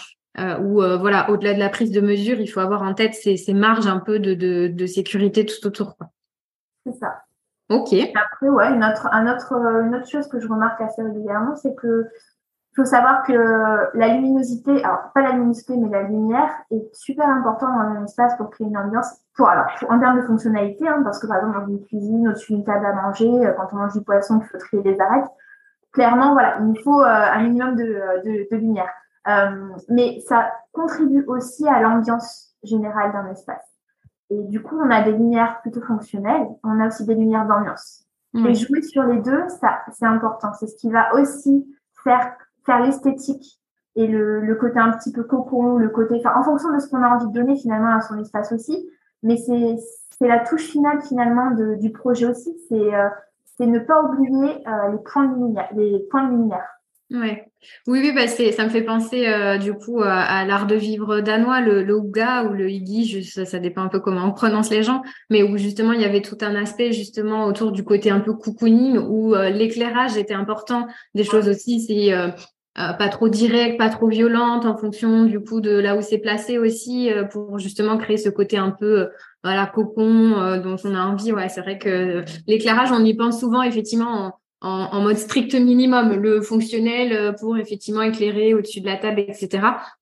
où 0.61 0.75
voilà, 0.75 1.29
au-delà 1.29 1.53
de 1.53 1.59
la 1.59 1.69
prise 1.69 1.91
de 1.91 1.99
mesure, 1.99 2.39
il 2.39 2.47
faut 2.47 2.61
avoir 2.61 2.81
en 2.81 2.93
tête 2.93 3.13
ces, 3.13 3.35
ces 3.35 3.53
marges 3.53 3.87
un 3.87 3.99
peu 3.99 4.19
de, 4.19 4.33
de, 4.33 4.67
de 4.67 4.85
sécurité 4.87 5.45
tout 5.45 5.67
autour. 5.67 5.95
C'est 6.85 6.97
ça. 6.97 7.23
Ok. 7.69 7.93
après, 8.15 8.49
ouais, 8.49 8.73
une 8.73 8.83
autre, 8.83 9.07
un 9.11 9.31
autre, 9.31 9.53
une 9.83 9.95
autre 9.95 10.07
chose 10.07 10.27
que 10.27 10.39
je 10.39 10.47
remarque 10.47 10.81
assez 10.81 11.01
régulièrement, 11.03 11.55
c'est 11.55 11.75
que 11.75 12.07
faut 12.75 12.85
savoir 12.85 13.23
que 13.23 13.97
la 13.97 14.07
luminosité, 14.09 14.83
alors 14.83 15.11
pas 15.13 15.21
la 15.21 15.31
luminosité, 15.31 15.75
mais 15.75 15.89
la 15.89 16.03
lumière 16.03 16.49
est 16.71 16.95
super 16.95 17.27
importante 17.27 17.73
dans 17.73 17.99
un 17.99 18.05
espace 18.05 18.35
pour 18.37 18.49
créer 18.49 18.67
une 18.67 18.77
ambiance. 18.77 19.07
Pour, 19.35 19.49
alors, 19.49 19.67
en 19.89 19.99
termes 19.99 20.21
de 20.21 20.25
fonctionnalité, 20.25 20.87
hein, 20.87 21.01
parce 21.03 21.19
que 21.19 21.27
par 21.27 21.37
exemple 21.37 21.59
dans 21.59 21.67
une 21.67 21.83
cuisine, 21.85 22.27
au-dessus 22.27 22.53
d'une 22.53 22.63
table 22.63 22.85
à 22.85 22.93
manger, 22.93 23.27
euh, 23.27 23.53
quand 23.53 23.67
on 23.73 23.77
mange 23.77 23.93
du 23.93 24.01
poisson, 24.01 24.39
il 24.41 24.47
faut 24.47 24.57
trier 24.57 24.83
les 24.83 24.99
arêtes. 24.99 25.29
Clairement, 25.91 26.33
voilà, 26.33 26.57
il 26.59 26.67
nous 26.67 26.81
faut 26.83 27.01
euh, 27.01 27.05
un 27.05 27.43
minimum 27.43 27.75
de, 27.75 28.47
de, 28.49 28.55
lumière. 28.55 28.89
Euh, 29.27 29.69
mais 29.89 30.19
ça 30.27 30.51
contribue 30.71 31.23
aussi 31.27 31.67
à 31.67 31.81
l'ambiance 31.81 32.53
générale 32.63 33.11
d'un 33.11 33.27
espace. 33.31 33.68
Et 34.29 34.43
du 34.43 34.61
coup, 34.61 34.77
on 34.79 34.89
a 34.91 35.01
des 35.01 35.11
lumières 35.11 35.61
plutôt 35.61 35.81
fonctionnelles, 35.81 36.47
on 36.63 36.79
a 36.79 36.87
aussi 36.87 37.05
des 37.05 37.15
lumières 37.15 37.47
d'ambiance. 37.47 38.05
Et 38.35 38.53
jouer 38.53 38.83
sur 38.83 39.03
les 39.03 39.21
deux, 39.21 39.47
ça, 39.47 39.79
c'est 39.91 40.05
important. 40.05 40.53
C'est 40.53 40.67
ce 40.67 40.75
qui 40.75 40.91
va 40.91 41.15
aussi 41.15 41.65
faire, 42.03 42.33
faire 42.63 42.79
l'esthétique 42.79 43.59
et 43.95 44.05
le, 44.05 44.41
le, 44.41 44.55
côté 44.55 44.77
un 44.77 44.91
petit 44.91 45.11
peu 45.11 45.23
cocon, 45.23 45.77
le 45.77 45.89
côté, 45.89 46.15
enfin, 46.19 46.39
en 46.39 46.43
fonction 46.43 46.71
de 46.71 46.79
ce 46.79 46.87
qu'on 46.89 47.01
a 47.01 47.09
envie 47.09 47.25
de 47.25 47.33
donner 47.33 47.55
finalement 47.57 47.95
à 47.95 48.01
son 48.01 48.19
espace 48.19 48.51
aussi. 48.51 48.87
Mais 49.23 49.35
c'est, 49.35 49.77
c'est 50.11 50.27
la 50.27 50.39
touche 50.39 50.69
finale 50.69 51.01
finalement 51.01 51.51
de, 51.51 51.75
du 51.75 51.91
projet 51.91 52.27
aussi. 52.27 52.55
C'est, 52.69 52.93
euh, 52.93 53.09
c'est 53.57 53.65
ne 53.65 53.79
pas 53.79 54.03
oublier 54.03 54.67
euh, 54.67 54.91
les 54.91 54.99
points 54.99 55.25
luminaires, 55.25 55.69
les 55.75 55.99
points 56.11 56.29
luminaires. 56.29 56.78
Ouais. 57.11 57.43
Oui, 57.87 58.01
oui, 58.03 58.11
bah 58.13 58.27
c'est, 58.27 58.51
ça 58.51 58.63
me 58.65 58.69
fait 58.69 58.83
penser 58.83 59.27
euh, 59.27 59.57
du 59.57 59.73
coup 59.73 60.01
à, 60.03 60.45
l'art 60.45 60.67
de 60.67 60.75
vivre 60.75 61.21
danois, 61.21 61.59
le, 61.59 61.81
le 61.81 61.95
ou 61.97 62.11
le 62.53 62.69
Igi, 62.69 63.23
ça, 63.25 63.45
ça, 63.45 63.57
dépend 63.57 63.81
un 63.81 63.87
peu 63.87 63.99
comment 63.99 64.25
on 64.25 64.31
prononce 64.31 64.69
les 64.69 64.83
gens, 64.83 65.01
mais 65.31 65.41
où 65.41 65.57
justement 65.57 65.93
il 65.93 66.01
y 66.01 66.05
avait 66.05 66.21
tout 66.21 66.37
un 66.41 66.53
aspect 66.53 66.91
justement 66.91 67.45
autour 67.45 67.71
du 67.71 67.83
côté 67.83 68.11
un 68.11 68.19
peu 68.19 68.33
cocooning 68.33 68.99
où 68.99 69.33
euh, 69.33 69.49
l'éclairage 69.49 70.17
était 70.17 70.35
important. 70.35 70.87
Des 71.15 71.23
choses 71.23 71.49
aussi, 71.49 71.81
c'est 71.81 72.13
euh, 72.13 72.29
pas 72.75 73.09
trop 73.09 73.27
direct, 73.27 73.79
pas 73.79 73.89
trop 73.89 74.07
violente 74.07 74.67
en 74.67 74.77
fonction 74.77 75.23
du 75.25 75.39
coup 75.39 75.61
de 75.61 75.71
là 75.71 75.95
où 75.95 76.01
c'est 76.03 76.19
placé 76.19 76.59
aussi 76.59 77.09
pour 77.31 77.57
justement 77.57 77.97
créer 77.97 78.17
ce 78.17 78.29
côté 78.29 78.57
un 78.57 78.69
peu 78.69 79.09
voilà 79.43 79.65
cocon 79.65 80.59
dont 80.63 80.77
on 80.83 80.93
a 80.93 81.05
envie. 81.07 81.33
Ouais, 81.33 81.49
c'est 81.49 81.61
vrai 81.61 81.79
que 81.79 82.23
l'éclairage, 82.47 82.91
on 82.91 83.03
y 83.03 83.15
pense 83.15 83.39
souvent 83.39 83.63
effectivement 83.63 84.39
en, 84.61 85.01
mode 85.01 85.17
strict 85.17 85.53
minimum, 85.55 86.13
le 86.13 86.41
fonctionnel 86.41 87.13
euh, 87.13 87.31
pour 87.31 87.57
effectivement 87.57 88.01
éclairer 88.01 88.53
au-dessus 88.53 88.81
de 88.81 88.85
la 88.85 88.97
table, 88.97 89.21
etc. 89.21 89.49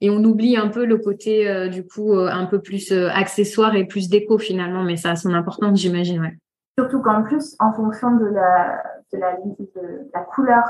Et 0.01 0.09
on 0.09 0.23
oublie 0.23 0.57
un 0.57 0.67
peu 0.67 0.85
le 0.85 0.97
côté 0.97 1.47
euh, 1.47 1.67
du 1.67 1.85
coup 1.85 2.13
euh, 2.13 2.29
un 2.31 2.45
peu 2.45 2.59
plus 2.59 2.91
accessoire 2.91 3.75
et 3.75 3.85
plus 3.85 4.09
déco 4.09 4.37
finalement, 4.37 4.83
mais 4.83 4.97
ça 4.97 5.11
a 5.11 5.15
son 5.15 5.33
importance, 5.33 5.79
j'imagine. 5.79 6.21
Ouais. 6.21 6.37
Surtout 6.77 7.01
qu'en 7.01 7.23
plus, 7.23 7.55
en 7.59 7.71
fonction 7.73 8.15
de 8.15 8.25
la, 8.25 8.83
de 9.13 9.17
la, 9.17 9.33
de 9.35 10.09
la 10.13 10.21
couleur 10.21 10.63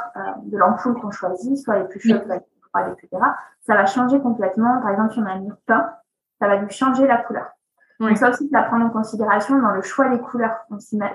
de 0.45 0.57
l'ampoule 0.57 0.99
qu'on 0.99 1.11
choisit, 1.11 1.57
soit 1.57 1.79
les 1.79 1.85
plus 1.85 1.99
chaudes, 1.99 2.23
soit 2.25 2.35
les 2.35 2.41
plus 2.41 2.69
froides, 2.69 2.95
etc., 2.97 3.23
ça 3.61 3.75
va 3.75 3.85
changer 3.85 4.19
complètement. 4.21 4.79
Par 4.81 4.91
exemple, 4.91 5.13
si 5.13 5.19
on 5.19 5.25
a 5.25 5.31
un 5.31 5.39
mur 5.39 5.57
peint, 5.65 5.89
ça 6.39 6.47
va 6.47 6.57
lui 6.57 6.69
changer 6.69 7.07
la 7.07 7.17
couleur. 7.17 7.47
Donc 7.99 8.15
ça 8.17 8.29
aussi, 8.29 8.47
c'est 8.49 8.57
à 8.57 8.63
prendre 8.63 8.85
en 8.85 8.89
considération 8.89 9.59
dans 9.59 9.71
le 9.71 9.81
choix 9.81 10.07
des 10.09 10.19
couleurs. 10.19 10.55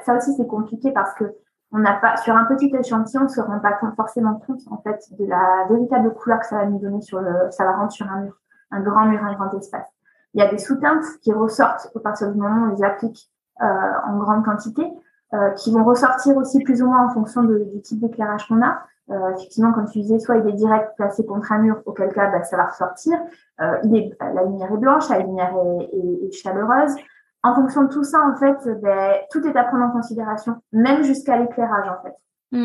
ça 0.05 0.17
aussi, 0.17 0.35
c'est 0.37 0.47
compliqué 0.47 0.91
parce 0.91 1.15
que 1.15 1.25
on 1.73 1.79
n'a 1.79 1.95
pas, 1.95 2.17
sur 2.19 2.37
un 2.37 2.45
petit 2.45 2.71
échantillon, 2.75 3.23
on 3.25 3.29
se 3.29 3.41
rend 3.41 3.59
pas 3.59 3.79
forcément 3.97 4.35
compte, 4.35 4.61
en 4.71 4.79
fait, 4.79 5.01
de 5.19 5.27
la 5.27 5.67
véritable 5.71 6.13
couleur 6.15 6.41
que 6.41 6.47
ça 6.47 6.57
va 6.57 6.67
nous 6.67 6.79
donner 6.79 7.01
sur 7.01 7.21
le, 7.21 7.51
ça 7.51 7.65
va 7.65 7.77
rendre 7.77 7.91
sur 7.91 8.11
un 8.11 8.21
mur, 8.21 8.35
un 8.71 8.81
grand 8.81 9.07
mur, 9.07 9.25
un 9.25 9.35
grand 9.35 9.53
espace. 9.55 9.89
Il 10.35 10.43
y 10.43 10.47
a 10.47 10.51
des 10.51 10.59
sous-teintes 10.59 11.05
qui 11.23 11.33
ressortent 11.33 11.91
au 11.95 12.01
partir 12.01 12.31
du 12.31 12.39
moment 12.39 12.67
où 12.67 12.71
on 12.71 12.75
les 12.75 12.85
applique 12.85 13.31
euh, 13.63 13.67
en 14.07 14.19
grande 14.19 14.45
quantité, 14.45 14.87
euh, 15.35 15.51
qui 15.53 15.73
vont 15.73 15.85
ressortir 15.85 16.37
aussi 16.37 16.63
plus 16.63 16.83
ou 16.83 16.87
moins 16.87 17.07
en 17.07 17.09
fonction 17.09 17.43
du 17.43 17.81
type 17.81 18.01
d'éclairage 18.01 18.49
qu'on 18.49 18.63
a. 18.63 18.83
Euh, 19.11 19.35
effectivement, 19.35 19.73
comme 19.73 19.89
tu 19.89 20.01
disais, 20.01 20.19
soit 20.19 20.37
il 20.37 20.47
est 20.47 20.53
direct 20.53 20.93
placé 20.97 21.25
contre 21.25 21.53
un 21.53 21.59
mur, 21.59 21.83
auquel 21.87 22.13
cas 22.13 22.31
bah, 22.31 22.45
ça 22.45 22.57
va 22.57 22.67
ressortir. 22.67 23.19
Euh, 23.61 23.79
il 23.85 23.97
est, 23.97 24.17
la 24.21 24.45
lumière 24.45 24.71
est 24.73 24.77
blanche, 24.77 25.09
la 25.09 25.21
lumière 25.21 25.55
est, 25.55 26.27
est 26.27 26.33
chaleureuse 26.33 26.95
en 27.43 27.55
fonction 27.55 27.85
de 27.85 27.89
tout 27.89 28.05
ça, 28.05 28.21
en 28.21 28.37
fait, 28.37 28.81
ben, 28.81 29.17
tout 29.31 29.45
est 29.47 29.57
à 29.57 29.65
prendre 29.65 29.85
en 29.85 29.91
considération, 29.91 30.63
même 30.73 31.03
jusqu'à 31.03 31.37
l'éclairage, 31.37 31.89
en 31.89 32.03
fait. 32.03 32.15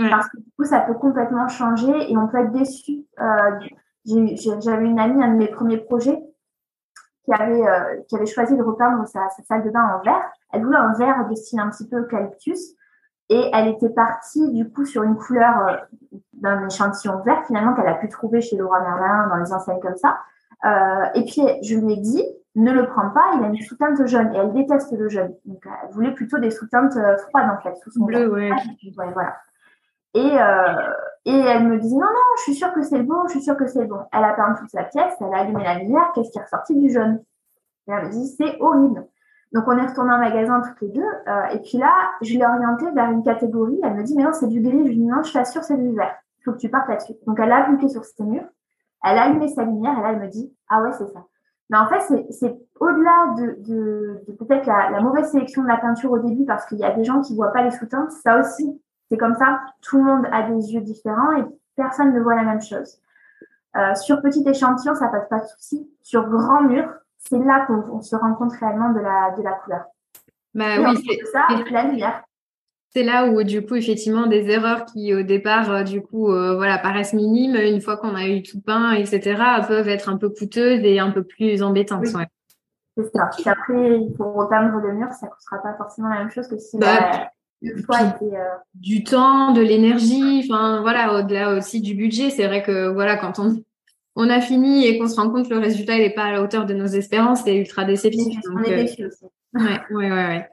Parce 0.10 0.28
que 0.28 0.38
du 0.38 0.52
coup, 0.58 0.66
ça 0.66 0.82
peut 0.82 0.96
complètement 0.96 1.48
changer 1.48 2.12
et 2.12 2.18
on 2.18 2.28
peut 2.28 2.40
être 2.40 2.52
déçu. 2.52 3.06
Euh, 3.22 3.52
J'avais 4.60 4.86
une 4.86 5.00
amie, 5.00 5.24
un 5.24 5.32
de 5.32 5.38
mes 5.38 5.48
premiers 5.48 5.78
projets, 5.78 6.22
qui 7.24 7.34
avait, 7.34 7.66
euh, 7.66 8.02
qui 8.08 8.16
avait 8.16 8.26
choisi 8.26 8.56
de 8.56 8.64
repeindre 8.64 9.08
sa, 9.08 9.30
sa, 9.30 9.44
salle 9.44 9.64
de 9.64 9.70
bain 9.70 9.98
en 9.98 10.04
vert. 10.04 10.24
Elle 10.52 10.64
voulait 10.64 10.78
un 10.78 10.94
vert 10.94 11.28
de 11.30 11.36
style 11.36 11.60
un 11.60 11.70
petit 11.70 11.88
peu 11.88 12.00
eucalyptus. 12.00 12.76
Et 13.30 13.50
elle 13.54 13.68
était 13.68 13.90
partie, 13.90 14.52
du 14.54 14.70
coup, 14.70 14.86
sur 14.86 15.04
une 15.04 15.16
couleur 15.16 15.68
euh, 15.68 15.76
d'un 16.34 16.68
échantillon 16.68 17.22
vert, 17.24 17.44
finalement, 17.46 17.74
qu'elle 17.74 17.88
a 17.88 17.96
pu 17.96 18.10
trouver 18.10 18.42
chez 18.42 18.58
Laura 18.58 18.80
Merlin, 18.80 19.28
dans 19.28 19.36
les 19.38 19.52
enseignes 19.54 19.80
comme 19.82 19.98
ça. 19.98 20.18
Euh, 20.66 21.06
et 21.16 21.24
puis, 21.26 21.42
je 21.64 21.78
lui 21.78 21.94
ai 21.94 21.98
dit, 21.98 22.24
ne 22.58 22.72
le 22.72 22.88
prend 22.88 23.10
pas, 23.10 23.34
il 23.36 23.44
a 23.44 23.48
une 23.48 23.62
sous-teinte 23.62 24.06
jaune 24.08 24.34
et 24.34 24.38
elle 24.38 24.52
déteste 24.52 24.92
le 24.92 25.10
jaune. 25.10 25.34
Donc, 25.46 25.64
elle 25.66 25.94
voulait 25.94 26.14
plutôt 26.14 26.38
des 26.40 26.52
sous-teintes 26.52 26.98
euh, 26.98 27.18
froides, 27.18 27.50
en 27.52 27.62
fait, 27.62 27.76
sous 27.78 27.92
son 27.92 28.06
bleu. 28.06 28.32
Ouais. 28.32 28.52
voilà. 29.14 29.38
Et, 30.14 30.40
euh, 30.40 30.94
et 31.26 31.38
elle 31.38 31.68
me 31.68 31.78
dit 31.78 31.94
non, 31.94 32.08
non, 32.08 32.36
je 32.38 32.44
suis 32.44 32.56
sûre 32.56 32.74
que 32.74 32.82
c'est 32.82 33.04
bon, 33.04 33.28
je 33.28 33.34
suis 33.34 33.42
sûre 33.42 33.58
que 33.58 33.68
c'est 33.68 33.86
bon. 33.86 34.00
Elle 34.12 34.24
a 34.24 34.34
peint 34.34 34.56
toute 34.56 34.70
sa 34.70 34.84
pièce, 34.84 35.14
elle 35.20 35.34
a 35.34 35.42
allumé 35.42 35.64
la 35.64 35.78
lumière, 35.78 36.12
qu'est-ce 36.16 36.32
qui 36.32 36.40
est 36.40 36.42
ressorti 36.42 36.76
du 36.76 36.90
jaune? 36.90 37.22
Et 37.88 37.92
elle 37.92 38.06
me 38.06 38.10
dit 38.12 38.28
c'est 38.28 38.58
horrible. 38.60 39.06
Donc 39.54 39.66
on 39.68 39.78
est 39.78 39.86
retourné 39.86 40.14
en 40.14 40.18
magasin 40.18 40.62
toutes 40.62 40.82
les 40.82 40.90
deux. 40.90 41.02
Euh, 41.28 41.46
et 41.54 41.60
puis 41.60 41.78
là, 41.78 41.94
je 42.22 42.34
l'ai 42.34 42.46
orientée 42.46 42.90
vers 42.92 43.12
une 43.12 43.24
catégorie. 43.24 43.80
Elle 43.84 43.94
me 43.94 44.04
dit 44.04 44.16
mais 44.16 44.24
non, 44.24 44.34
c'est 44.34 44.48
du 44.48 44.62
gris. 44.62 44.80
Je 44.86 44.90
lui 44.90 44.96
dis 44.96 45.06
non, 45.06 45.22
je 45.22 45.34
t'assure, 45.34 45.64
c'est 45.64 45.78
du 45.78 45.96
vert. 45.96 46.16
Il 46.40 46.44
faut 46.44 46.54
que 46.54 46.58
tu 46.58 46.70
partes 46.70 46.90
là-dessus. 46.90 47.14
Donc 47.28 47.40
elle 47.40 47.52
a 47.52 47.58
appliqué 47.58 47.90
sur 47.90 48.04
ce 48.04 48.24
mur. 48.24 48.44
Elle 49.04 49.18
a 49.18 49.24
allumé 49.24 49.48
sa 49.50 49.64
lumière 49.64 50.00
et 50.00 50.02
là 50.02 50.12
elle 50.14 50.20
me 50.20 50.28
dit 50.28 50.52
ah 50.70 50.82
ouais 50.82 50.92
c'est 50.94 51.08
ça. 51.08 51.24
Mais 51.70 51.78
en 51.78 51.88
fait, 51.88 52.00
c'est 52.32 52.56
au-delà 52.80 53.34
de, 53.38 53.56
de, 53.60 54.24
de 54.28 54.34
peut-être 54.34 54.66
la, 54.66 54.90
la, 54.90 55.02
mauvaise 55.02 55.30
sélection 55.32 55.64
de 55.64 55.68
la 55.68 55.78
peinture 55.78 56.12
au 56.12 56.20
début, 56.20 56.46
parce 56.46 56.66
qu'il 56.66 56.78
y 56.78 56.84
a 56.84 56.92
des 56.92 57.04
gens 57.04 57.22
qui 57.22 57.36
voient 57.36 57.52
pas 57.52 57.64
les 57.64 57.72
sous-teintes. 57.72 58.12
Ça 58.12 58.40
aussi, 58.40 58.82
c'est 59.10 59.18
comme 59.18 59.36
ça. 59.36 59.62
Tout 59.82 59.98
le 59.98 60.04
monde 60.04 60.28
a 60.32 60.44
des 60.44 60.74
yeux 60.74 60.82
différents 60.82 61.34
et 61.34 61.44
personne 61.76 62.14
ne 62.14 62.22
voit 62.22 62.36
la 62.36 62.44
même 62.44 62.62
chose. 62.62 63.00
Euh, 63.76 63.94
sur 63.96 64.22
petit 64.22 64.48
échantillon, 64.48 64.96
ça 64.96 65.08
passe 65.08 65.28
pas 65.30 65.40
de 65.40 65.46
souci. 65.46 65.90
Sur 66.02 66.28
grand 66.30 66.62
mur, 66.62 66.90
c'est 67.18 67.40
là 67.40 67.66
qu'on 67.66 68.02
se 68.02 68.16
rend 68.16 68.34
compte 68.34 68.54
réellement 68.54 68.92
de 68.92 69.00
la, 69.00 69.32
de 69.38 69.44
la 69.44 69.52
couleur. 69.52 69.86
Bah, 70.54 70.66
oui, 70.80 71.04
c'est 71.06 71.26
ça, 71.32 71.48
la 71.70 71.84
lumière. 71.84 72.24
C'est 72.98 73.04
là 73.04 73.28
où 73.28 73.44
du 73.44 73.64
coup 73.64 73.76
effectivement 73.76 74.26
des 74.26 74.50
erreurs 74.50 74.86
qui 74.86 75.14
au 75.14 75.22
départ 75.22 75.72
euh, 75.72 75.84
du 75.84 76.02
coup 76.02 76.32
euh, 76.32 76.56
voilà 76.56 76.80
paraissent 76.80 77.14
minimes 77.14 77.56
une 77.56 77.80
fois 77.80 77.96
qu'on 77.96 78.16
a 78.16 78.28
eu 78.28 78.42
tout 78.42 78.60
peint 78.60 78.94
etc 78.94 79.40
peuvent 79.68 79.88
être 79.88 80.10
un 80.10 80.18
peu 80.18 80.30
coûteuses 80.30 80.84
et 80.84 80.98
un 80.98 81.12
peu 81.12 81.24
plus 81.24 81.62
embêtantes 81.62 82.08
c'est 82.08 83.04
ça. 83.14 83.30
Puis 83.36 83.48
après 83.48 84.00
pour 84.18 84.34
repeindre 84.34 84.80
le 84.80 84.94
mur 84.94 85.10
ça 85.12 85.28
ne 85.28 85.32
coûtera 85.32 85.62
pas 85.62 85.78
forcément 85.78 86.10
la 86.10 86.22
même 86.22 86.32
chose 86.32 86.48
que 86.48 86.58
si 86.58 86.80
bah, 86.80 87.30
le 87.62 87.80
choix 87.84 88.02
était, 88.02 88.36
euh, 88.36 88.56
du 88.74 89.04
temps 89.04 89.52
de 89.52 89.62
l'énergie 89.62 90.42
enfin 90.44 90.82
voilà 90.82 91.20
au-delà 91.20 91.54
aussi 91.54 91.82
du 91.82 91.94
budget. 91.94 92.32
C'est 92.32 92.48
vrai 92.48 92.64
que 92.64 92.88
voilà 92.88 93.16
quand 93.16 93.38
on 93.38 93.64
on 94.16 94.28
a 94.32 94.42
fini 94.42 94.88
et 94.88 94.98
qu'on 94.98 95.08
se 95.08 95.22
rend 95.22 95.30
compte 95.30 95.48
que 95.48 95.54
le 95.54 95.60
résultat 95.60 96.00
n'est 96.00 96.16
pas 96.16 96.24
à 96.24 96.32
la 96.32 96.42
hauteur 96.42 96.66
de 96.66 96.74
nos 96.74 96.88
espérances 96.88 97.44
c'est 97.44 97.56
ultra 97.56 97.86
déceptif 97.86 98.40
on 98.52 98.64
est 98.64 98.76
déçu 98.76 99.06
aussi. 99.06 99.26
ouais 99.54 99.82
ouais 99.92 100.12
ouais, 100.12 100.28
ouais. 100.28 100.50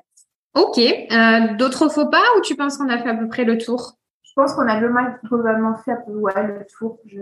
Ok. 0.55 0.79
Euh, 0.79 1.55
d'autres 1.57 1.89
faux 1.89 2.09
pas 2.09 2.23
ou 2.37 2.41
tu 2.41 2.55
penses 2.57 2.79
qu'on 2.79 2.89
a 2.89 2.99
fait 2.99 3.11
à 3.11 3.15
peu 3.15 3.29
près 3.29 3.45
le 3.45 3.59
tour? 3.59 3.95
Je 4.23 4.33
pense 4.35 4.55
qu'on 4.55 4.67
a 4.67 4.81
globalement 4.81 5.77
fait 5.77 5.93
à 5.93 5.97
peu 5.97 6.13
ouais, 6.13 6.47
le 6.47 6.67
tour. 6.67 6.99
Je... 7.07 7.21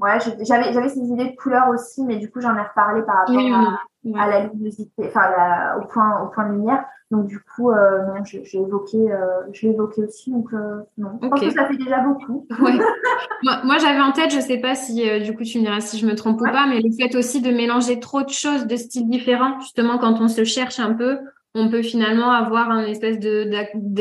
Ouais, 0.00 0.18
j'avais, 0.42 0.72
j'avais 0.72 0.88
ces 0.88 1.00
idées 1.00 1.30
de 1.30 1.36
couleurs 1.36 1.68
aussi, 1.68 2.04
mais 2.04 2.16
du 2.16 2.30
coup, 2.30 2.40
j'en 2.40 2.56
ai 2.56 2.62
reparlé 2.62 3.02
par 3.02 3.18
rapport 3.18 3.78
à, 4.16 4.28
la 4.28 4.40
luminosité, 4.46 5.06
enfin, 5.06 5.76
au, 5.80 5.86
point, 5.86 6.22
au 6.22 6.28
point 6.28 6.48
de 6.48 6.54
lumière. 6.54 6.84
Donc, 7.10 7.26
du 7.26 7.38
coup, 7.38 7.70
euh, 7.70 8.06
non, 8.06 8.24
j'ai, 8.24 8.42
évoqué, 8.54 8.98
euh, 8.98 9.42
j'ai 9.52 9.68
évoqué 9.68 10.02
aussi. 10.02 10.32
Donc, 10.32 10.52
euh, 10.52 10.82
non. 10.98 11.18
Je 11.22 11.28
pense 11.28 11.40
que 11.40 11.50
ça 11.50 11.66
fait 11.66 11.76
déjà 11.76 12.00
beaucoup. 12.00 12.46
Ouais. 12.60 12.78
moi, 13.42 13.60
moi 13.64 13.78
j'avais 13.78 14.00
en 14.00 14.12
tête, 14.12 14.30
je 14.30 14.40
sais 14.40 14.58
pas 14.58 14.74
si, 14.74 15.08
euh, 15.08 15.20
du 15.20 15.36
coup, 15.36 15.44
tu 15.44 15.58
me 15.58 15.64
diras 15.64 15.80
si 15.80 15.98
je 15.98 16.06
me 16.06 16.14
trompe 16.14 16.40
ou 16.40 16.44
pas, 16.44 16.66
mais 16.66 16.80
le 16.80 16.90
fait 16.92 17.14
aussi 17.16 17.40
de 17.40 17.50
mélanger 17.50 18.00
trop 18.00 18.22
de 18.22 18.30
choses 18.30 18.66
de 18.66 18.76
styles 18.76 19.08
différents, 19.08 19.60
justement, 19.60 19.98
quand 19.98 20.20
on 20.20 20.28
se 20.28 20.44
cherche 20.44 20.80
un 20.80 20.94
peu, 20.94 21.18
on 21.54 21.70
peut 21.70 21.82
finalement 21.82 22.30
avoir 22.30 22.70
une 22.70 22.88
espèce 22.88 23.18
de, 23.18 23.48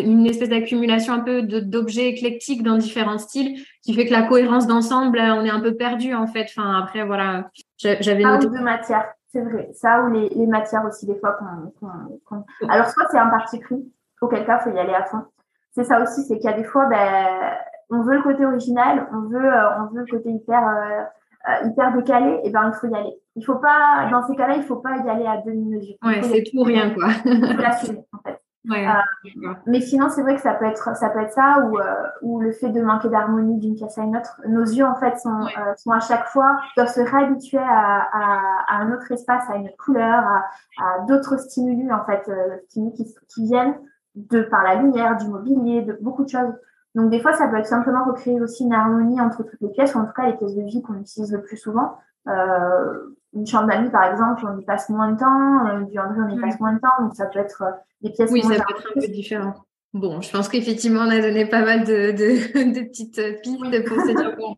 une 0.02 0.26
espèce 0.26 0.50
d'accumulation 0.50 1.14
un 1.14 1.20
peu 1.20 1.44
d'objets 1.44 2.08
éclectiques 2.08 2.64
dans 2.64 2.78
différents 2.78 3.18
styles 3.18 3.64
qui 3.84 3.94
fait 3.94 4.08
que 4.08 4.12
la 4.12 4.24
cohérence 4.24 4.68
d'ensemble 4.68 5.20
on 5.20 5.46
est 5.46 5.50
un 5.50 5.60
peu 5.60 5.76
perdu 5.76 6.14
en 6.16 6.28
fait. 6.28 6.48
Enfin 6.56 6.80
après 6.82 7.06
voilà 7.06 7.50
j'avais 7.78 8.24
noté 8.24 8.48
de 8.48 8.64
matière 8.64 9.06
c'est 9.32 9.42
vrai. 9.42 9.70
Ça 9.74 10.04
ou 10.04 10.12
les, 10.12 10.30
les, 10.30 10.46
matières 10.46 10.86
aussi 10.86 11.08
des 11.08 11.16
fois 11.20 11.38
qu'on 11.40 12.46
alors 12.70 12.90
soit 12.90 13.08
c'est 13.10 13.18
un 13.18 13.30
parti 13.30 13.60
pris 13.60 13.84
auquel 14.22 14.46
cas 14.46 14.60
faut 14.60 14.72
y 14.72 14.80
aller 14.80 14.94
à 14.94 15.06
fond. 15.06 15.24
C'est 15.72 15.84
ça 15.84 16.02
aussi 16.02 16.24
c'est 16.24 16.38
qu'il 16.38 16.50
y 16.50 16.54
a 16.54 16.58
des 16.58 16.64
fois 16.64 16.88
ben 16.88 17.54
on 17.90 18.02
veut 18.02 18.16
le 18.16 18.24
côté 18.24 18.46
original 18.46 19.08
on 19.14 19.30
veut 19.30 19.46
euh, 19.46 19.80
on 19.80 19.94
veut 19.94 20.02
le 20.02 20.12
côté 20.12 20.30
hyper 20.30 20.68
euh, 20.68 21.04
euh, 21.50 21.68
hyper 21.68 21.94
décalé, 21.94 22.40
et 22.46 22.50
ben 22.52 22.72
il 22.74 22.80
faut 22.80 22.88
y 22.88 22.98
aller. 22.98 23.20
Il 23.36 23.44
faut 23.46 23.56
pas, 23.56 24.10
dans 24.12 24.26
ces 24.28 24.36
cas-là, 24.36 24.56
il 24.56 24.64
faut 24.64 24.78
pas 24.78 24.98
y 24.98 25.10
aller 25.10 25.26
à 25.26 25.38
demi-mesure. 25.38 25.96
Ouais, 26.04 26.22
c'est 26.22 26.44
tout 26.44 26.60
ou 26.60 26.64
rien 26.64 26.94
quoi. 26.94 27.08
l'assumer 27.26 28.06
en 28.14 28.20
fait. 28.20 28.40
Ouais, 28.70 28.88
euh, 28.88 29.54
mais 29.66 29.82
sinon, 29.82 30.08
c'est 30.08 30.22
vrai 30.22 30.36
que 30.36 30.42
ça 30.42 30.54
peut 30.54 30.64
être, 30.64 30.96
ça 30.96 31.10
peut 31.10 31.20
être 31.20 31.34
ça 31.34 31.66
ou, 31.66 31.78
euh, 31.78 31.84
ou 32.22 32.40
le 32.40 32.54
fait 32.54 32.70
de 32.70 32.82
manquer 32.82 33.10
d'harmonie 33.10 33.60
d'une 33.60 33.76
pièce 33.76 33.98
à 33.98 34.04
une 34.04 34.16
autre. 34.16 34.40
Nos 34.48 34.64
yeux, 34.64 34.86
en 34.86 34.96
fait, 34.96 35.20
sont, 35.20 35.42
euh, 35.42 35.74
sont 35.76 35.92
à 35.92 36.00
chaque 36.00 36.28
fois, 36.28 36.58
doivent 36.78 36.88
se 36.88 37.02
réhabituer 37.02 37.58
à, 37.58 38.08
à, 38.14 38.40
à, 38.70 38.78
un 38.78 38.94
autre 38.94 39.12
espace, 39.12 39.50
à 39.50 39.58
une 39.58 39.70
couleur, 39.78 40.24
à, 40.24 40.46
à 40.80 41.00
d'autres 41.10 41.38
stimuli, 41.40 41.92
en 41.92 42.06
fait, 42.06 42.24
euh, 42.30 42.56
stimuli 42.70 42.94
qui, 42.94 43.06
qui 43.28 43.44
viennent 43.44 43.76
de 44.16 44.44
par 44.44 44.64
la 44.64 44.76
lumière, 44.76 45.18
du 45.18 45.28
mobilier, 45.28 45.82
de 45.82 45.98
beaucoup 46.00 46.24
de 46.24 46.30
choses. 46.30 46.54
Donc 46.96 47.10
des 47.10 47.20
fois, 47.20 47.34
ça 47.34 47.48
peut 47.48 47.58
être 47.58 47.66
simplement 47.66 48.06
recréer 48.06 48.40
aussi 48.40 48.64
une 48.64 48.74
harmonie 48.74 49.20
entre 49.20 49.44
toutes 49.44 49.60
les 49.62 49.70
pièces, 49.70 49.94
ou 49.96 50.00
en 50.00 50.06
tout 50.06 50.14
cas 50.14 50.28
les 50.28 50.38
pièces 50.38 50.56
de 50.56 50.62
vie 50.62 50.82
qu'on 50.82 50.96
utilise 50.96 51.34
le 51.34 51.42
plus 51.42 51.58
souvent. 51.58 51.98
Euh, 52.28 53.16
une 53.36 53.48
chambre 53.48 53.68
d'amis, 53.68 53.90
par 53.90 54.04
exemple, 54.12 54.46
on 54.48 54.60
y 54.60 54.64
passe 54.64 54.90
moins 54.90 55.12
de 55.12 55.20
temps, 55.20 55.68
euh, 55.68 55.82
du 55.82 55.98
André, 56.00 56.20
on 56.28 56.36
y 56.36 56.40
passe 56.40 56.60
moins 56.60 56.74
de 56.74 56.80
temps, 56.80 57.02
donc 57.02 57.16
ça 57.16 57.26
peut 57.26 57.40
être 57.40 57.64
euh, 57.64 57.72
des 58.02 58.12
pièces 58.12 58.32
Oui, 58.32 58.42
ça 58.42 58.50
peut 58.50 58.56
être 58.56 58.88
un 58.96 59.02
peu 59.02 59.08
différent. 59.08 59.54
Bon, 59.94 60.22
je 60.22 60.32
pense 60.32 60.50
qu'effectivement, 60.50 61.02
on 61.02 61.10
a 61.10 61.22
donné 61.22 61.46
pas 61.46 61.62
mal 61.62 61.84
de, 61.84 62.12
de, 62.12 62.74
de 62.74 62.82
petites 62.82 63.22
pistes 63.44 63.86
pour 63.86 64.02
se 64.02 64.16
dire 64.16 64.36
bon. 64.38 64.56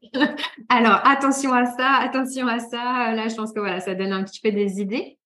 Alors, 0.70 1.02
attention 1.06 1.52
à 1.52 1.66
ça, 1.66 1.98
attention 2.02 2.48
à 2.48 2.60
ça. 2.60 3.14
Là, 3.14 3.28
je 3.28 3.36
pense 3.36 3.52
que 3.52 3.60
voilà, 3.60 3.82
ça 3.82 3.96
donne 3.96 4.14
un 4.14 4.24
petit 4.24 4.40
peu 4.40 4.52
des 4.52 4.80
idées. 4.80 5.18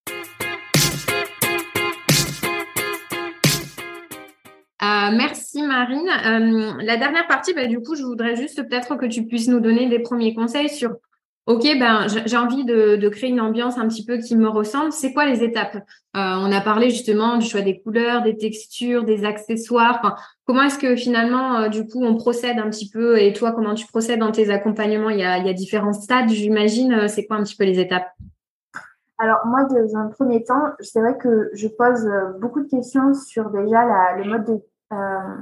Euh, 4.82 5.12
merci 5.16 5.62
Marine. 5.62 6.08
Euh, 6.26 6.74
la 6.82 6.96
dernière 6.96 7.28
partie, 7.28 7.54
bah, 7.54 7.68
du 7.68 7.80
coup, 7.82 7.96
je 7.96 8.04
voudrais 8.04 8.36
juste 8.36 8.68
peut-être 8.68 8.96
que 8.96 9.06
tu 9.06 9.26
puisses 9.26 9.50
nous 9.50 9.60
donner 9.60 9.90
des 9.90 10.00
premiers 10.00 10.34
conseils 10.34 10.70
sur, 10.70 10.96
OK, 11.50 11.64
ben, 11.80 12.06
j'ai 12.28 12.38
envie 12.38 12.64
de, 12.64 13.10
créer 13.10 13.32
une 13.32 13.42
ambiance 13.42 13.80
un 13.80 13.88
petit 13.88 14.06
peu 14.06 14.18
qui 14.18 14.38
me 14.38 14.48
ressemble. 14.48 14.92
C'est 14.92 15.14
quoi 15.14 15.26
les 15.26 15.44
étapes? 15.44 15.78
Euh, 15.78 15.82
On 16.14 16.52
a 16.52 16.62
parlé 16.62 16.92
justement 16.92 17.38
du 17.38 17.46
choix 17.48 17.62
des 17.62 17.82
couleurs, 17.82 18.22
des 18.22 18.38
textures, 18.38 19.04
des 19.04 19.26
accessoires. 19.26 20.16
comment 20.46 20.62
est-ce 20.62 20.78
que 20.78 20.96
finalement, 20.96 21.68
du 21.68 21.88
coup, 21.88 22.04
on 22.04 22.16
procède 22.16 22.60
un 22.60 22.70
petit 22.70 22.88
peu? 22.88 23.20
Et 23.20 23.34
toi, 23.34 23.52
comment 23.52 23.74
tu 23.74 23.88
procèdes 23.88 24.20
dans 24.20 24.32
tes 24.32 24.52
accompagnements? 24.52 25.10
Il 25.10 25.18
y, 25.18 25.24
a, 25.24 25.54
différents 25.54 25.92
stades, 25.92 26.30
j'imagine. 26.30 27.08
C'est 27.08 27.26
quoi 27.26 27.38
un 27.38 27.44
petit 27.44 27.56
peu 27.56 27.64
les 27.64 27.80
étapes? 27.80 28.12
Alors 29.18 29.40
moi, 29.48 29.64
dans 29.64 29.98
un 29.98 30.08
premier 30.10 30.44
temps, 30.44 30.74
c'est 30.82 31.00
vrai 31.00 31.18
que 31.18 31.50
je 31.54 31.68
pose 31.68 32.08
beaucoup 32.40 32.62
de 32.62 32.70
questions 32.70 33.16
sur 33.16 33.50
déjà 33.50 34.16
le 34.18 34.30
mode 34.30 34.46
de 34.46 34.62
euh, 34.94 35.36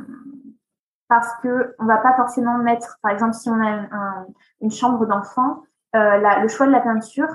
parce 1.10 1.30
que 1.44 1.76
on 1.80 1.86
va 1.86 1.98
pas 1.98 2.16
forcément 2.16 2.58
mettre, 2.60 2.98
par 3.02 3.12
exemple, 3.12 3.34
si 3.34 3.50
on 3.50 3.62
a 3.62 4.26
une 4.62 4.72
chambre 4.72 5.06
d'enfant, 5.06 5.64
euh, 5.98 6.42
le 6.42 6.48
choix 6.48 6.68
de 6.68 6.72
la 6.72 6.82
peinture 6.82 7.30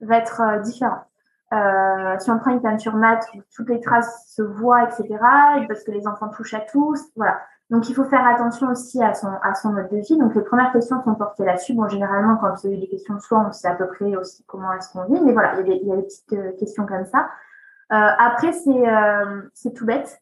va 0.00 0.18
être 0.18 0.40
euh, 0.40 0.58
différent. 0.60 1.04
Euh, 1.52 2.18
si 2.18 2.30
on 2.30 2.38
prend 2.38 2.50
une 2.50 2.60
peinture 2.60 2.96
mate 2.96 3.24
toutes 3.54 3.68
les 3.68 3.80
traces 3.80 4.26
se 4.28 4.42
voient, 4.42 4.82
etc., 4.82 5.06
parce 5.68 5.84
que 5.84 5.92
les 5.92 6.06
enfants 6.06 6.28
touchent 6.28 6.54
à 6.54 6.60
tous, 6.60 7.00
voilà. 7.14 7.40
Donc 7.70 7.88
il 7.88 7.94
faut 7.94 8.04
faire 8.04 8.26
attention 8.26 8.68
aussi 8.68 9.02
à 9.02 9.14
son 9.14 9.28
à 9.42 9.54
son 9.54 9.72
mode 9.72 9.88
de 9.88 9.98
vie. 9.98 10.18
Donc 10.18 10.34
les 10.34 10.42
premières 10.42 10.72
questions 10.72 11.02
sont 11.02 11.14
portées 11.14 11.44
là-dessus. 11.44 11.74
Bon, 11.74 11.88
généralement 11.88 12.36
quand 12.36 12.52
il 12.64 12.72
y 12.72 12.76
a 12.76 12.80
des 12.80 12.88
questions 12.88 13.14
de 13.14 13.20
soi, 13.20 13.44
on 13.48 13.52
sait 13.52 13.68
à 13.68 13.74
peu 13.74 13.86
près 13.88 14.14
aussi 14.16 14.44
comment 14.44 14.72
est-ce 14.72 14.92
qu'on 14.92 15.04
vit, 15.04 15.20
mais 15.20 15.32
voilà, 15.32 15.54
il 15.54 15.58
y 15.58 15.60
a 15.60 15.64
des, 15.64 15.80
il 15.82 15.88
y 15.88 15.92
a 15.92 15.96
des 15.96 16.02
petites 16.02 16.58
questions 16.58 16.86
comme 16.86 17.06
ça. 17.06 17.28
Euh, 17.92 18.10
après 18.18 18.52
c'est 18.52 18.84
c'est 19.54 19.72
tout 19.72 19.86
bête. 19.86 20.20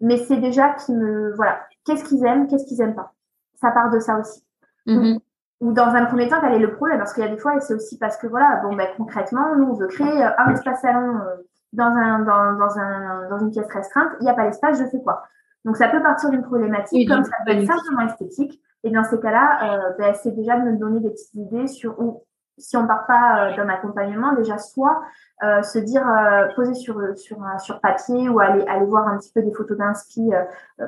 Mais 0.00 0.16
c'est 0.18 0.38
déjà 0.38 0.70
qui 0.70 0.92
me 0.94 1.34
voilà, 1.36 1.60
qu'est-ce 1.84 2.04
qu'ils 2.04 2.24
aiment, 2.24 2.46
qu'est-ce 2.48 2.66
qu'ils 2.66 2.80
aiment 2.80 2.94
pas? 2.94 3.12
Ça 3.54 3.70
part 3.70 3.90
de 3.90 3.98
ça 3.98 4.18
aussi. 4.18 4.42
Mm-hmm. 4.86 5.20
Ou 5.60 5.72
dans 5.72 5.88
un 5.88 6.04
premier 6.04 6.28
temps, 6.28 6.36
quel 6.40 6.52
est 6.52 6.58
le 6.58 6.74
problème 6.74 6.98
Parce 6.98 7.14
qu'il 7.14 7.24
y 7.24 7.26
a 7.26 7.30
des 7.30 7.38
fois, 7.38 7.56
et 7.56 7.60
c'est 7.60 7.74
aussi 7.74 7.98
parce 7.98 8.16
que 8.18 8.26
voilà, 8.26 8.60
bon 8.62 8.74
ben 8.76 8.86
concrètement, 8.96 9.56
nous 9.56 9.64
on 9.64 9.74
veut 9.74 9.86
créer 9.86 10.22
euh, 10.22 10.28
un 10.38 10.52
espace 10.52 10.82
salon 10.82 11.16
euh, 11.16 11.36
dans 11.72 11.84
un 11.84 12.18
dans, 12.20 12.58
dans 12.58 12.78
un 12.78 13.28
dans 13.30 13.38
une 13.38 13.50
pièce 13.50 13.66
restreinte, 13.70 14.10
il 14.20 14.24
n'y 14.24 14.30
a 14.30 14.34
pas 14.34 14.44
l'espace, 14.44 14.78
je 14.78 14.84
fais 14.84 15.00
quoi? 15.02 15.22
Donc 15.64 15.76
ça 15.76 15.88
peut 15.88 16.02
partir 16.02 16.30
d'une 16.30 16.42
problématique, 16.42 17.08
comme 17.08 17.24
ça 17.24 17.36
peut 17.44 17.52
être 17.52 17.66
simplement 17.66 18.02
esthétique. 18.02 18.60
Et 18.84 18.90
dans 18.90 19.02
ces 19.02 19.18
cas-là, 19.18 19.58
euh, 19.62 19.92
ben, 19.98 20.14
c'est 20.14 20.30
déjà 20.30 20.60
de 20.60 20.70
me 20.70 20.76
donner 20.76 21.00
des 21.00 21.10
petites 21.10 21.34
idées 21.34 21.66
sur 21.66 21.98
où 21.98 22.22
si 22.58 22.76
on 22.76 22.86
part 22.86 23.06
pas 23.06 23.50
euh, 23.50 23.56
d'un 23.56 23.68
accompagnement, 23.68 24.32
déjà 24.34 24.58
soit 24.58 25.02
euh, 25.42 25.62
se 25.62 25.78
dire 25.78 26.06
euh, 26.08 26.48
poser 26.54 26.74
sur 26.74 27.00
sur 27.16 27.38
sur 27.58 27.80
papier 27.80 28.28
ou 28.28 28.40
aller 28.40 28.64
aller 28.66 28.86
voir 28.86 29.06
un 29.08 29.18
petit 29.18 29.32
peu 29.32 29.42
des 29.42 29.52
photos 29.52 29.76
d'inspi 29.76 30.30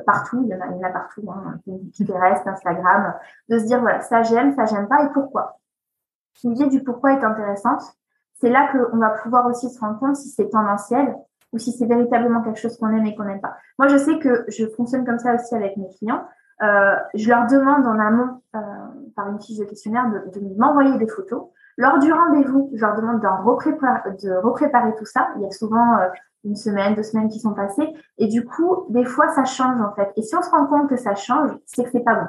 partout, 0.06 0.42
il 0.44 0.48
y 0.48 0.54
en 0.54 0.82
a, 0.82 0.90
partout, 0.90 1.22
hein, 1.30 1.58
Pinterest, 1.96 2.46
Instagram, 2.46 3.14
de 3.48 3.58
se 3.58 3.64
dire 3.64 3.80
voilà 3.80 4.00
ça 4.00 4.22
j'aime, 4.22 4.54
ça 4.54 4.64
j'aime 4.64 4.88
pas 4.88 5.04
et 5.04 5.08
pourquoi? 5.12 5.58
L'idée 6.44 6.66
du 6.66 6.82
pourquoi 6.82 7.12
est 7.12 7.24
intéressante. 7.24 7.82
C'est 8.40 8.50
là 8.50 8.68
qu'on 8.70 8.98
va 8.98 9.10
pouvoir 9.10 9.46
aussi 9.46 9.68
se 9.68 9.80
rendre 9.80 9.98
compte 9.98 10.14
si 10.14 10.28
c'est 10.28 10.48
tendanciel 10.48 11.16
ou 11.52 11.58
si 11.58 11.72
c'est 11.72 11.86
véritablement 11.86 12.40
quelque 12.42 12.60
chose 12.60 12.78
qu'on 12.78 12.90
aime 12.90 13.04
et 13.04 13.16
qu'on 13.16 13.24
n'aime 13.24 13.40
pas. 13.40 13.56
Moi, 13.80 13.88
je 13.88 13.96
sais 13.96 14.20
que 14.20 14.44
je 14.46 14.66
fonctionne 14.76 15.04
comme 15.04 15.18
ça 15.18 15.34
aussi 15.34 15.56
avec 15.56 15.76
mes 15.76 15.88
clients. 15.88 16.22
Je 16.60 17.28
leur 17.28 17.48
demande 17.48 17.84
en 17.84 17.98
amont, 17.98 18.40
par 19.16 19.28
une 19.28 19.40
fiche 19.40 19.58
de 19.58 19.64
questionnaire, 19.64 20.08
de 20.08 20.40
m'envoyer 20.56 20.96
des 20.98 21.08
photos 21.08 21.48
lors 21.78 21.98
du 22.00 22.12
rendez-vous, 22.12 22.70
je 22.74 22.80
leur 22.84 22.96
demande 22.96 23.20
de 23.20 23.28
repréparer, 23.44 24.10
de 24.22 24.34
repréparer 24.42 24.94
tout 24.96 25.06
ça. 25.06 25.28
Il 25.36 25.42
y 25.42 25.46
a 25.46 25.50
souvent 25.52 25.96
euh, 25.98 26.08
une 26.44 26.56
semaine, 26.56 26.96
deux 26.96 27.04
semaines 27.04 27.28
qui 27.28 27.38
sont 27.38 27.54
passées. 27.54 27.88
Et 28.18 28.26
du 28.26 28.44
coup, 28.44 28.86
des 28.90 29.04
fois, 29.04 29.28
ça 29.28 29.44
change 29.44 29.80
en 29.80 29.94
fait. 29.94 30.12
Et 30.16 30.22
si 30.22 30.34
on 30.34 30.42
se 30.42 30.50
rend 30.50 30.66
compte 30.66 30.88
que 30.88 30.96
ça 30.96 31.14
change, 31.14 31.52
c'est 31.66 31.84
que 31.84 31.90
c'est 31.90 32.04
pas 32.04 32.16
bon. 32.16 32.26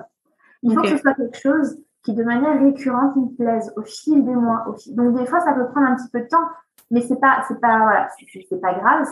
Il 0.61 0.75
faut 0.75 0.81
que 0.81 0.89
ce 0.89 0.97
soit 0.97 1.15
quelque 1.15 1.37
chose 1.37 1.77
qui, 2.03 2.13
de 2.13 2.23
manière 2.23 2.61
récurrente, 2.61 3.15
nous 3.15 3.29
plaise 3.29 3.73
au 3.75 3.81
fil 3.81 4.23
des 4.23 4.35
mois. 4.35 4.65
Au 4.67 4.73
fil... 4.73 4.95
Donc, 4.95 5.17
des 5.17 5.25
fois, 5.25 5.39
ça 5.39 5.53
peut 5.53 5.67
prendre 5.69 5.87
un 5.87 5.95
petit 5.95 6.09
peu 6.09 6.21
de 6.21 6.27
temps, 6.27 6.47
mais 6.91 7.01
c'est 7.01 7.19
pas, 7.19 7.43
c'est 7.47 7.59
pas, 7.59 7.79
voilà, 7.79 8.07
c'est 8.47 8.61
pas 8.61 8.73
grave. 8.73 9.07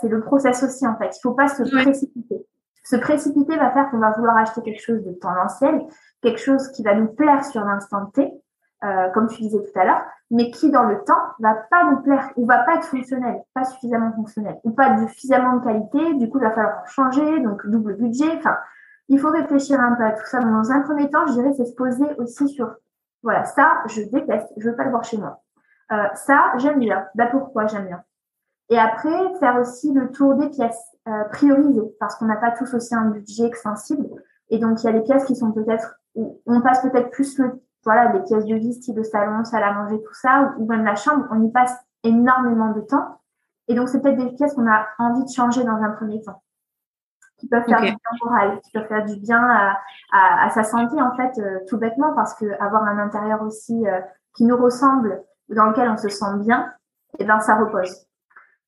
C'est 0.00 0.08
le 0.08 0.20
process 0.20 0.62
aussi 0.62 0.86
en 0.86 0.96
fait. 0.96 1.16
Il 1.16 1.20
faut 1.22 1.34
pas 1.34 1.48
se 1.48 1.62
précipiter. 1.62 2.46
Se 2.82 2.96
précipiter 2.96 3.56
va 3.56 3.70
faire 3.70 3.90
qu'on 3.90 3.98
va 3.98 4.10
vouloir 4.10 4.36
acheter 4.36 4.60
quelque 4.60 4.82
chose 4.82 5.02
de 5.02 5.12
tendanciel, 5.12 5.86
quelque 6.20 6.38
chose 6.38 6.68
qui 6.72 6.82
va 6.82 6.94
nous 6.94 7.08
plaire 7.08 7.42
sur 7.42 7.64
l'instant 7.64 8.06
T, 8.06 8.30
euh, 8.84 9.08
comme 9.10 9.28
tu 9.28 9.40
disais 9.42 9.62
tout 9.62 9.78
à 9.78 9.84
l'heure, 9.84 10.04
mais 10.30 10.50
qui 10.50 10.70
dans 10.70 10.84
le 10.84 11.02
temps 11.04 11.20
va 11.38 11.54
pas 11.54 11.84
nous 11.90 12.02
plaire 12.02 12.30
ou 12.36 12.46
va 12.46 12.58
pas 12.58 12.74
être 12.76 12.84
fonctionnel, 12.84 13.42
pas 13.54 13.64
suffisamment 13.64 14.12
fonctionnel, 14.12 14.58
ou 14.64 14.70
pas 14.72 14.96
suffisamment 15.06 15.56
de 15.56 15.64
qualité, 15.64 16.14
du 16.14 16.28
coup 16.28 16.38
il 16.38 16.44
va 16.44 16.50
falloir 16.50 16.86
changer, 16.86 17.40
donc 17.40 17.66
double 17.66 17.96
budget, 17.96 18.36
enfin, 18.36 18.56
il 19.08 19.18
faut 19.18 19.30
réfléchir 19.30 19.80
un 19.80 19.94
peu 19.94 20.04
à 20.04 20.12
tout 20.12 20.26
ça. 20.26 20.40
dans 20.40 20.70
un 20.70 20.80
premier 20.80 21.10
temps, 21.10 21.26
je 21.26 21.32
dirais, 21.32 21.52
c'est 21.56 21.66
se 21.66 21.74
poser 21.74 22.06
aussi 22.18 22.48
sur, 22.48 22.74
voilà, 23.22 23.44
ça, 23.44 23.82
je 23.86 24.02
déteste, 24.02 24.52
je 24.56 24.68
veux 24.68 24.76
pas 24.76 24.84
le 24.84 24.90
voir 24.90 25.04
chez 25.04 25.18
moi. 25.18 25.42
Euh, 25.92 26.08
ça, 26.14 26.52
j'aime 26.56 26.78
bien. 26.78 27.06
Bah 27.14 27.26
pourquoi 27.26 27.66
j'aime 27.66 27.86
bien? 27.86 28.02
Et 28.70 28.78
après, 28.78 29.34
faire 29.40 29.56
aussi 29.60 29.92
le 29.92 30.10
tour 30.10 30.34
des 30.34 30.48
pièces, 30.48 30.82
euh, 31.06 31.24
priorisées, 31.24 31.94
parce 32.00 32.16
qu'on 32.16 32.24
n'a 32.24 32.36
pas 32.36 32.50
tous 32.52 32.72
aussi 32.74 32.94
un 32.94 33.10
budget 33.10 33.44
extensible. 33.44 34.08
Et 34.48 34.58
donc, 34.58 34.82
il 34.82 34.86
y 34.86 34.88
a 34.88 34.92
des 34.92 35.02
pièces 35.02 35.24
qui 35.24 35.36
sont 35.36 35.52
peut-être, 35.52 36.00
on 36.14 36.60
passe 36.62 36.80
peut-être 36.80 37.10
plus 37.10 37.38
le, 37.38 37.60
voilà, 37.84 38.08
des 38.08 38.20
pièces 38.20 38.46
de 38.46 38.54
vie, 38.54 38.74
style 38.74 38.94
de 38.94 39.02
salon, 39.02 39.44
salle 39.44 39.62
à 39.62 39.72
manger, 39.72 40.00
tout 40.02 40.14
ça, 40.14 40.54
ou, 40.58 40.66
même 40.66 40.84
la 40.84 40.96
chambre, 40.96 41.26
on 41.30 41.42
y 41.42 41.50
passe 41.50 41.74
énormément 42.02 42.72
de 42.72 42.80
temps. 42.80 43.20
Et 43.68 43.74
donc, 43.74 43.88
c'est 43.88 44.00
peut-être 44.00 44.18
des 44.18 44.32
pièces 44.32 44.54
qu'on 44.54 44.70
a 44.70 44.86
envie 44.98 45.24
de 45.24 45.30
changer 45.30 45.64
dans 45.64 45.76
un 45.76 45.90
premier 45.90 46.20
temps 46.22 46.42
qui 47.38 47.48
peuvent 47.48 47.64
faire 47.64 47.80
du 47.80 47.86
bien 47.86 48.18
moral, 48.24 48.60
qui 48.60 48.70
peuvent 48.72 48.86
faire 48.86 49.04
du 49.04 49.16
bien 49.16 49.42
à, 49.42 49.80
à, 50.12 50.50
sa 50.50 50.62
santé 50.62 51.00
en 51.00 51.14
fait, 51.16 51.38
euh, 51.38 51.60
tout 51.68 51.78
bêtement 51.78 52.14
parce 52.14 52.34
que 52.34 52.46
avoir 52.62 52.84
un 52.84 52.98
intérieur 52.98 53.42
aussi 53.42 53.86
euh, 53.86 54.00
qui 54.36 54.44
nous 54.44 54.56
ressemble, 54.56 55.22
dans 55.48 55.66
lequel 55.66 55.88
on 55.88 55.96
se 55.96 56.08
sent 56.08 56.38
bien, 56.38 56.72
et 57.18 57.22
eh 57.22 57.24
ben 57.24 57.40
ça 57.40 57.56
repose. 57.56 58.06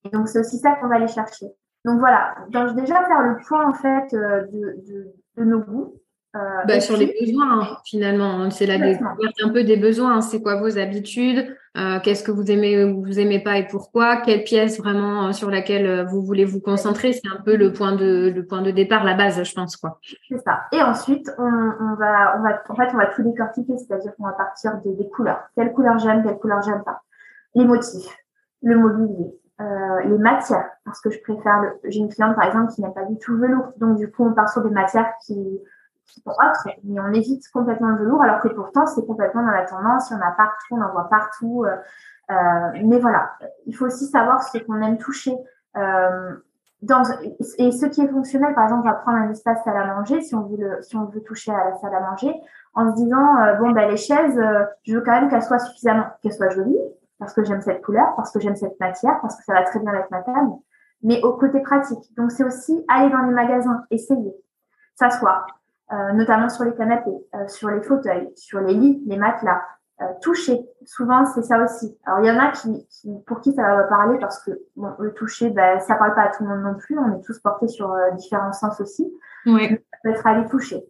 Et 0.04 0.10
donc 0.10 0.28
c'est 0.28 0.40
aussi 0.40 0.58
ça 0.58 0.74
qu'on 0.74 0.88
va 0.88 0.96
aller 0.96 1.08
chercher. 1.08 1.46
Donc 1.84 2.00
voilà, 2.00 2.34
donc 2.50 2.74
déjà 2.74 3.02
faire 3.04 3.22
le 3.22 3.36
point 3.46 3.68
en 3.68 3.72
fait 3.72 4.12
euh, 4.14 4.42
de, 4.46 4.84
de, 4.86 5.14
de 5.36 5.44
nos 5.44 5.60
goûts, 5.60 5.94
bah, 6.66 6.80
sur 6.80 6.96
les 6.96 7.14
besoins, 7.20 7.60
hein, 7.60 7.78
finalement. 7.84 8.40
Hein. 8.40 8.50
C'est 8.50 8.66
la 8.66 8.78
découverte 8.78 9.36
un 9.42 9.50
peu 9.50 9.64
des 9.64 9.76
besoins. 9.76 10.16
Hein. 10.16 10.20
C'est 10.20 10.42
quoi 10.42 10.56
vos 10.56 10.78
habitudes 10.78 11.56
euh, 11.76 12.00
Qu'est-ce 12.02 12.24
que 12.24 12.30
vous 12.30 12.50
aimez 12.50 12.84
ou 12.84 13.04
vous 13.04 13.18
aimez 13.20 13.40
pas 13.42 13.58
et 13.58 13.66
pourquoi 13.66 14.16
Quelle 14.16 14.44
pièce 14.44 14.78
vraiment 14.78 15.28
euh, 15.28 15.32
sur 15.32 15.50
laquelle 15.50 16.06
vous 16.06 16.22
voulez 16.22 16.44
vous 16.44 16.60
concentrer 16.60 17.12
C'est 17.12 17.28
un 17.28 17.40
peu 17.42 17.56
le 17.56 17.72
point 17.72 17.94
de 17.94 18.32
le 18.34 18.46
point 18.46 18.62
de 18.62 18.70
départ, 18.70 19.04
la 19.04 19.14
base, 19.14 19.42
je 19.42 19.54
pense 19.54 19.76
quoi. 19.76 19.98
C'est 20.28 20.38
ça. 20.38 20.62
Et 20.72 20.82
ensuite, 20.82 21.30
on, 21.38 21.94
va 21.94 22.38
on 22.38 22.42
va 22.42 22.62
en 22.68 22.74
fait 22.74 22.88
on 22.92 22.96
va 22.96 23.06
tout 23.06 23.22
décortiquer, 23.22 23.74
c'est-à-dire 23.78 24.12
qu'on 24.16 24.24
va 24.24 24.32
partir 24.32 24.72
des, 24.84 24.92
des 24.94 25.08
couleurs. 25.08 25.40
Quelle 25.54 25.72
couleur 25.72 25.98
j'aime, 25.98 26.22
quelle 26.24 26.38
couleur 26.38 26.62
j'aime 26.62 26.82
pas. 26.84 27.02
Les 27.54 27.64
motifs, 27.64 28.16
le 28.62 28.76
mobilier, 28.78 29.32
les 30.04 30.18
matières, 30.18 30.68
parce 30.84 31.00
que 31.00 31.10
je 31.10 31.20
préfère. 31.20 31.62
J'ai 31.84 32.00
une 32.00 32.08
cliente 32.08 32.34
par 32.34 32.46
exemple 32.46 32.72
qui 32.72 32.82
n'a 32.82 32.90
pas 32.90 33.04
du 33.04 33.16
tout 33.18 33.38
velours, 33.38 33.72
donc 33.78 33.96
du 33.96 34.10
coup 34.10 34.26
on 34.26 34.32
part 34.32 34.48
sur 34.48 34.62
des 34.62 34.70
matières 34.70 35.12
qui 35.24 35.60
autres, 36.26 36.68
mais 36.84 37.00
on 37.00 37.12
évite 37.12 37.48
complètement 37.52 37.88
le 37.88 37.98
velours, 37.98 38.22
alors 38.22 38.40
que 38.40 38.48
pourtant, 38.48 38.86
c'est 38.86 39.04
complètement 39.06 39.42
dans 39.42 39.50
la 39.50 39.64
tendance. 39.64 40.10
Il 40.10 40.14
y 40.14 40.16
en 40.16 40.20
a 40.20 40.32
partout, 40.32 40.66
on 40.72 40.80
en 40.80 40.92
voit 40.92 41.08
partout. 41.08 41.64
Euh, 41.64 41.76
euh, 42.30 42.80
mais 42.84 42.98
voilà, 42.98 43.30
il 43.66 43.74
faut 43.74 43.86
aussi 43.86 44.06
savoir 44.06 44.42
ce 44.42 44.58
qu'on 44.58 44.80
aime 44.82 44.98
toucher. 44.98 45.36
Euh, 45.76 46.34
et 47.58 47.72
ce 47.72 47.86
qui 47.86 48.02
est 48.02 48.08
fonctionnel, 48.08 48.54
par 48.54 48.64
exemple, 48.64 48.86
on 48.86 48.90
va 48.90 48.96
prendre 48.96 49.18
un 49.18 49.30
espace 49.30 49.64
salle 49.64 49.76
à 49.76 49.94
manger, 49.94 50.20
si 50.20 50.34
on 50.34 50.42
veut, 50.42 51.22
toucher 51.24 51.50
à 51.50 51.70
la 51.70 51.74
salle 51.76 51.94
à 51.94 52.00
manger, 52.00 52.34
en 52.74 52.90
se 52.90 52.96
disant, 52.96 53.56
bon, 53.58 53.70
ben, 53.70 53.88
les 53.88 53.96
chaises, 53.96 54.38
je 54.84 54.94
veux 54.94 55.00
quand 55.00 55.12
même 55.12 55.28
qu'elles 55.28 55.42
soient 55.42 55.58
suffisamment, 55.58 56.04
qu'elles 56.22 56.34
soient 56.34 56.50
jolies, 56.50 56.78
parce 57.18 57.32
que 57.32 57.42
j'aime 57.44 57.62
cette 57.62 57.82
couleur, 57.82 58.14
parce 58.14 58.30
que 58.30 58.40
j'aime 58.40 58.56
cette 58.56 58.78
matière, 58.78 59.18
parce 59.22 59.36
que 59.36 59.44
ça 59.44 59.54
va 59.54 59.62
très 59.62 59.80
bien 59.80 59.90
avec 59.90 60.10
ma 60.10 60.22
table, 60.22 60.52
mais 61.02 61.22
au 61.22 61.32
côté 61.32 61.60
pratique. 61.60 62.14
Donc, 62.16 62.30
c'est 62.30 62.44
aussi 62.44 62.84
aller 62.88 63.10
dans 63.10 63.22
les 63.22 63.32
magasins, 63.32 63.82
essayer, 63.90 64.34
s'asseoir, 64.94 65.46
euh, 65.92 66.12
notamment 66.12 66.48
sur 66.48 66.64
les 66.64 66.74
canapés, 66.74 67.16
euh, 67.34 67.46
sur 67.46 67.70
les 67.70 67.80
fauteuils, 67.80 68.32
sur 68.34 68.60
les 68.60 68.74
lits, 68.74 69.02
les 69.06 69.16
matelas, 69.16 69.62
euh, 70.02 70.06
toucher. 70.20 70.68
Souvent, 70.84 71.24
c'est 71.26 71.42
ça 71.42 71.62
aussi. 71.62 71.96
Alors, 72.04 72.20
il 72.20 72.26
y 72.26 72.30
en 72.30 72.38
a 72.38 72.50
qui, 72.50 72.86
qui, 72.88 73.08
pour 73.26 73.40
qui 73.40 73.52
ça 73.54 73.62
va 73.62 73.84
parler 73.84 74.18
parce 74.18 74.42
que 74.42 74.50
bon, 74.74 74.92
le 74.98 75.12
toucher, 75.14 75.50
ben, 75.50 75.78
ça 75.80 75.94
parle 75.94 76.14
pas 76.14 76.22
à 76.22 76.28
tout 76.28 76.42
le 76.42 76.48
monde 76.48 76.62
non 76.62 76.74
plus. 76.74 76.98
On 76.98 77.16
est 77.16 77.22
tous 77.22 77.38
portés 77.38 77.68
sur 77.68 77.94
différents 78.16 78.52
sens 78.52 78.80
aussi. 78.80 79.10
Oui. 79.46 79.68
Ça 79.68 79.98
peut 80.02 80.10
être 80.10 80.26
aller 80.26 80.46
toucher. 80.48 80.84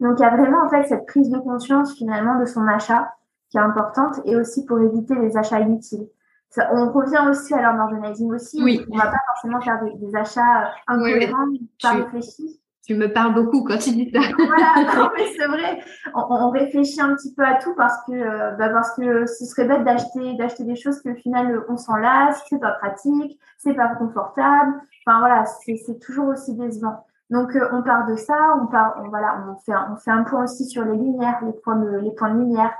Donc, 0.00 0.18
il 0.18 0.22
y 0.22 0.26
a 0.26 0.36
vraiment 0.36 0.64
en 0.64 0.68
fait 0.68 0.84
cette 0.84 1.06
prise 1.06 1.30
de 1.30 1.38
conscience 1.38 1.94
finalement 1.94 2.38
de 2.38 2.44
son 2.44 2.66
achat 2.68 3.10
qui 3.48 3.56
est 3.56 3.60
importante 3.60 4.20
et 4.26 4.36
aussi 4.36 4.66
pour 4.66 4.80
éviter 4.80 5.14
les 5.14 5.36
achats 5.36 5.60
inutiles. 5.60 6.08
Ça, 6.50 6.68
on 6.72 6.92
revient 6.92 7.26
aussi 7.30 7.54
à 7.54 7.72
l'organizing 7.72 8.32
aussi. 8.32 8.62
Oui. 8.62 8.84
On 8.90 8.98
va 8.98 9.06
pas 9.06 9.18
forcément 9.28 9.60
faire 9.60 9.82
des, 9.82 9.94
des 9.94 10.14
achats 10.14 10.72
incohérents, 10.88 11.46
pas 11.82 11.92
réfléchis. 11.92 12.60
Me 12.94 13.12
parles 13.12 13.34
beaucoup 13.34 13.62
quand 13.62 13.78
tu 13.78 13.90
dis 13.90 14.10
ça. 14.12 14.20
voilà, 14.36 15.12
mais 15.16 15.26
c'est 15.36 15.46
vrai. 15.46 15.80
On, 16.14 16.50
réfléchit 16.50 17.00
un 17.00 17.14
petit 17.14 17.32
peu 17.34 17.44
à 17.44 17.54
tout 17.54 17.74
parce 17.76 17.96
que, 18.06 18.12
euh, 18.12 18.50
bah 18.56 18.68
parce 18.70 18.94
que 18.96 19.26
ce 19.26 19.44
serait 19.44 19.64
bête 19.64 19.84
d'acheter, 19.84 20.34
d'acheter 20.36 20.64
des 20.64 20.74
choses 20.74 21.00
qu'au 21.00 21.14
final 21.14 21.64
on 21.68 21.76
s'en 21.76 21.96
lasse, 21.96 22.42
c'est 22.48 22.58
pas 22.58 22.72
pratique, 22.72 23.38
c'est 23.58 23.74
pas 23.74 23.94
confortable. 23.94 24.74
Enfin 25.06 25.20
voilà, 25.20 25.44
c'est 25.44 26.00
toujours 26.00 26.28
aussi 26.28 26.54
décevant. 26.56 27.04
Donc 27.30 27.54
euh, 27.54 27.68
on 27.72 27.82
part 27.82 28.06
de 28.06 28.16
ça, 28.16 28.56
on 28.60 28.66
part, 28.66 28.96
on, 28.98 29.08
voilà, 29.08 29.44
on 29.48 29.56
fait, 29.60 29.78
on 29.90 29.96
fait 29.96 30.10
un 30.10 30.24
point 30.24 30.42
aussi 30.42 30.64
sur 30.64 30.84
les 30.84 30.96
lumières, 30.96 31.38
les 31.44 31.52
points 31.52 31.76
de, 31.76 31.98
les 31.98 32.12
points 32.12 32.34
de 32.34 32.40
lumière, 32.40 32.74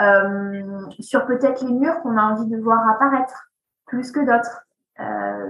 euh, 0.00 0.80
sur 1.00 1.26
peut-être 1.26 1.64
les 1.64 1.72
murs 1.72 2.00
qu'on 2.02 2.16
a 2.16 2.22
envie 2.22 2.46
de 2.46 2.56
voir 2.58 2.88
apparaître 2.88 3.50
plus 3.86 4.12
que 4.12 4.20
d'autres, 4.20 4.62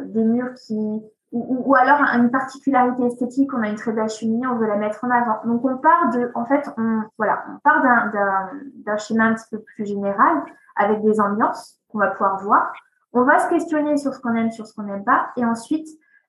des 0.06 0.24
murs 0.24 0.54
qui 0.54 1.02
ou, 1.36 1.74
alors 1.74 2.00
une 2.14 2.30
particularité 2.30 3.06
esthétique, 3.06 3.52
on 3.52 3.62
a 3.62 3.68
une 3.68 3.76
très 3.76 3.92
belle 3.92 4.08
cheminée, 4.08 4.46
on 4.46 4.56
veut 4.56 4.66
la 4.66 4.76
mettre 4.76 5.04
en 5.04 5.10
avant. 5.10 5.38
Donc 5.44 5.64
on 5.64 5.76
part 5.76 6.10
de, 6.10 6.30
en 6.34 6.44
fait, 6.44 6.68
on, 6.78 7.02
voilà, 7.18 7.44
on 7.48 7.58
part 7.58 7.82
d'un 7.82 8.96
schéma 8.96 9.24
un 9.24 9.34
petit 9.34 9.48
peu 9.50 9.58
plus 9.58 9.86
général 9.86 10.42
avec 10.76 11.02
des 11.02 11.20
ambiances 11.20 11.78
qu'on 11.90 11.98
va 11.98 12.08
pouvoir 12.08 12.42
voir. 12.42 12.72
On 13.12 13.24
va 13.24 13.38
se 13.38 13.48
questionner 13.48 13.96
sur 13.96 14.14
ce 14.14 14.20
qu'on 14.20 14.34
aime, 14.34 14.50
sur 14.50 14.66
ce 14.66 14.74
qu'on 14.74 14.82
n'aime 14.82 15.04
pas, 15.04 15.28
et 15.36 15.44
ensuite 15.44 15.88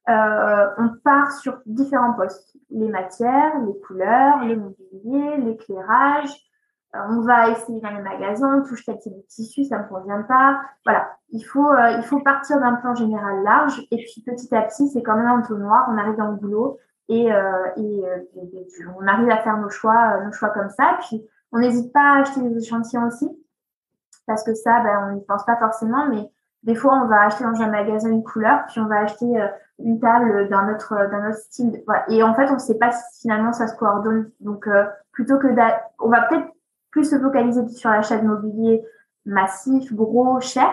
euh, 0.09 0.67
on 0.77 0.89
part 1.03 1.31
sur 1.33 1.59
différents 1.65 2.13
postes 2.13 2.55
les 2.69 2.89
matières, 2.89 3.59
les 3.65 3.77
couleurs, 3.81 4.39
les 4.43 4.55
mobiliers, 4.55 5.37
l'éclairage, 5.37 6.33
on 6.93 7.21
va 7.21 7.49
essayer 7.49 7.81
dans 7.81 7.89
les 7.89 8.01
magasins, 8.01 8.63
touche 8.67 8.85
tel 8.85 8.97
type 8.99 9.13
de 9.13 9.21
tissu, 9.27 9.65
ça 9.65 9.79
me 9.79 9.87
convient 9.87 10.21
pas. 10.23 10.61
Voilà, 10.85 11.09
il 11.29 11.41
faut, 11.41 11.69
euh, 11.69 11.91
il 11.97 12.03
faut 12.03 12.19
partir 12.19 12.59
d'un 12.59 12.75
plan 12.75 12.95
général 12.95 13.43
large 13.43 13.85
et 13.91 13.97
puis 13.97 14.23
petit 14.25 14.53
à 14.55 14.61
petit, 14.61 14.87
c'est 14.89 15.03
quand 15.03 15.15
même 15.15 15.27
un 15.27 15.57
noir, 15.57 15.87
on 15.91 15.97
arrive 15.97 16.15
dans 16.15 16.31
le 16.31 16.37
boulot 16.37 16.79
et, 17.09 17.31
euh, 17.31 17.65
et, 17.75 18.03
on 18.99 19.07
arrive 19.07 19.29
à 19.29 19.37
faire 19.37 19.57
nos 19.57 19.69
choix, 19.69 20.23
nos 20.23 20.31
choix 20.31 20.49
comme 20.49 20.69
ça. 20.69 20.97
Puis 21.01 21.25
on 21.51 21.59
n'hésite 21.59 21.91
pas 21.93 22.15
à 22.15 22.21
acheter 22.21 22.41
des 22.41 22.57
échantillons 22.57 23.07
aussi 23.07 23.29
parce 24.25 24.43
que 24.43 24.53
ça, 24.53 24.81
ben, 24.81 25.09
on 25.09 25.15
n'y 25.15 25.21
pense 25.21 25.45
pas 25.45 25.57
forcément, 25.57 26.07
mais 26.07 26.29
des 26.63 26.75
fois, 26.75 26.99
on 27.01 27.07
va 27.07 27.21
acheter 27.21 27.45
dans 27.45 27.61
un 27.61 27.69
magasin 27.69 28.09
une 28.09 28.23
couleur, 28.23 28.65
puis 28.67 28.81
on 28.81 28.87
va 28.87 28.99
acheter 28.99 29.25
une 29.79 30.01
table 30.01 30.49
d'un 30.49 30.73
autre, 30.73 30.95
d'un 31.09 31.29
autre 31.29 31.37
style. 31.37 31.81
Voilà. 31.85 32.03
Et 32.09 32.23
en 32.23 32.33
fait, 32.33 32.49
on 32.49 32.55
ne 32.55 32.59
sait 32.59 32.77
pas 32.77 32.91
si 32.91 33.21
finalement 33.21 33.53
ça 33.53 33.67
se 33.67 33.75
coordonne. 33.77 34.29
Donc, 34.41 34.67
plutôt 35.13 35.37
que 35.37 35.47
on 35.99 36.09
va 36.09 36.23
peut-être 36.23 36.47
plus 36.97 37.09
se 37.11 37.19
focaliser 37.19 37.67
sur 37.69 37.91
l'achat 37.91 38.17
de 38.17 38.25
mobilier 38.25 38.83
massif, 39.25 39.93
gros, 39.93 40.39
cher. 40.39 40.71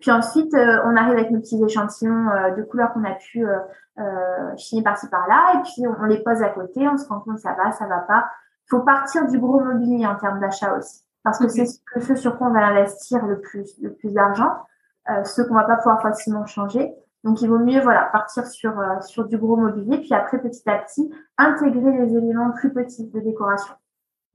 Puis 0.00 0.10
ensuite, 0.10 0.54
euh, 0.54 0.80
on 0.86 0.96
arrive 0.96 1.14
avec 1.14 1.30
nos 1.30 1.40
petits 1.40 1.62
échantillons 1.62 2.30
euh, 2.30 2.52
de 2.52 2.62
couleurs 2.62 2.92
qu'on 2.94 3.04
a 3.04 3.12
pu 3.12 3.46
euh, 3.46 4.56
chiner 4.56 4.82
par-ci 4.82 5.08
par-là, 5.08 5.56
et 5.56 5.62
puis 5.62 5.82
on, 5.86 6.04
les 6.04 6.22
pose 6.22 6.40
à 6.42 6.48
côté, 6.48 6.88
on 6.88 6.96
se 6.96 7.06
rend 7.08 7.20
compte 7.20 7.38
ça 7.38 7.52
va, 7.52 7.72
ça 7.72 7.86
va 7.86 7.98
pas. 7.98 8.30
Il 8.66 8.70
faut 8.70 8.80
partir 8.80 9.26
du 9.26 9.38
gros 9.38 9.60
mobilier 9.60 10.06
en 10.06 10.14
termes 10.14 10.40
d'achat 10.40 10.74
aussi, 10.74 11.02
parce 11.22 11.38
que 11.38 11.48
c'est 11.48 11.66
ce, 11.66 12.14
sur 12.14 12.38
quoi 12.38 12.46
on 12.46 12.52
va 12.52 12.64
investir 12.64 13.26
le 13.26 13.40
plus, 13.40 13.74
le 13.82 13.92
plus 13.92 14.14
d'argent, 14.14 14.52
ce 15.24 15.42
qu'on 15.42 15.54
va 15.54 15.64
pas 15.64 15.76
pouvoir 15.76 16.00
facilement 16.00 16.46
changer. 16.46 16.94
Donc, 17.24 17.42
il 17.42 17.48
vaut 17.48 17.58
mieux 17.58 17.80
voilà 17.80 18.04
partir 18.12 18.46
sur 18.46 18.74
sur 19.00 19.26
du 19.26 19.36
gros 19.36 19.56
mobilier, 19.56 19.98
puis 19.98 20.14
après 20.14 20.38
petit 20.38 20.68
à 20.70 20.78
petit 20.78 21.10
intégrer 21.38 21.90
les 21.92 22.16
éléments 22.16 22.52
plus 22.52 22.72
petits 22.72 23.08
de 23.08 23.20
décoration. 23.20 23.74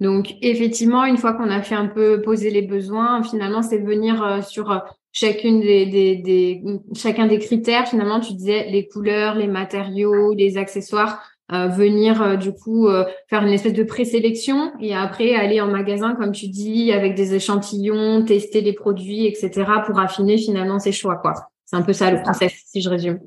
Donc, 0.04 0.36
effectivement, 0.42 1.06
une 1.06 1.16
fois 1.16 1.32
qu'on 1.32 1.50
a 1.50 1.62
fait 1.62 1.76
un 1.76 1.88
peu 1.88 2.22
poser 2.22 2.50
les 2.50 2.62
besoins, 2.62 3.24
finalement, 3.24 3.62
c'est 3.62 3.78
venir 3.78 4.22
euh, 4.22 4.42
sur 4.42 4.70
euh, 4.70 4.80
chacune 5.14 5.62
des, 5.62 5.86
des, 5.86 6.18
des, 6.18 6.62
chacun 6.94 7.26
des 7.26 7.40
critères. 7.40 7.88
Finalement, 7.88 8.20
tu 8.20 8.34
disais 8.34 8.70
les 8.70 8.86
couleurs, 8.86 9.36
les 9.36 9.48
matériaux, 9.48 10.34
les 10.34 10.58
accessoires, 10.58 11.24
euh, 11.54 11.70
venir 11.70 12.38
du 12.38 12.52
coup 12.52 12.90
faire 13.30 13.44
une 13.44 13.54
espèce 13.54 13.74
de 13.74 13.84
présélection 13.84 14.74
et 14.82 14.94
après 14.94 15.36
aller 15.36 15.62
en 15.62 15.68
magasin, 15.68 16.16
comme 16.16 16.34
tu 16.34 16.50
dis, 16.50 16.92
avec 16.92 17.16
des 17.16 17.34
échantillons, 17.36 18.26
tester 18.26 18.60
les 18.60 18.74
produits, 18.74 19.26
etc., 19.26 19.52
pour 19.86 20.00
affiner 20.00 20.38
finalement 20.38 20.80
ses 20.80 20.92
choix. 20.92 21.16
quoi. 21.16 21.34
C'est 21.64 21.78
un 21.78 21.82
peu 21.82 21.94
ça 21.94 22.12
le 22.12 22.22
process, 22.22 22.52
si 22.66 22.82
je 22.82 22.90
résume. 22.90 23.20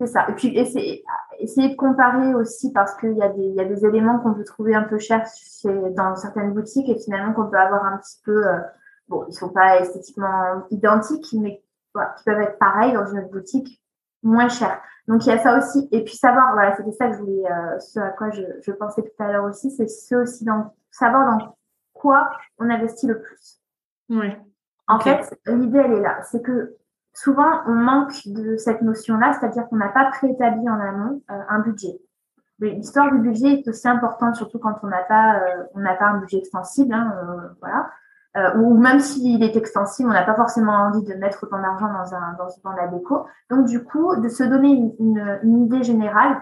C'est 0.00 0.06
ça. 0.06 0.26
Et 0.28 0.34
puis 0.34 0.56
essayer, 0.56 1.02
essayer 1.40 1.68
de 1.70 1.76
comparer 1.76 2.34
aussi 2.34 2.72
parce 2.72 2.94
qu'il 2.96 3.16
y, 3.16 3.22
a 3.22 3.28
des, 3.28 3.48
y 3.48 3.60
a 3.60 3.64
des 3.64 3.84
éléments 3.84 4.18
qu'on 4.18 4.34
peut 4.34 4.44
trouver 4.44 4.74
un 4.74 4.84
peu 4.84 4.98
chers 4.98 5.26
dans 5.64 6.16
certaines 6.16 6.52
boutiques 6.52 6.88
et 6.88 6.98
finalement 6.98 7.32
qu'on 7.32 7.48
peut 7.48 7.58
avoir 7.58 7.84
un 7.84 7.98
petit 7.98 8.20
peu, 8.24 8.46
euh, 8.46 8.58
bon, 9.08 9.24
ils 9.28 9.34
sont 9.34 9.50
pas 9.50 9.80
esthétiquement 9.80 10.62
identiques, 10.70 11.34
mais 11.34 11.62
qui 12.16 12.24
peuvent 12.24 12.40
être 12.40 12.58
pareils 12.58 12.92
dans 12.92 13.06
une 13.06 13.18
autre 13.20 13.30
boutique 13.30 13.82
moins 14.22 14.48
chers. 14.48 14.80
Donc 15.08 15.26
il 15.26 15.30
y 15.30 15.32
a 15.32 15.38
ça 15.38 15.58
aussi. 15.58 15.88
Et 15.92 16.04
puis 16.04 16.16
savoir, 16.16 16.52
voilà, 16.52 16.76
c'était 16.76 16.92
ça 16.92 17.08
que 17.08 17.14
je 17.14 17.18
voulais, 17.18 17.50
euh, 17.50 17.78
ce 17.80 17.98
à 17.98 18.10
quoi 18.10 18.30
je, 18.30 18.42
je 18.62 18.72
pensais 18.72 19.02
tout 19.02 19.22
à 19.22 19.32
l'heure 19.32 19.44
aussi, 19.44 19.70
c'est 19.70 19.88
ce 19.88 20.14
aussi 20.14 20.44
dans 20.44 20.72
savoir 20.90 21.38
dans 21.38 21.56
quoi 21.92 22.30
on 22.58 22.70
investit 22.70 23.06
le 23.06 23.20
plus. 23.20 23.60
Oui. 24.08 24.36
En 24.88 24.98
fait, 24.98 25.38
l'idée 25.46 25.78
elle 25.78 25.92
est 25.92 26.00
là, 26.00 26.22
c'est 26.22 26.42
que 26.42 26.76
souvent, 27.14 27.62
on 27.66 27.74
manque 27.74 28.14
de 28.26 28.56
cette 28.56 28.82
notion-là, 28.82 29.32
c'est-à-dire 29.32 29.68
qu'on 29.68 29.76
n'a 29.76 29.88
pas 29.88 30.06
préétabli 30.10 30.68
en 30.68 30.80
amont 30.80 31.22
euh, 31.30 31.34
un 31.48 31.60
budget. 31.60 32.00
L'histoire 32.60 33.10
du 33.10 33.18
budget 33.18 33.60
est 33.60 33.68
aussi 33.68 33.88
importante, 33.88 34.36
surtout 34.36 34.58
quand 34.58 34.76
on 34.82 34.88
n'a 34.88 35.02
pas, 35.02 35.40
euh, 35.40 35.96
pas 35.98 36.06
un 36.06 36.18
budget 36.18 36.38
extensible. 36.38 36.92
Hein, 36.92 37.14
euh, 37.22 37.48
voilà. 37.60 37.90
Ou 38.58 38.78
même 38.78 39.00
s'il 39.00 39.42
est 39.42 39.56
extensible, 39.56 40.08
on 40.08 40.12
n'a 40.12 40.22
pas 40.22 40.36
forcément 40.36 40.74
envie 40.74 41.02
de 41.02 41.14
mettre 41.14 41.42
autant 41.42 41.60
d'argent 41.60 41.92
dans, 41.92 42.14
un, 42.14 42.36
dans, 42.62 42.72
la 42.72 42.86
déco. 42.86 43.26
Donc, 43.48 43.66
du 43.66 43.82
coup, 43.82 44.14
de 44.14 44.28
se 44.28 44.44
donner 44.44 44.94
une, 45.00 45.64
idée 45.64 45.82
générale 45.82 46.40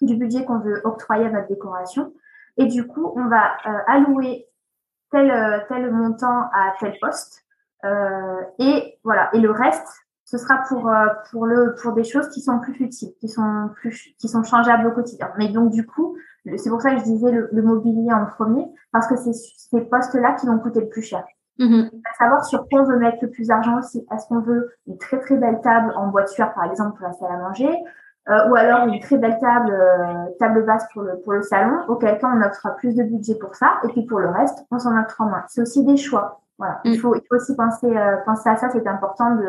du 0.00 0.14
budget 0.14 0.44
qu'on 0.44 0.60
veut 0.60 0.80
octroyer 0.84 1.26
à 1.26 1.30
notre 1.30 1.48
décoration. 1.48 2.12
Et 2.56 2.66
du 2.66 2.86
coup, 2.86 3.12
on 3.16 3.26
va 3.26 3.56
allouer 3.88 4.46
tel, 5.10 5.64
tel 5.68 5.92
montant 5.92 6.42
à 6.52 6.74
tel 6.78 6.94
poste. 7.00 7.47
Euh, 7.84 8.40
et 8.58 8.98
voilà. 9.04 9.30
Et 9.32 9.40
le 9.40 9.50
reste, 9.50 9.86
ce 10.24 10.36
sera 10.38 10.62
pour 10.68 10.88
euh, 10.88 11.06
pour 11.30 11.46
le 11.46 11.74
pour 11.80 11.92
des 11.92 12.04
choses 12.04 12.28
qui 12.28 12.40
sont 12.40 12.58
plus 12.60 12.74
futiles, 12.74 13.12
qui 13.20 13.28
sont 13.28 13.70
plus 13.76 14.14
qui 14.18 14.28
sont 14.28 14.42
changeables 14.42 14.86
au 14.86 14.92
quotidien. 14.92 15.30
Mais 15.38 15.48
donc 15.48 15.70
du 15.70 15.86
coup, 15.86 16.16
c'est 16.56 16.70
pour 16.70 16.82
ça 16.82 16.92
que 16.92 16.98
je 16.98 17.04
disais 17.04 17.30
le, 17.30 17.48
le 17.52 17.62
mobilier 17.62 18.12
en 18.12 18.26
premier 18.26 18.66
parce 18.92 19.06
que 19.06 19.16
c'est 19.16 19.32
ces 19.32 19.80
postes-là 19.82 20.34
qui 20.34 20.46
vont 20.46 20.58
coûter 20.58 20.80
le 20.80 20.88
plus 20.88 21.02
cher. 21.02 21.24
Mmh. 21.58 21.88
À 22.08 22.14
savoir 22.16 22.44
sur 22.44 22.68
quoi 22.68 22.82
on 22.82 22.84
veut 22.84 22.98
mettre 22.98 23.18
le 23.22 23.30
plus 23.30 23.48
d'argent 23.48 23.78
aussi. 23.78 24.06
Est-ce 24.12 24.28
qu'on 24.28 24.40
veut 24.40 24.70
une 24.86 24.96
très 24.96 25.18
très 25.18 25.36
belle 25.36 25.60
table 25.60 25.92
en 25.96 26.06
bois 26.06 26.22
de 26.22 26.28
sueur 26.28 26.54
par 26.54 26.64
exemple 26.64 26.96
pour 26.96 27.08
la 27.08 27.12
salle 27.14 27.32
à 27.32 27.36
manger, 27.36 27.70
euh, 28.28 28.48
ou 28.48 28.54
alors 28.54 28.86
une 28.86 29.00
très 29.00 29.18
belle 29.18 29.38
table 29.40 29.72
euh, 29.72 30.26
table 30.38 30.64
basse 30.64 30.86
pour 30.92 31.02
le 31.02 31.18
pour 31.20 31.32
le 31.32 31.42
salon. 31.42 31.80
Auquel 31.88 32.18
cas 32.18 32.30
on 32.32 32.40
offrira 32.42 32.76
plus 32.76 32.94
de 32.94 33.02
budget 33.02 33.34
pour 33.36 33.56
ça 33.56 33.80
et 33.84 33.88
puis 33.88 34.02
pour 34.02 34.20
le 34.20 34.28
reste 34.28 34.58
on 34.70 34.78
s'en 34.78 34.96
offre 35.00 35.22
moins. 35.22 35.44
C'est 35.48 35.62
aussi 35.62 35.84
des 35.84 35.96
choix. 35.96 36.40
Voilà. 36.58 36.80
Il 36.84 36.92
mmh. 36.92 36.96
faut 36.98 37.14
il 37.14 37.22
faut 37.28 37.36
aussi 37.36 37.54
penser 37.54 37.86
euh, 37.86 38.16
penser 38.26 38.48
à 38.48 38.56
ça. 38.56 38.68
C'est 38.70 38.86
important 38.86 39.36
de 39.36 39.46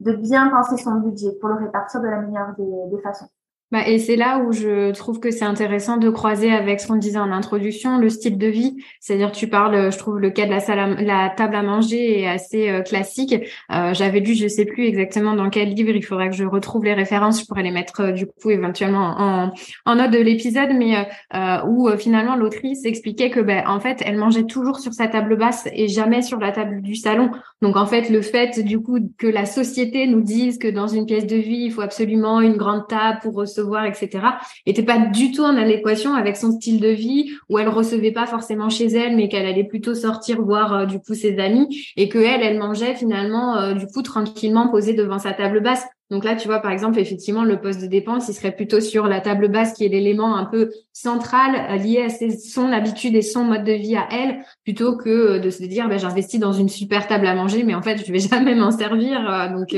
de 0.00 0.12
bien 0.12 0.48
penser 0.48 0.76
son 0.76 0.96
budget 0.96 1.32
pour 1.40 1.48
le 1.48 1.56
répartir 1.56 2.00
de 2.00 2.06
la 2.06 2.20
meilleure 2.20 2.54
des, 2.56 2.96
des 2.96 3.02
façons. 3.02 3.28
Bah, 3.70 3.86
et 3.86 3.98
c'est 3.98 4.16
là 4.16 4.38
où 4.38 4.52
je 4.52 4.92
trouve 4.92 5.20
que 5.20 5.30
c'est 5.30 5.44
intéressant 5.44 5.98
de 5.98 6.08
croiser 6.08 6.50
avec 6.50 6.80
ce 6.80 6.86
qu'on 6.86 6.96
disait 6.96 7.18
en 7.18 7.30
introduction, 7.32 7.98
le 7.98 8.08
style 8.08 8.38
de 8.38 8.46
vie. 8.46 8.76
C'est-à-dire, 8.98 9.30
tu 9.30 9.46
parles, 9.46 9.92
je 9.92 9.98
trouve, 9.98 10.18
le 10.18 10.30
cas 10.30 10.46
de 10.46 10.50
la, 10.50 10.60
salle 10.60 11.04
la 11.04 11.28
table 11.28 11.54
à 11.54 11.62
manger 11.62 12.20
est 12.22 12.26
assez 12.26 12.70
euh, 12.70 12.80
classique. 12.80 13.34
Euh, 13.70 13.92
J'avais 13.92 14.20
lu, 14.20 14.34
je 14.34 14.48
sais 14.48 14.64
plus 14.64 14.86
exactement 14.86 15.34
dans 15.34 15.50
quel 15.50 15.74
livre, 15.74 15.90
il 15.94 16.02
faudrait 16.02 16.30
que 16.30 16.34
je 16.34 16.44
retrouve 16.44 16.84
les 16.84 16.94
références, 16.94 17.40
je 17.42 17.46
pourrais 17.46 17.62
les 17.62 17.70
mettre 17.70 18.00
euh, 18.00 18.12
du 18.12 18.26
coup 18.26 18.50
éventuellement 18.50 19.14
en, 19.18 19.50
en 19.84 19.94
note 19.96 20.12
de 20.12 20.18
l'épisode, 20.18 20.70
mais 20.74 21.06
euh, 21.34 21.58
où 21.66 21.90
finalement 21.98 22.36
l'autrice 22.36 22.86
expliquait 22.86 23.28
que, 23.28 23.40
ben, 23.40 23.64
en 23.66 23.80
fait, 23.80 24.02
elle 24.06 24.16
mangeait 24.16 24.44
toujours 24.44 24.78
sur 24.78 24.94
sa 24.94 25.08
table 25.08 25.36
basse 25.36 25.68
et 25.74 25.88
jamais 25.88 26.22
sur 26.22 26.38
la 26.38 26.52
table 26.52 26.80
du 26.80 26.94
salon. 26.94 27.30
Donc, 27.60 27.76
en 27.76 27.86
fait, 27.86 28.08
le 28.08 28.22
fait 28.22 28.60
du 28.64 28.80
coup 28.80 28.98
que 29.18 29.26
la 29.26 29.44
société 29.44 30.06
nous 30.06 30.20
dise 30.20 30.58
que 30.58 30.68
dans 30.68 30.86
une 30.86 31.06
pièce 31.06 31.26
de 31.26 31.36
vie, 31.36 31.64
il 31.64 31.72
faut 31.72 31.80
absolument 31.80 32.40
une 32.40 32.56
grande 32.56 32.86
table 32.86 33.18
pour 33.22 33.34
recevoir 33.34 33.68
voir, 33.68 33.84
etc., 33.84 34.24
était 34.64 34.82
pas 34.82 34.98
du 34.98 35.32
tout 35.32 35.42
en 35.42 35.56
adéquation 35.56 36.14
avec 36.14 36.36
son 36.36 36.52
style 36.52 36.80
de 36.80 36.88
vie, 36.88 37.32
où 37.48 37.58
elle 37.58 37.68
recevait 37.68 38.12
pas 38.12 38.26
forcément 38.26 38.70
chez 38.70 38.86
elle, 38.86 39.16
mais 39.16 39.28
qu'elle 39.28 39.46
allait 39.46 39.64
plutôt 39.64 39.94
sortir 39.94 40.40
voir 40.40 40.72
euh, 40.72 40.86
du 40.86 41.00
coup 41.00 41.14
ses 41.14 41.38
amis, 41.38 41.86
et 41.96 42.08
que 42.08 42.18
elle, 42.18 42.42
elle 42.42 42.58
mangeait 42.58 42.94
finalement 42.94 43.56
euh, 43.56 43.74
du 43.74 43.86
coup 43.86 44.02
tranquillement 44.02 44.68
posée 44.68 44.94
devant 44.94 45.18
sa 45.18 45.32
table 45.32 45.60
basse. 45.60 45.84
Donc 46.10 46.24
là, 46.24 46.36
tu 46.36 46.48
vois, 46.48 46.60
par 46.60 46.70
exemple, 46.70 46.98
effectivement, 46.98 47.44
le 47.44 47.60
poste 47.60 47.80
de 47.80 47.86
dépense, 47.86 48.28
il 48.28 48.34
serait 48.34 48.52
plutôt 48.52 48.80
sur 48.80 49.06
la 49.06 49.20
table 49.20 49.48
basse, 49.48 49.74
qui 49.74 49.84
est 49.84 49.88
l'élément 49.88 50.36
un 50.36 50.46
peu 50.46 50.70
central 50.92 51.54
euh, 51.54 51.76
lié 51.76 52.02
à 52.02 52.08
ses, 52.08 52.30
son 52.38 52.72
habitude 52.72 53.14
et 53.14 53.22
son 53.22 53.44
mode 53.44 53.64
de 53.64 53.72
vie 53.72 53.96
à 53.96 54.08
elle, 54.10 54.38
plutôt 54.64 54.96
que 54.96 55.38
de 55.38 55.50
se 55.50 55.64
dire, 55.64 55.88
ben, 55.88 55.98
j'investis 55.98 56.40
dans 56.40 56.52
une 56.52 56.68
super 56.68 57.06
table 57.06 57.26
à 57.26 57.34
manger, 57.34 57.62
mais 57.62 57.74
en 57.74 57.82
fait, 57.82 58.04
je 58.04 58.12
vais 58.12 58.18
jamais 58.18 58.54
m'en 58.54 58.70
servir. 58.70 59.50
Donc, 59.52 59.74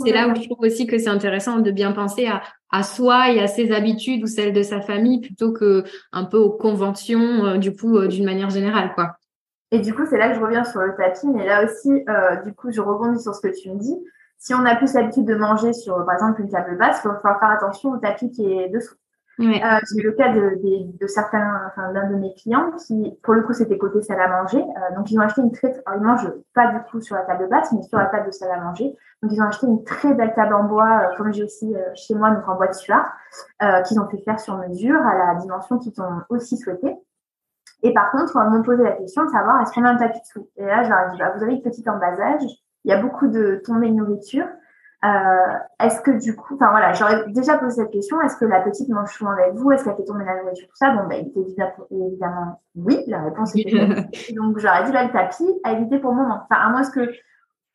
c'est 0.00 0.12
là 0.12 0.28
où 0.28 0.34
je 0.34 0.44
trouve 0.44 0.60
aussi 0.60 0.86
que 0.86 0.98
c'est 0.98 1.08
intéressant 1.08 1.58
de 1.58 1.70
bien 1.70 1.92
penser 1.92 2.26
à, 2.26 2.42
à 2.70 2.82
soi 2.82 3.32
et 3.32 3.40
à 3.40 3.46
ses 3.46 3.72
habitudes 3.72 4.22
ou 4.22 4.26
celles 4.26 4.52
de 4.52 4.62
sa 4.62 4.80
famille 4.80 5.20
plutôt 5.20 5.52
que 5.52 5.84
un 6.12 6.24
peu 6.24 6.36
aux 6.36 6.50
conventions 6.50 7.44
euh, 7.44 7.56
du 7.56 7.74
coup 7.74 7.96
euh, 7.96 8.08
d'une 8.08 8.24
manière 8.24 8.50
générale 8.50 8.92
quoi. 8.94 9.16
Et 9.70 9.80
du 9.80 9.94
coup, 9.94 10.06
c'est 10.08 10.16
là 10.16 10.30
que 10.30 10.36
je 10.36 10.40
reviens 10.40 10.64
sur 10.64 10.80
le 10.80 10.94
tapis, 10.96 11.26
mais 11.26 11.44
là 11.44 11.62
aussi, 11.62 11.90
euh, 12.08 12.36
du 12.42 12.54
coup, 12.54 12.72
je 12.72 12.80
rebondis 12.80 13.22
sur 13.22 13.34
ce 13.34 13.42
que 13.42 13.54
tu 13.54 13.68
me 13.70 13.78
dis. 13.78 13.94
Si 14.38 14.54
on 14.54 14.64
a 14.64 14.76
plus 14.76 14.94
l'habitude 14.94 15.24
de 15.24 15.34
manger 15.34 15.72
sur, 15.72 16.04
par 16.04 16.14
exemple, 16.14 16.40
une 16.40 16.48
table 16.48 16.78
basse, 16.78 17.00
il 17.04 17.08
va 17.08 17.16
falloir 17.16 17.40
faire 17.40 17.50
attention 17.50 17.90
au 17.90 17.96
tapis 17.98 18.30
qui 18.30 18.50
est 18.50 18.68
dessous. 18.68 18.94
Ouais. 19.38 19.62
Euh, 19.62 19.78
j'ai 19.94 20.02
le 20.02 20.12
cas 20.12 20.32
de, 20.32 20.40
de, 20.40 20.98
de 20.98 21.06
certains, 21.06 21.60
enfin, 21.68 21.92
d'un 21.92 22.10
de 22.10 22.16
mes 22.16 22.34
clients 22.34 22.72
qui, 22.72 23.16
pour 23.22 23.34
le 23.34 23.42
coup, 23.42 23.52
c'était 23.52 23.78
côté 23.78 24.02
salle 24.02 24.20
à 24.20 24.28
manger. 24.28 24.60
Euh, 24.60 24.96
donc, 24.96 25.10
ils 25.10 25.18
ont 25.18 25.22
acheté 25.22 25.42
une 25.42 25.52
très, 25.52 25.70
alors, 25.86 26.00
ils 26.00 26.04
mangent 26.04 26.32
pas 26.54 26.72
du 26.72 26.80
coup 26.90 27.00
sur 27.00 27.14
la 27.14 27.22
table 27.22 27.48
basse, 27.48 27.72
mais 27.72 27.82
sur 27.82 27.98
la 27.98 28.06
table 28.06 28.26
de 28.26 28.30
salle 28.32 28.50
à 28.50 28.60
manger. 28.60 28.96
Donc, 29.22 29.32
ils 29.32 29.40
ont 29.40 29.46
acheté 29.46 29.66
une 29.66 29.84
très 29.84 30.12
belle 30.14 30.34
table 30.34 30.54
en 30.54 30.64
bois, 30.64 31.02
euh, 31.02 31.16
comme 31.16 31.32
j'ai 31.32 31.44
aussi 31.44 31.72
euh, 31.74 31.80
chez 31.94 32.16
moi, 32.16 32.30
donc 32.30 32.48
en 32.48 32.56
bois 32.56 32.66
de 32.66 32.72
suard, 32.72 33.12
euh, 33.62 33.82
qu'ils 33.82 34.00
ont 34.00 34.08
fait 34.08 34.18
faire 34.18 34.40
sur 34.40 34.56
mesure 34.56 35.00
à 35.00 35.16
la 35.16 35.34
dimension 35.36 35.78
qu'ils 35.78 36.00
ont 36.00 36.22
aussi 36.30 36.56
souhaité. 36.56 36.96
Et 37.84 37.94
par 37.94 38.10
contre, 38.10 38.34
on 38.34 38.50
m'ont 38.50 38.62
posé 38.62 38.82
la 38.82 38.92
question 38.92 39.24
de 39.24 39.30
savoir 39.30 39.62
est-ce 39.62 39.72
qu'on 39.72 39.84
a 39.84 39.90
un 39.90 39.96
tapis 39.96 40.20
dessous. 40.20 40.48
Et 40.56 40.64
là, 40.64 40.82
je 40.82 40.88
leur 40.88 40.98
ai 40.98 41.10
dit, 41.12 41.18
bah, 41.18 41.32
vous 41.36 41.42
avez 41.44 41.52
une 41.52 41.62
petite 41.62 41.86
embasage, 41.86 42.42
il 42.84 42.90
y 42.90 42.94
a 42.94 43.00
beaucoup 43.00 43.28
de 43.28 43.60
tombées 43.64 43.88
de 43.88 43.94
nourriture. 43.94 44.46
Euh, 45.04 45.58
est-ce 45.80 46.00
que 46.00 46.10
du 46.10 46.34
coup, 46.34 46.56
enfin 46.56 46.70
voilà, 46.70 46.92
j'aurais 46.92 47.24
déjà 47.28 47.56
posé 47.56 47.82
cette 47.82 47.92
question, 47.92 48.20
est-ce 48.20 48.36
que 48.36 48.44
la 48.44 48.60
petite 48.62 48.88
mange 48.88 49.12
souvent 49.12 49.30
avec 49.30 49.54
vous? 49.54 49.70
Est-ce 49.70 49.84
qu'elle 49.84 49.94
fait 49.94 50.04
tomber 50.04 50.24
la 50.24 50.42
nourriture? 50.42 50.66
Tout 50.66 50.74
ça, 50.74 50.90
bon, 50.90 51.06
ben, 51.06 51.24
évidemment 51.90 52.60
oui, 52.74 53.04
la 53.06 53.22
réponse 53.22 53.54
était 53.54 53.80
oui. 53.80 54.34
Donc 54.36 54.58
j'aurais 54.58 54.84
dit 54.84 54.92
là 54.92 55.04
le 55.04 55.12
tapis 55.12 55.48
à 55.62 55.72
éviter 55.72 56.00
pour 56.00 56.10
le 56.10 56.16
moment. 56.16 56.40
Enfin, 56.50 56.60
à 56.60 56.70
moins 56.70 56.82
que, 56.90 57.12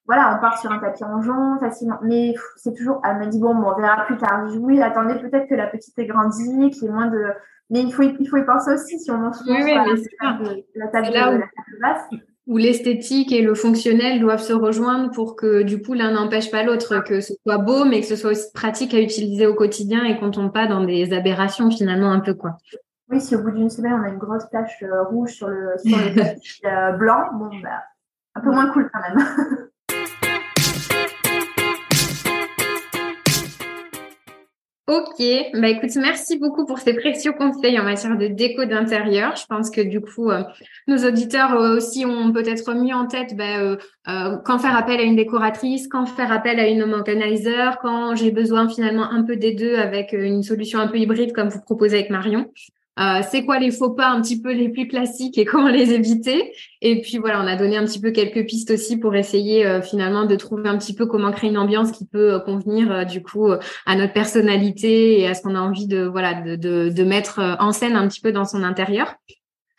voilà, 0.05 0.35
on 0.35 0.41
part 0.41 0.57
sur 0.59 0.69
un 0.69 0.79
tapis 0.79 1.05
en 1.05 1.21
jonc 1.21 1.59
facilement, 1.59 1.97
mais 2.01 2.33
c'est 2.57 2.73
toujours, 2.73 3.01
elle 3.05 3.19
m'a 3.19 3.27
dit 3.27 3.39
bon, 3.39 3.55
bon, 3.55 3.71
on 3.73 3.79
verra 3.79 4.03
plus 4.05 4.17
tard. 4.17 4.45
Je 4.47 4.57
dis, 4.57 4.57
oui, 4.57 4.81
attendez, 4.81 5.15
peut-être 5.15 5.47
que 5.47 5.55
la 5.55 5.67
petite 5.67 5.97
est 5.97 6.05
grandie, 6.05 6.71
qu'il 6.71 6.83
y 6.83 6.87
ait 6.87 6.91
moins 6.91 7.07
de, 7.07 7.31
mais 7.69 7.83
il 7.83 7.93
faut, 7.93 8.03
il 8.03 8.27
faut 8.27 8.37
y 8.37 8.43
penser 8.43 8.73
aussi 8.73 8.99
si 8.99 9.09
on 9.11 9.17
mange 9.17 9.35
souvent 9.35 9.55
oui, 9.55 9.63
oui, 9.63 9.75
la, 9.75 9.85
la, 9.85 10.35
table, 10.35 10.65
la 10.75 10.87
table 10.89 11.49
basse 11.81 12.09
où 12.45 12.57
l'esthétique 12.57 13.31
et 13.31 13.41
le 13.41 13.55
fonctionnel 13.55 14.19
doivent 14.19 14.41
se 14.41 14.53
rejoindre 14.53 15.11
pour 15.11 15.35
que 15.35 15.63
du 15.63 15.81
coup 15.81 15.93
l'un 15.93 16.11
n'empêche 16.11 16.51
pas 16.51 16.63
l'autre, 16.63 17.03
que 17.03 17.21
ce 17.21 17.33
soit 17.43 17.57
beau, 17.57 17.85
mais 17.85 18.01
que 18.01 18.05
ce 18.05 18.15
soit 18.15 18.31
aussi 18.31 18.51
pratique 18.53 18.93
à 18.93 18.99
utiliser 18.99 19.47
au 19.47 19.53
quotidien 19.53 20.03
et 20.03 20.17
qu'on 20.19 20.31
tombe 20.31 20.51
pas 20.51 20.67
dans 20.67 20.83
des 20.83 21.13
aberrations 21.13 21.71
finalement 21.71 22.11
un 22.11 22.19
peu 22.19 22.33
quoi. 22.33 22.57
Oui, 23.09 23.21
si 23.21 23.35
au 23.35 23.41
bout 23.41 23.51
d'une 23.51 23.69
semaine 23.69 23.93
on 23.93 24.03
a 24.03 24.09
une 24.09 24.17
grosse 24.17 24.49
tache 24.51 24.83
euh, 24.83 25.03
rouge 25.03 25.31
sur 25.31 25.47
le 25.47 25.71
sur 25.77 25.97
le 25.97 26.21
euh, 26.65 26.91
blanc, 26.97 27.21
bon 27.33 27.49
bah 27.61 27.83
un 28.35 28.41
peu 28.41 28.51
moins 28.51 28.69
cool 28.71 28.89
quand 28.91 29.01
même. 29.01 29.25
Ok, 34.85 35.23
bah 35.53 35.69
écoute, 35.69 35.95
merci 35.95 36.37
beaucoup 36.37 36.65
pour 36.65 36.77
ces 36.77 36.93
précieux 36.93 37.31
conseils 37.31 37.79
en 37.79 37.85
matière 37.85 38.17
de 38.17 38.27
déco 38.27 38.65
d'intérieur. 38.65 39.33
Je 39.37 39.45
pense 39.45 39.69
que 39.69 39.79
du 39.79 40.01
coup, 40.01 40.29
euh, 40.29 40.43
nos 40.87 40.97
auditeurs 41.07 41.53
euh, 41.53 41.77
aussi 41.77 42.05
ont 42.05 42.33
peut-être 42.33 42.73
mis 42.73 42.93
en 42.93 43.07
tête 43.07 43.33
bah, 43.37 43.59
euh, 43.61 43.77
euh, 44.09 44.37
quand 44.43 44.59
faire 44.59 44.75
appel 44.75 44.99
à 44.99 45.03
une 45.03 45.15
décoratrice, 45.15 45.87
quand 45.87 46.05
faire 46.05 46.33
appel 46.33 46.59
à 46.59 46.67
une 46.67 46.83
home 46.83 46.91
organizer, 46.91 47.77
quand 47.81 48.15
j'ai 48.17 48.31
besoin 48.31 48.67
finalement 48.67 49.09
un 49.09 49.23
peu 49.23 49.37
des 49.37 49.53
deux 49.53 49.75
avec 49.75 50.11
une 50.11 50.43
solution 50.43 50.79
un 50.79 50.89
peu 50.89 50.97
hybride 50.97 51.31
comme 51.31 51.47
vous 51.47 51.61
proposez 51.61 51.99
avec 51.99 52.09
Marion. 52.09 52.51
Euh, 52.99 53.21
c'est 53.27 53.43
quoi 53.43 53.57
les 53.57 53.71
faux 53.71 53.91
pas 53.91 54.09
un 54.09 54.21
petit 54.21 54.39
peu 54.39 54.53
les 54.53 54.69
plus 54.69 54.87
classiques 54.87 55.37
et 55.37 55.45
comment 55.51 55.69
les 55.69 55.93
éviter? 55.93 56.53
Et 56.81 57.01
puis 57.01 57.17
voilà, 57.17 57.41
on 57.41 57.47
a 57.47 57.55
donné 57.55 57.77
un 57.77 57.85
petit 57.85 57.99
peu 57.99 58.11
quelques 58.11 58.45
pistes 58.45 58.71
aussi 58.71 58.97
pour 58.97 59.15
essayer 59.15 59.65
euh, 59.65 59.81
finalement 59.81 60.25
de 60.25 60.35
trouver 60.35 60.69
un 60.69 60.77
petit 60.77 60.93
peu 60.93 61.05
comment 61.05 61.31
créer 61.31 61.49
une 61.49 61.57
ambiance 61.57 61.91
qui 61.91 62.05
peut 62.05 62.33
euh, 62.33 62.39
convenir 62.39 63.05
du 63.05 63.23
coup 63.23 63.51
à 63.51 63.95
notre 63.95 64.13
personnalité 64.13 65.19
et 65.19 65.27
à 65.27 65.33
ce 65.33 65.41
qu'on 65.41 65.55
a 65.55 65.59
envie 65.59 65.87
de 65.87 66.03
voilà 66.03 66.41
de, 66.41 66.55
de, 66.55 66.89
de 66.89 67.03
mettre 67.03 67.39
en 67.59 67.71
scène 67.71 67.95
un 67.95 68.07
petit 68.07 68.21
peu 68.21 68.31
dans 68.31 68.45
son 68.45 68.63
intérieur. 68.63 69.15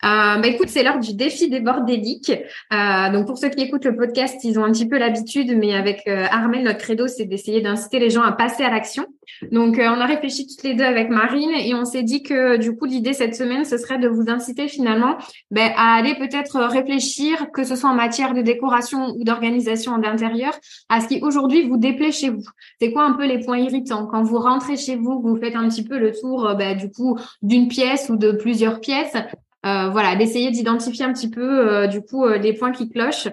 Euh, 0.03 0.37
bah 0.37 0.47
écoute, 0.47 0.67
c'est 0.67 0.83
l'heure 0.83 0.99
du 0.99 1.15
défi 1.15 1.49
des 1.49 1.61
bordéliques. 1.61 2.31
Euh, 2.73 3.11
donc 3.11 3.27
pour 3.27 3.37
ceux 3.37 3.49
qui 3.49 3.61
écoutent 3.61 3.85
le 3.85 3.95
podcast, 3.95 4.43
ils 4.43 4.59
ont 4.59 4.63
un 4.63 4.71
petit 4.71 4.87
peu 4.87 4.97
l'habitude, 4.97 5.57
mais 5.57 5.73
avec 5.73 6.01
euh, 6.07 6.25
Armel, 6.29 6.63
notre 6.63 6.79
credo, 6.79 7.07
c'est 7.07 7.25
d'essayer 7.25 7.61
d'inciter 7.61 7.99
les 7.99 8.09
gens 8.09 8.21
à 8.21 8.33
passer 8.33 8.63
à 8.63 8.69
l'action. 8.69 9.05
Donc 9.51 9.79
euh, 9.79 9.87
on 9.87 9.99
a 9.99 10.05
réfléchi 10.05 10.45
toutes 10.47 10.63
les 10.63 10.73
deux 10.73 10.83
avec 10.83 11.09
Marine 11.09 11.51
et 11.51 11.73
on 11.73 11.85
s'est 11.85 12.03
dit 12.03 12.23
que 12.23 12.57
du 12.57 12.75
coup 12.75 12.85
l'idée 12.85 13.13
cette 13.13 13.35
semaine, 13.35 13.65
ce 13.65 13.77
serait 13.77 13.97
de 13.97 14.07
vous 14.07 14.25
inciter 14.27 14.67
finalement 14.67 15.17
ben, 15.49 15.71
à 15.75 15.95
aller 15.95 16.15
peut-être 16.15 16.59
réfléchir, 16.59 17.47
que 17.51 17.63
ce 17.63 17.75
soit 17.75 17.89
en 17.89 17.95
matière 17.95 18.33
de 18.33 18.41
décoration 18.41 19.15
ou 19.17 19.23
d'organisation 19.23 19.97
d'intérieur, 19.97 20.53
à 20.89 21.01
ce 21.01 21.07
qui 21.07 21.21
aujourd'hui 21.21 21.67
vous 21.67 21.77
déplaît 21.77 22.11
chez 22.11 22.29
vous. 22.29 22.43
C'est 22.79 22.91
quoi 22.91 23.05
un 23.05 23.13
peu 23.13 23.25
les 23.25 23.39
points 23.39 23.59
irritants? 23.59 24.05
Quand 24.05 24.23
vous 24.23 24.39
rentrez 24.39 24.77
chez 24.77 24.97
vous, 24.97 25.21
vous 25.21 25.37
faites 25.37 25.55
un 25.55 25.67
petit 25.69 25.83
peu 25.83 25.97
le 25.97 26.11
tour 26.11 26.53
ben, 26.57 26.77
du 26.77 26.91
coup 26.91 27.17
d'une 27.41 27.67
pièce 27.67 28.09
ou 28.09 28.17
de 28.17 28.33
plusieurs 28.33 28.81
pièces 28.81 29.15
euh, 29.65 29.89
voilà, 29.89 30.15
d'essayer 30.15 30.51
d'identifier 30.51 31.05
un 31.05 31.13
petit 31.13 31.29
peu 31.29 31.41
euh, 31.41 31.87
du 31.87 32.01
coup 32.01 32.25
euh, 32.25 32.37
les 32.37 32.53
points 32.53 32.71
qui 32.71 32.89
clochent 32.89 33.27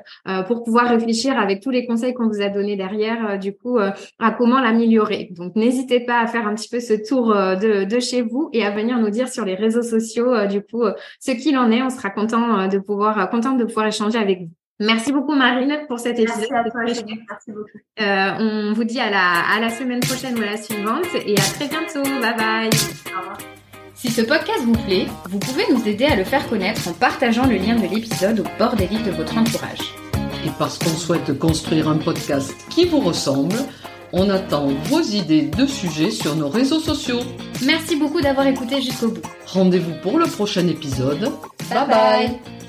pour 0.47 0.64
pouvoir 0.64 0.89
réfléchir 0.89 1.39
avec 1.39 1.62
tous 1.62 1.70
les 1.70 1.87
conseils 1.87 2.14
qu'on 2.14 2.28
vous 2.28 2.41
a 2.41 2.49
donnés 2.49 2.76
derrière 2.76 3.39
du 3.39 3.55
coup 3.55 3.78
à 3.78 4.30
comment 4.30 4.61
l'améliorer. 4.61 5.28
Donc 5.33 5.57
n'hésitez 5.57 6.01
pas 6.01 6.20
à 6.20 6.26
faire 6.26 6.47
un 6.47 6.55
petit 6.55 6.68
peu 6.68 6.80
ce 6.80 6.95
tour 6.95 7.28
de, 7.28 7.85
de, 7.85 8.01
chez 8.01 8.22
vous 8.22 8.49
et 8.53 8.64
à 8.64 8.70
venir 8.70 8.99
nous 8.99 9.11
dire 9.11 9.28
sur 9.28 9.45
les 9.45 9.55
réseaux 9.55 9.83
sociaux 9.83 10.47
du 10.47 10.62
coup 10.62 10.85
ce 11.20 11.33
qu'il 11.33 11.57
en 11.59 11.70
est. 11.70 11.83
On 11.83 11.91
sera 11.91 12.11
content 12.11 12.68
de 12.68 12.78
pouvoir 12.78 13.28
contente 13.30 13.59
de 13.59 13.64
pouvoir 13.64 13.87
échanger 13.87 14.18
avec 14.18 14.41
vous. 14.41 14.51
Merci 14.80 15.12
beaucoup 15.12 15.35
Marine 15.35 15.80
pour 15.89 15.99
cet 15.99 16.18
épisode. 16.18 16.49
Merci 16.51 16.55
à 16.55 16.70
toi, 16.70 16.80
merci 16.85 17.53
beaucoup. 17.53 17.78
on 18.41 18.72
vous 18.72 18.85
dit 18.85 19.01
à 19.01 19.11
la, 19.11 19.55
à 19.55 19.61
la 19.61 19.70
semaine 19.70 20.01
prochaine 20.01 20.39
ou 20.39 20.43
à 20.43 20.47
la 20.47 20.57
suivante 20.57 21.07
et 21.26 21.35
à 21.35 21.43
très 21.43 21.68
bientôt. 21.68 22.03
Bye 22.03 22.37
bye. 22.37 22.70
Au 23.14 23.20
revoir. 23.20 23.61
Si 24.03 24.11
ce 24.11 24.22
podcast 24.22 24.64
vous 24.64 24.72
plaît, 24.72 25.07
vous 25.30 25.38
pouvez 25.38 25.62
nous 25.72 25.86
aider 25.86 26.07
à 26.07 26.16
le 26.16 26.24
faire 26.24 26.48
connaître 26.48 26.88
en 26.88 26.92
partageant 26.92 27.46
le 27.46 27.55
lien 27.55 27.76
de 27.76 27.86
l'épisode 27.86 28.40
au 28.40 28.59
bord 28.59 28.74
des 28.74 28.88
livres 28.88 29.07
de 29.07 29.12
votre 29.12 29.38
entourage. 29.38 29.94
Et 30.44 30.50
parce 30.59 30.76
qu'on 30.76 30.90
souhaite 30.90 31.38
construire 31.38 31.88
un 31.88 31.98
podcast 31.98 32.53
qui 32.68 32.86
vous 32.86 32.98
ressemble, 32.98 33.55
on 34.12 34.28
attend 34.28 34.66
vos 34.86 35.03
idées 35.03 35.42
de 35.42 35.66
sujets 35.66 36.11
sur 36.11 36.34
nos 36.34 36.48
réseaux 36.48 36.80
sociaux. 36.80 37.20
Merci 37.64 37.94
beaucoup 37.94 38.20
d'avoir 38.20 38.48
écouté 38.48 38.82
jusqu'au 38.82 39.11
bout. 39.11 39.22
Rendez-vous 39.46 39.94
pour 40.03 40.18
le 40.18 40.26
prochain 40.26 40.66
épisode. 40.66 41.30
bye. 41.70 41.86
bye. 41.86 42.61